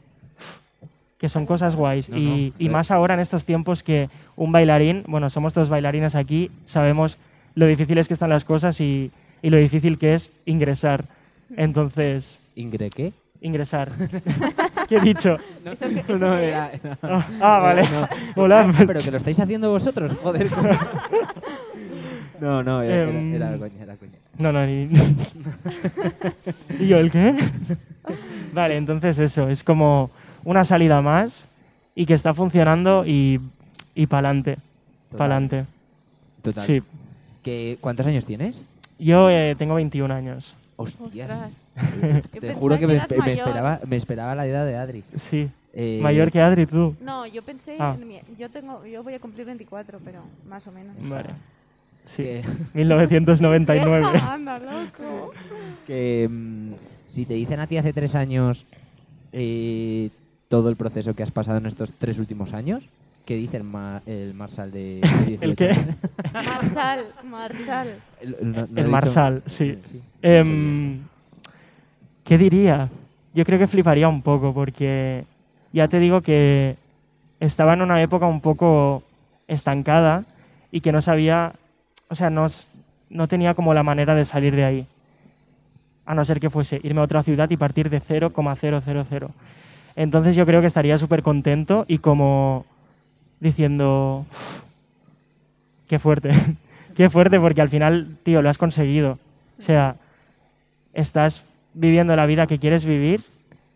que 1.17 1.31
son 1.31 1.47
cosas 1.47 1.77
guays. 1.77 2.11
No, 2.11 2.19
y, 2.19 2.51
no, 2.51 2.55
y 2.59 2.67
eh. 2.67 2.71
más 2.71 2.91
ahora 2.91 3.15
en 3.15 3.21
estos 3.21 3.47
tiempos 3.47 3.83
que 3.83 4.11
un 4.37 4.53
bailarín, 4.53 5.05
bueno, 5.09 5.31
somos 5.31 5.55
todos 5.55 5.71
bailarines 5.71 6.15
aquí, 6.15 6.51
sabemos 6.67 7.17
lo 7.55 7.67
difíciles 7.67 8.07
que 8.07 8.13
están 8.13 8.29
las 8.29 8.45
cosas 8.45 8.83
y, 8.83 9.11
y 9.41 9.49
lo 9.49 9.57
difícil 9.57 9.97
que 9.97 10.13
es 10.13 10.31
ingresar. 10.45 11.07
Entonces, 11.57 12.39
¿Ingre 12.55 12.91
qué? 12.91 13.13
ingresar. 13.41 13.93
¿Qué 14.89 14.97
he 14.97 15.01
dicho? 15.01 15.37
¿Eso 15.65 15.89
qué- 15.89 16.01
eso 16.01 16.19
No, 16.19 16.35
qué 16.37 16.49
era- 16.49 16.73
es? 16.73 16.85
era- 16.85 16.99
Ah, 17.03 17.27
ah, 17.41 17.59
vale. 17.61 17.83
no. 17.83 18.43
Hola. 18.43 18.73
Pero 18.77 19.01
que 19.01 19.11
lo 19.11 19.17
estáis 19.19 19.39
haciendo 19.41 19.71
vosotros, 19.71 20.13
joder. 20.23 20.49
No, 22.41 22.63
no, 22.63 22.83
era, 22.83 22.95
era, 22.95 23.11
Em, 23.11 23.35
era 23.35 23.59
coña, 23.59 23.83
era 23.83 23.97
coña. 23.97 24.13
No, 24.39 24.53
no, 24.53 24.65
ni... 24.65 24.89
¿Y 26.79 26.87
yo 26.87 26.99
el 26.99 27.11
qué? 27.11 27.35
vale, 28.53 28.77
entonces 28.77 29.19
eso, 29.19 29.49
es 29.49 29.65
como 29.65 30.11
una 30.45 30.65
salida 30.65 31.03
más 31.03 31.49
y 31.97 32.07
que 32.07 32.15
está 32.15 32.35
funcionando 32.35 33.05
y, 33.05 33.41
y 33.97 34.07
pa'lante, 34.07 34.55
Total. 35.11 35.19
pa'lante. 35.19 35.65
Total. 36.43 36.65
Sí. 36.65 36.81
¿Qué- 37.43 37.77
¿Cuántos 37.81 38.07
años 38.07 38.25
tienes? 38.25 38.63
Yo 39.01 39.29
eh, 39.31 39.57
tengo 39.59 39.75
21 39.75 40.15
años, 40.15 40.55
Hostias. 40.77 41.57
Te 42.41 42.55
juro 42.55 42.79
que 42.79 42.87
me, 42.87 42.99
espe- 43.01 43.17
esperaba, 43.29 43.81
me 43.87 43.97
esperaba 43.97 44.35
la 44.35 44.47
edad 44.47 44.67
de 44.67 44.77
Adri. 44.77 45.05
sí. 45.17 45.49
Eh, 45.75 46.01
Mayor 46.03 46.33
que 46.33 46.41
Adri, 46.41 46.67
tú. 46.67 46.97
No, 47.01 47.25
yo 47.27 47.43
pensé, 47.43 47.77
Ah. 47.79 47.95
en 48.01 48.09
mi- 48.09 48.21
yo 48.39 48.49
tengo, 48.49 48.85
yo 48.87 49.03
voy 49.05 49.15
a 49.15 49.21
cumplir 49.21 49.47
24, 49.47 50.01
pero 50.05 50.23
más 50.49 50.67
o 50.67 50.73
menos. 50.73 50.97
Vale. 51.01 51.31
Sí. 52.05 52.23
Que, 52.25 52.43
1999. 52.75 54.07
Anda, 54.29 54.59
loco. 54.59 55.33
que, 55.87 56.27
mm, 56.29 56.73
si 57.11 57.27
te 57.27 57.35
dicen 57.35 57.61
a 57.61 57.67
ti 57.67 57.77
hace 57.77 57.93
tres 57.93 58.15
años 58.15 58.65
eh, 59.33 60.11
todo 60.49 60.69
el 60.71 60.77
proceso 60.77 61.15
que 61.15 61.23
has 61.23 61.31
pasado 61.31 61.59
en 61.59 61.67
estos 61.67 61.93
tres 61.93 62.19
últimos 62.19 62.55
años, 62.55 62.83
¿qué 63.27 63.37
dice 63.37 63.59
el, 63.59 63.65
ma- 63.65 64.03
el 64.07 64.33
Marsal 64.35 64.73
de, 64.73 65.01
de 65.03 65.37
18? 65.39 65.45
¿El 65.45 65.55
qué? 65.57 65.77
Marsal, 66.33 67.05
Marsal. 67.25 67.89
El, 68.21 68.37
no- 68.41 68.53
no 68.53 68.59
he 68.63 68.63
El 68.63 68.75
dicho- 68.75 68.89
Marsal, 68.89 69.43
sí. 69.47 69.79
sí. 69.85 70.01
Em, 70.23 71.01
¿Qué 72.29 72.37
diría? 72.37 72.91
Yo 73.33 73.47
creo 73.47 73.59
que 73.59 73.67
fliparía 73.67 74.07
un 74.07 74.21
poco 74.21 74.53
porque 74.53 75.25
ya 75.73 75.89
te 75.89 75.99
digo 75.99 76.21
que 76.21 76.77
estaba 77.41 77.73
en 77.73 77.81
una 77.81 78.03
época 78.03 78.27
un 78.27 78.43
poco 78.43 79.03
estancada 79.47 80.25
y 80.71 80.83
que 80.83 80.93
no 80.93 81.01
sabía, 81.01 81.55
o 82.11 82.15
sea, 82.15 82.29
no, 82.29 82.47
no 83.09 83.29
tenía 83.29 83.55
como 83.55 83.73
la 83.73 83.83
manera 83.83 84.15
de 84.15 84.27
salir 84.27 84.55
de 84.55 84.65
ahí. 84.67 84.87
A 86.05 86.15
no 86.15 86.23
ser 86.23 86.39
que 86.39 86.51
fuese 86.51 86.79
irme 86.83 87.01
a 87.01 87.05
otra 87.05 87.23
ciudad 87.23 87.49
y 87.49 87.57
partir 87.57 87.89
de 87.89 88.01
0,000. 88.01 89.29
Entonces 89.97 90.37
yo 90.37 90.45
creo 90.45 90.61
que 90.61 90.67
estaría 90.67 90.99
súper 90.99 91.23
contento 91.23 91.87
y 91.89 91.97
como 91.97 92.67
diciendo, 93.41 94.27
"Uf, 94.31 94.63
qué 95.87 95.99
fuerte, 95.99 96.29
qué 96.95 97.09
fuerte 97.09 97.41
porque 97.41 97.63
al 97.63 97.71
final, 97.71 98.19
tío, 98.23 98.43
lo 98.43 98.51
has 98.51 98.59
conseguido. 98.59 99.19
O 99.59 99.63
sea, 99.63 99.97
estás 100.93 101.48
viviendo 101.75 102.15
la 102.17 102.27
vida 102.27 102.47
que 102.47 102.59
quieres 102.59 102.85
vivir, 102.85 103.23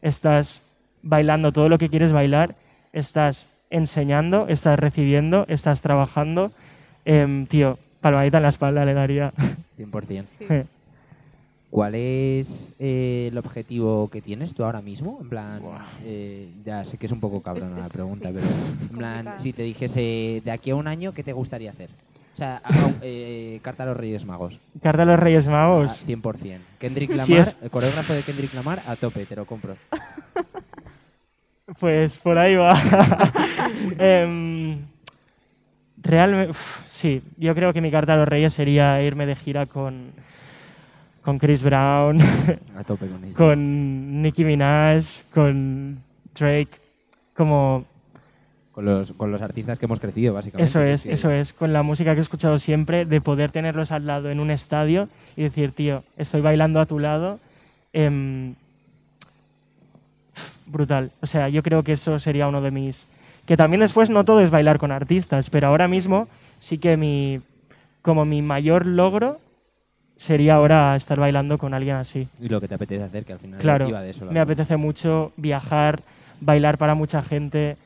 estás 0.02 0.62
bailando 1.02 1.52
todo 1.52 1.68
lo 1.68 1.78
que 1.78 1.88
quieres 1.88 2.12
bailar, 2.12 2.54
estás 2.92 3.48
enseñando, 3.70 4.48
estás 4.48 4.78
recibiendo, 4.78 5.44
estás 5.48 5.80
trabajando. 5.82 6.52
Em, 7.04 7.46
tío, 7.46 7.78
palmadita 8.00 8.36
en 8.38 8.42
la 8.44 8.48
espalda 8.50 8.84
le 8.84 8.94
daría. 8.94 9.32
100%. 9.78 10.24
Sí. 10.38 10.46
¿Cuál 11.70 11.94
es 11.94 12.74
eh, 12.78 13.28
el 13.32 13.38
objetivo 13.38 14.08
que 14.08 14.20
tienes 14.20 14.52
tú 14.54 14.62
ahora 14.62 14.82
mismo? 14.82 15.18
En 15.22 15.28
plan, 15.30 15.62
eh, 16.04 16.50
ya 16.66 16.84
sé 16.84 16.98
que 16.98 17.06
es 17.06 17.12
un 17.12 17.20
poco 17.20 17.40
cabrona 17.40 17.76
Es- 17.76 17.82
la 17.84 17.88
pregunta, 17.88 18.28
sí, 18.28 18.34
pero 18.34 18.46
en 18.90 18.98
plan, 18.98 19.34
si 19.38 19.54
te 19.54 19.62
dijese 19.62 20.42
de 20.44 20.50
aquí 20.50 20.70
a 20.70 20.76
un 20.76 20.86
año, 20.86 21.12
¿qué 21.14 21.22
te 21.22 21.32
gustaría 21.32 21.70
hacer? 21.70 21.88
O 22.34 22.36
sea, 22.36 22.62
a- 22.64 22.70
eh, 23.02 23.60
carta 23.62 23.82
a 23.82 23.86
los 23.86 23.96
Reyes 23.96 24.24
Magos. 24.24 24.58
Carta 24.82 25.02
a 25.02 25.06
los 25.06 25.18
Reyes 25.20 25.46
Magos. 25.48 26.04
100%. 26.06 26.60
Kendrick 26.78 27.10
Lamar, 27.10 27.26
Si 27.26 27.36
es- 27.36 27.56
el 27.62 27.70
coreógrafo 27.70 28.14
de 28.14 28.22
Kendrick 28.22 28.54
Lamar, 28.54 28.80
a 28.86 28.96
tope, 28.96 29.26
te 29.26 29.36
lo 29.36 29.44
compro. 29.44 29.76
Pues 31.78 32.16
por 32.16 32.38
ahí 32.38 32.56
va. 32.56 32.74
realmente, 36.02 36.54
sí, 36.88 37.22
yo 37.36 37.54
creo 37.54 37.72
que 37.72 37.80
mi 37.80 37.90
carta 37.90 38.14
a 38.14 38.16
los 38.16 38.28
Reyes 38.28 38.52
sería 38.52 39.00
irme 39.02 39.26
de 39.26 39.36
gira 39.36 39.66
con, 39.66 40.10
con 41.22 41.38
Chris 41.38 41.62
Brown, 41.62 42.20
A 42.76 42.84
tope 42.84 43.06
con 43.08 43.32
con 43.32 44.22
Nicki 44.22 44.44
Minaj, 44.44 45.04
con 45.32 45.98
Drake, 46.38 46.70
como 47.36 47.84
Con 48.72 48.86
los, 48.86 49.12
con 49.12 49.30
los 49.30 49.42
artistas 49.42 49.78
que 49.78 49.84
hemos 49.84 50.00
crecido, 50.00 50.32
básicamente. 50.32 50.64
Eso 50.64 50.80
es, 50.80 51.02
sí. 51.02 51.10
eso 51.12 51.30
es, 51.30 51.52
con 51.52 51.74
la 51.74 51.82
música 51.82 52.14
que 52.14 52.18
he 52.18 52.22
escuchado 52.22 52.58
siempre, 52.58 53.04
de 53.04 53.20
poder 53.20 53.52
tenerlos 53.52 53.92
al 53.92 54.06
lado 54.06 54.30
en 54.30 54.40
un 54.40 54.50
estadio 54.50 55.08
y 55.36 55.42
decir, 55.42 55.72
tío, 55.72 56.04
estoy 56.16 56.40
bailando 56.40 56.80
a 56.80 56.86
tu 56.86 56.98
lado. 56.98 57.38
em, 57.92 58.54
brutal. 60.66 61.10
O 61.20 61.26
sea, 61.26 61.48
yo 61.48 61.62
creo 61.62 61.82
que 61.82 61.92
eso 61.92 62.18
sería 62.18 62.48
uno 62.48 62.60
de 62.62 62.70
mis... 62.70 63.06
Que 63.46 63.56
también 63.56 63.80
después 63.80 64.08
no 64.08 64.24
todo 64.24 64.40
es 64.40 64.50
bailar 64.50 64.78
con 64.78 64.90
artistas, 64.90 65.50
pero 65.50 65.68
ahora 65.68 65.86
mismo 65.88 66.28
sí 66.58 66.78
que 66.78 66.96
mi... 66.96 67.40
Como 68.00 68.24
mi 68.24 68.42
mayor 68.42 68.86
logro 68.86 69.38
sería 70.16 70.54
ahora 70.54 70.96
estar 70.96 71.20
bailando 71.20 71.58
con 71.58 71.74
alguien 71.74 71.96
así. 71.96 72.26
Y 72.40 72.48
lo 72.48 72.60
que 72.60 72.68
te 72.68 72.74
apetece 72.74 73.02
hacer, 73.04 73.24
que 73.24 73.32
al 73.34 73.38
final 73.38 73.60
Claro, 73.60 73.88
iba 73.88 74.00
de 74.02 74.10
eso. 74.10 74.24
me 74.26 74.40
apetece 74.40 74.76
mucho 74.76 75.32
viajar, 75.36 76.02
bailar 76.40 76.78
para 76.78 76.94
mucha 76.94 77.22
gente, 77.22 77.76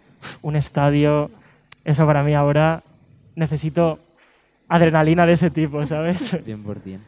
un 0.42 0.56
estadio. 0.56 1.30
Eso 1.84 2.06
para 2.06 2.22
mí 2.22 2.34
ahora 2.34 2.82
necesito 3.34 3.98
adrenalina 4.68 5.26
de 5.26 5.34
ese 5.34 5.50
tipo, 5.50 5.84
¿sabes? 5.86 6.32
100%. 6.44 6.98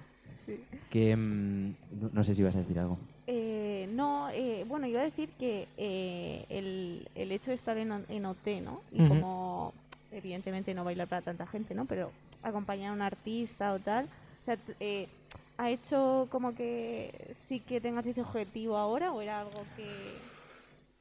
Que, 0.91 1.17
mm, 1.17 1.75
no, 2.01 2.11
no 2.13 2.25
sé 2.25 2.35
si 2.35 2.43
vas 2.43 2.57
a 2.57 2.61
decir 2.61 2.79
algo. 2.79 2.99
Eh, 3.27 3.89
no, 3.93 4.31
eh, 4.31 4.65
bueno, 4.67 4.87
iba 4.87 5.01
a 5.01 5.05
decir 5.05 5.29
que 5.39 5.69
eh, 5.77 6.47
el, 6.49 7.09
el 7.15 7.33
hecho 7.33 7.51
de 7.51 7.57
estar 7.57 7.77
en, 7.77 7.93
en 8.09 8.25
OT, 8.25 8.63
¿no? 8.63 8.81
Y 8.91 9.07
como, 9.07 9.75
evidentemente, 10.13 10.73
no 10.73 10.85
bailar 10.85 11.09
para 11.09 11.23
tanta 11.23 11.47
gente, 11.47 11.75
¿no? 11.75 11.85
Pero 11.85 12.11
acompañar 12.43 12.91
a 12.91 12.95
un 12.95 13.03
artista 13.03 13.73
o 13.73 13.79
tal, 13.81 14.07
o 14.07 14.45
sea, 14.45 14.57
eh, 14.81 15.09
¿ha 15.59 15.71
hecho 15.71 16.29
como 16.31 16.55
que 16.55 17.31
sí 17.35 17.61
que 17.61 17.81
tengas 17.81 18.07
ese 18.07 18.23
objetivo 18.23 18.77
ahora 18.77 19.13
o 19.13 19.21
era 19.21 19.41
algo 19.41 19.63
que... 19.77 20.38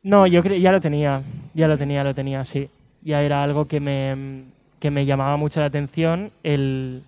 No, 0.04 0.28
yo 0.28 0.42
creo 0.42 0.58
ya 0.58 0.72
lo 0.72 0.80
tenía, 0.82 1.22
ya 1.54 1.68
lo 1.68 1.78
tenía, 1.78 2.04
lo 2.04 2.14
tenía, 2.14 2.46
sí. 2.46 2.70
Ya 3.04 3.22
era 3.22 3.44
algo 3.44 3.66
que 3.66 3.80
me, 3.80 4.44
que 4.80 4.92
me 4.92 5.06
llamaba 5.06 5.38
mucho 5.38 5.60
la 5.60 5.66
atención, 5.68 6.32
el, 6.44 7.04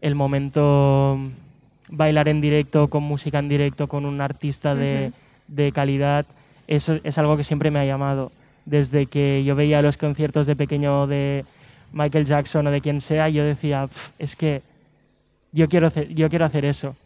el 0.00 0.14
momento 0.14 1.18
bailar 1.88 2.28
en 2.28 2.40
directo, 2.40 2.88
con 2.88 3.02
música 3.02 3.38
en 3.38 3.48
directo, 3.48 3.88
con 3.88 4.04
un 4.04 4.20
artista 4.20 4.74
de, 4.74 5.12
de 5.48 5.72
calidad, 5.72 6.26
eso 6.66 6.98
es 7.04 7.18
algo 7.18 7.36
que 7.36 7.44
siempre 7.44 7.70
me 7.70 7.78
ha 7.78 7.84
llamado. 7.84 8.32
Desde 8.64 9.06
que 9.06 9.44
yo 9.44 9.54
veía 9.54 9.82
los 9.82 9.96
conciertos 9.96 10.46
de 10.48 10.56
pequeño 10.56 11.06
de 11.06 11.44
Michael 11.92 12.24
Jackson 12.24 12.66
o 12.66 12.70
de 12.72 12.80
quien 12.80 13.00
sea, 13.00 13.28
yo 13.28 13.44
decía, 13.44 13.86
"Pf, 13.86 14.12
es 14.18 14.34
que 14.34 14.62
yo 15.52 15.68
quiero 15.68 15.86
hacer, 15.86 16.12
yo 16.12 16.28
quiero 16.28 16.44
hacer 16.44 16.64
eso. 16.64 16.96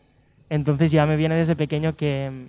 Entonces 0.48 0.90
ya 0.90 1.04
me 1.04 1.16
viene 1.16 1.34
desde 1.34 1.54
pequeño 1.56 1.94
que, 1.96 2.46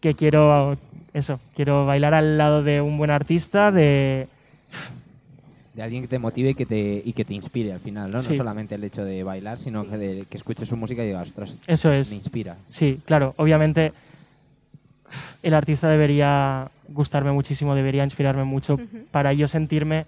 que 0.00 0.14
quiero 0.14 0.76
eso, 1.12 1.40
quiero 1.54 1.86
bailar 1.86 2.14
al 2.14 2.38
lado 2.38 2.62
de 2.62 2.80
un 2.80 2.96
buen 2.98 3.10
artista, 3.10 3.70
de 3.72 4.28
De 5.74 5.82
alguien 5.82 6.02
que 6.02 6.08
te 6.08 6.18
motive 6.18 6.50
y 6.50 6.54
que 6.54 6.66
te, 6.66 7.02
y 7.04 7.12
que 7.12 7.24
te 7.24 7.34
inspire 7.34 7.72
al 7.72 7.80
final, 7.80 8.10
¿no? 8.10 8.18
Sí. 8.20 8.30
No 8.30 8.36
solamente 8.36 8.74
el 8.74 8.84
hecho 8.84 9.04
de 9.04 9.22
bailar, 9.22 9.58
sino 9.58 9.88
que, 9.88 9.96
de, 9.98 10.24
que 10.28 10.36
escuches 10.36 10.68
su 10.68 10.76
música 10.76 11.02
y 11.02 11.06
digas, 11.06 11.28
ostras, 11.28 11.58
eso 11.66 11.92
es. 11.92 12.10
me 12.10 12.16
inspira. 12.16 12.56
Sí, 12.68 13.00
claro, 13.04 13.34
obviamente 13.36 13.92
el 15.42 15.54
artista 15.54 15.88
debería 15.88 16.70
gustarme 16.88 17.32
muchísimo, 17.32 17.74
debería 17.74 18.04
inspirarme 18.04 18.44
mucho 18.44 18.74
Ujú. 18.74 19.04
para 19.10 19.32
yo 19.32 19.48
sentirme 19.48 20.06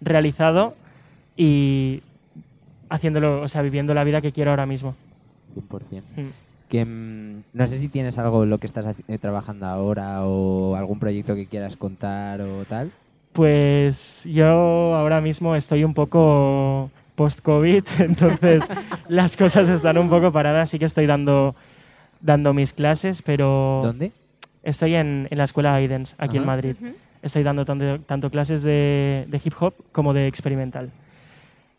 realizado 0.00 0.74
y 1.36 2.02
haciéndolo, 2.88 3.42
o 3.42 3.48
sea, 3.48 3.62
viviendo 3.62 3.94
la 3.94 4.04
vida 4.04 4.20
que 4.20 4.32
quiero 4.32 4.50
ahora 4.50 4.66
mismo. 4.66 4.94
100%. 5.54 6.02
Mm. 6.16 6.51
Que, 6.72 6.86
mm, 6.86 7.42
no 7.52 7.66
sé 7.66 7.78
si 7.78 7.90
tienes 7.90 8.16
algo 8.16 8.44
en 8.44 8.48
lo 8.48 8.56
que 8.56 8.66
estás 8.66 8.86
eh, 9.06 9.18
trabajando 9.18 9.66
ahora 9.66 10.24
o 10.24 10.74
algún 10.74 10.98
proyecto 10.98 11.34
que 11.34 11.44
quieras 11.44 11.76
contar 11.76 12.40
o 12.40 12.64
tal. 12.64 12.90
Pues 13.34 14.24
yo 14.24 14.46
ahora 14.94 15.20
mismo 15.20 15.54
estoy 15.54 15.84
un 15.84 15.92
poco 15.92 16.90
post-COVID, 17.14 17.84
entonces 17.98 18.64
las 19.06 19.36
cosas 19.36 19.68
están 19.68 19.98
un 19.98 20.08
poco 20.08 20.32
paradas. 20.32 20.70
Sí 20.70 20.78
que 20.78 20.86
estoy 20.86 21.04
dando, 21.04 21.54
dando 22.22 22.54
mis 22.54 22.72
clases, 22.72 23.20
pero 23.20 23.82
¿Dónde? 23.84 24.12
estoy 24.62 24.94
en, 24.94 25.28
en 25.30 25.36
la 25.36 25.44
escuela 25.44 25.74
Aidens, 25.74 26.14
aquí 26.16 26.38
en. 26.38 26.46
Madrid. 26.46 26.76
Estoy 27.20 27.42
dando 27.42 27.66
tanto, 27.66 28.00
tanto 28.00 28.30
clases 28.30 28.62
de, 28.62 29.26
de 29.28 29.40
hip 29.44 29.52
hop 29.60 29.74
como 29.92 30.14
de 30.14 30.26
experimental. 30.26 30.90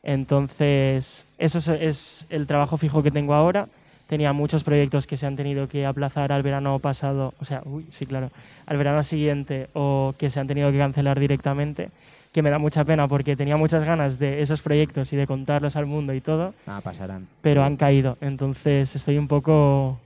Entonces, 0.04 1.26
eso 1.40 1.58
es, 1.58 1.68
es 1.68 2.28
el 2.30 2.46
trabajo 2.46 2.78
fijo 2.78 3.02
que 3.02 3.10
tengo 3.10 3.34
ahora. 3.34 3.68
Tenía 4.08 4.34
muchos 4.34 4.64
proyectos 4.64 5.08
que 5.08 5.18
se 5.18 5.26
han 5.26 5.36
tenido 5.36 5.68
que 5.68 5.86
aplazar 5.86 6.32
al 6.32 6.44
verano 6.44 6.78
pasado, 6.80 7.34
o 7.40 7.46
sea, 7.46 7.62
uy, 7.66 7.86
sí, 7.90 8.06
claro, 8.06 8.30
al 8.66 8.78
verano 8.78 9.02
siguiente 9.04 9.70
o 9.74 10.14
que 10.18 10.30
se 10.30 10.40
han 10.40 10.48
tenido 10.48 10.72
que 10.72 10.78
cancelar 10.78 11.20
directamente, 11.20 11.90
que 12.32 12.42
me 12.42 12.50
da 12.50 12.60
mucha 12.60 12.84
pena 12.84 13.08
porque 13.08 13.36
tenía 13.36 13.58
muchas 13.58 13.84
ganas 13.84 14.20
de 14.20 14.42
esos 14.42 14.62
proyectos 14.62 15.14
y 15.14 15.16
de 15.16 15.26
contarlos 15.26 15.76
al 15.78 15.86
mundo 15.86 16.14
y 16.14 16.22
todo, 16.22 16.54
Ah, 16.68 16.82
pasarán. 16.84 17.28
pero 17.42 17.64
han 17.64 17.78
caído. 17.78 18.18
Entonces, 18.22 18.96
estoy 18.96 19.18
un 19.18 19.28
poco... 19.28 19.98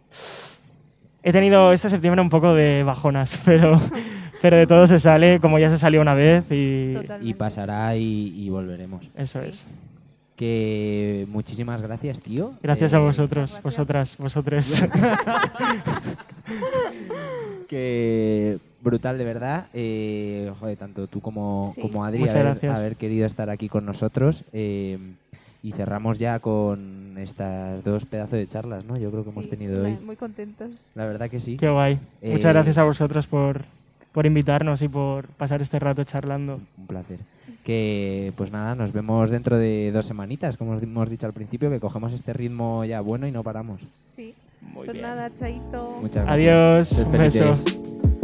He 1.24 1.34
tenido 1.34 1.74
este 1.74 1.90
septiembre 1.90 2.22
un 2.22 2.30
poco 2.30 2.54
de 2.54 2.84
bajonas, 2.84 3.38
pero, 3.46 3.82
pero 4.42 4.58
de 4.58 4.68
todo 4.68 4.88
se 4.88 5.00
sale, 5.00 5.40
como 5.42 5.60
ya 5.60 5.70
se 5.70 5.78
salió 5.78 6.00
una 6.02 6.14
vez 6.14 6.46
y 6.52 6.94
Totalmente. 6.94 7.30
Y 7.30 7.34
pasará 7.34 7.96
y, 7.98 8.34
y 8.38 8.50
volveremos. 8.50 9.10
eso 9.18 9.42
es. 9.42 9.66
Que 10.38 11.26
muchísimas 11.30 11.82
gracias, 11.82 12.22
tío. 12.22 12.54
Gracias 12.64 12.94
a 12.94 12.98
Eh, 12.98 13.02
vosotros, 13.02 13.52
Gracias. 13.54 13.64
vosotras, 13.64 14.18
vosotros. 14.18 14.84
Que 17.68 18.60
brutal, 18.82 19.18
de 19.18 19.26
verdad. 19.26 19.66
Eh, 19.74 20.52
joder, 20.60 20.78
tanto 20.78 21.08
tú 21.08 21.20
como, 21.22 21.72
Sí. 21.76 21.82
como 21.82 22.06
Adri, 22.06 22.24
haber, 22.30 22.96
querido 22.96 23.26
estar 23.26 23.50
aquí 23.50 23.68
con 23.70 23.86
nosotros. 23.86 24.44
eh, 24.54 24.98
y 25.64 25.72
cerramos 25.74 26.18
ya 26.20 26.40
con 26.40 27.16
estas 27.18 27.84
dos 27.84 28.06
pedazos 28.06 28.34
de 28.34 28.48
charlas, 28.48 28.86
¿no? 28.86 28.96
Yo 28.96 29.10
creo 29.12 29.24
que 29.24 29.32
hemos 29.32 29.46
Sí, 29.46 29.50
tenido 29.50 29.84
hoy. 29.84 29.98
Muy 30.06 30.16
contentos. 30.16 30.70
La 30.96 31.06
verdad 31.08 31.30
que 31.30 31.40
sí. 31.42 31.58
Qué 31.58 31.68
guay. 31.68 32.00
Eh, 32.22 32.32
Muchas 32.32 32.54
gracias 32.54 32.78
a 32.78 32.84
vosotros 32.84 33.26
por, 33.28 33.66
por 34.14 34.26
invitarnos 34.28 34.82
y 34.84 34.88
por 34.88 35.28
pasar 35.30 35.62
este 35.62 35.80
rato 35.80 36.04
charlando. 36.06 36.62
Un 36.78 36.88
placer. 36.88 37.20
Que 37.68 38.32
pues 38.38 38.50
nada, 38.50 38.76
nos 38.76 38.94
vemos 38.94 39.30
dentro 39.30 39.58
de 39.58 39.92
dos 39.92 40.06
semanitas, 40.06 40.56
como 40.56 40.72
os 40.72 40.82
hemos 40.82 41.10
dicho 41.10 41.26
al 41.26 41.34
principio, 41.34 41.70
que 41.70 41.82
cogemos 41.82 42.14
este 42.14 42.32
ritmo 42.32 42.86
ya 42.86 43.02
bueno 43.02 43.28
y 43.28 43.32
no 43.34 43.44
paramos. 43.44 43.82
Sí. 44.16 44.34
Muy 44.62 44.86
pues 44.86 44.94
bien. 44.94 45.02
nada, 45.02 45.30
chaito. 45.38 45.98
Muchas 46.00 46.24
gracias. 46.24 46.30
Adiós, 46.30 47.00
un 47.00 47.12
beso. 47.12 48.17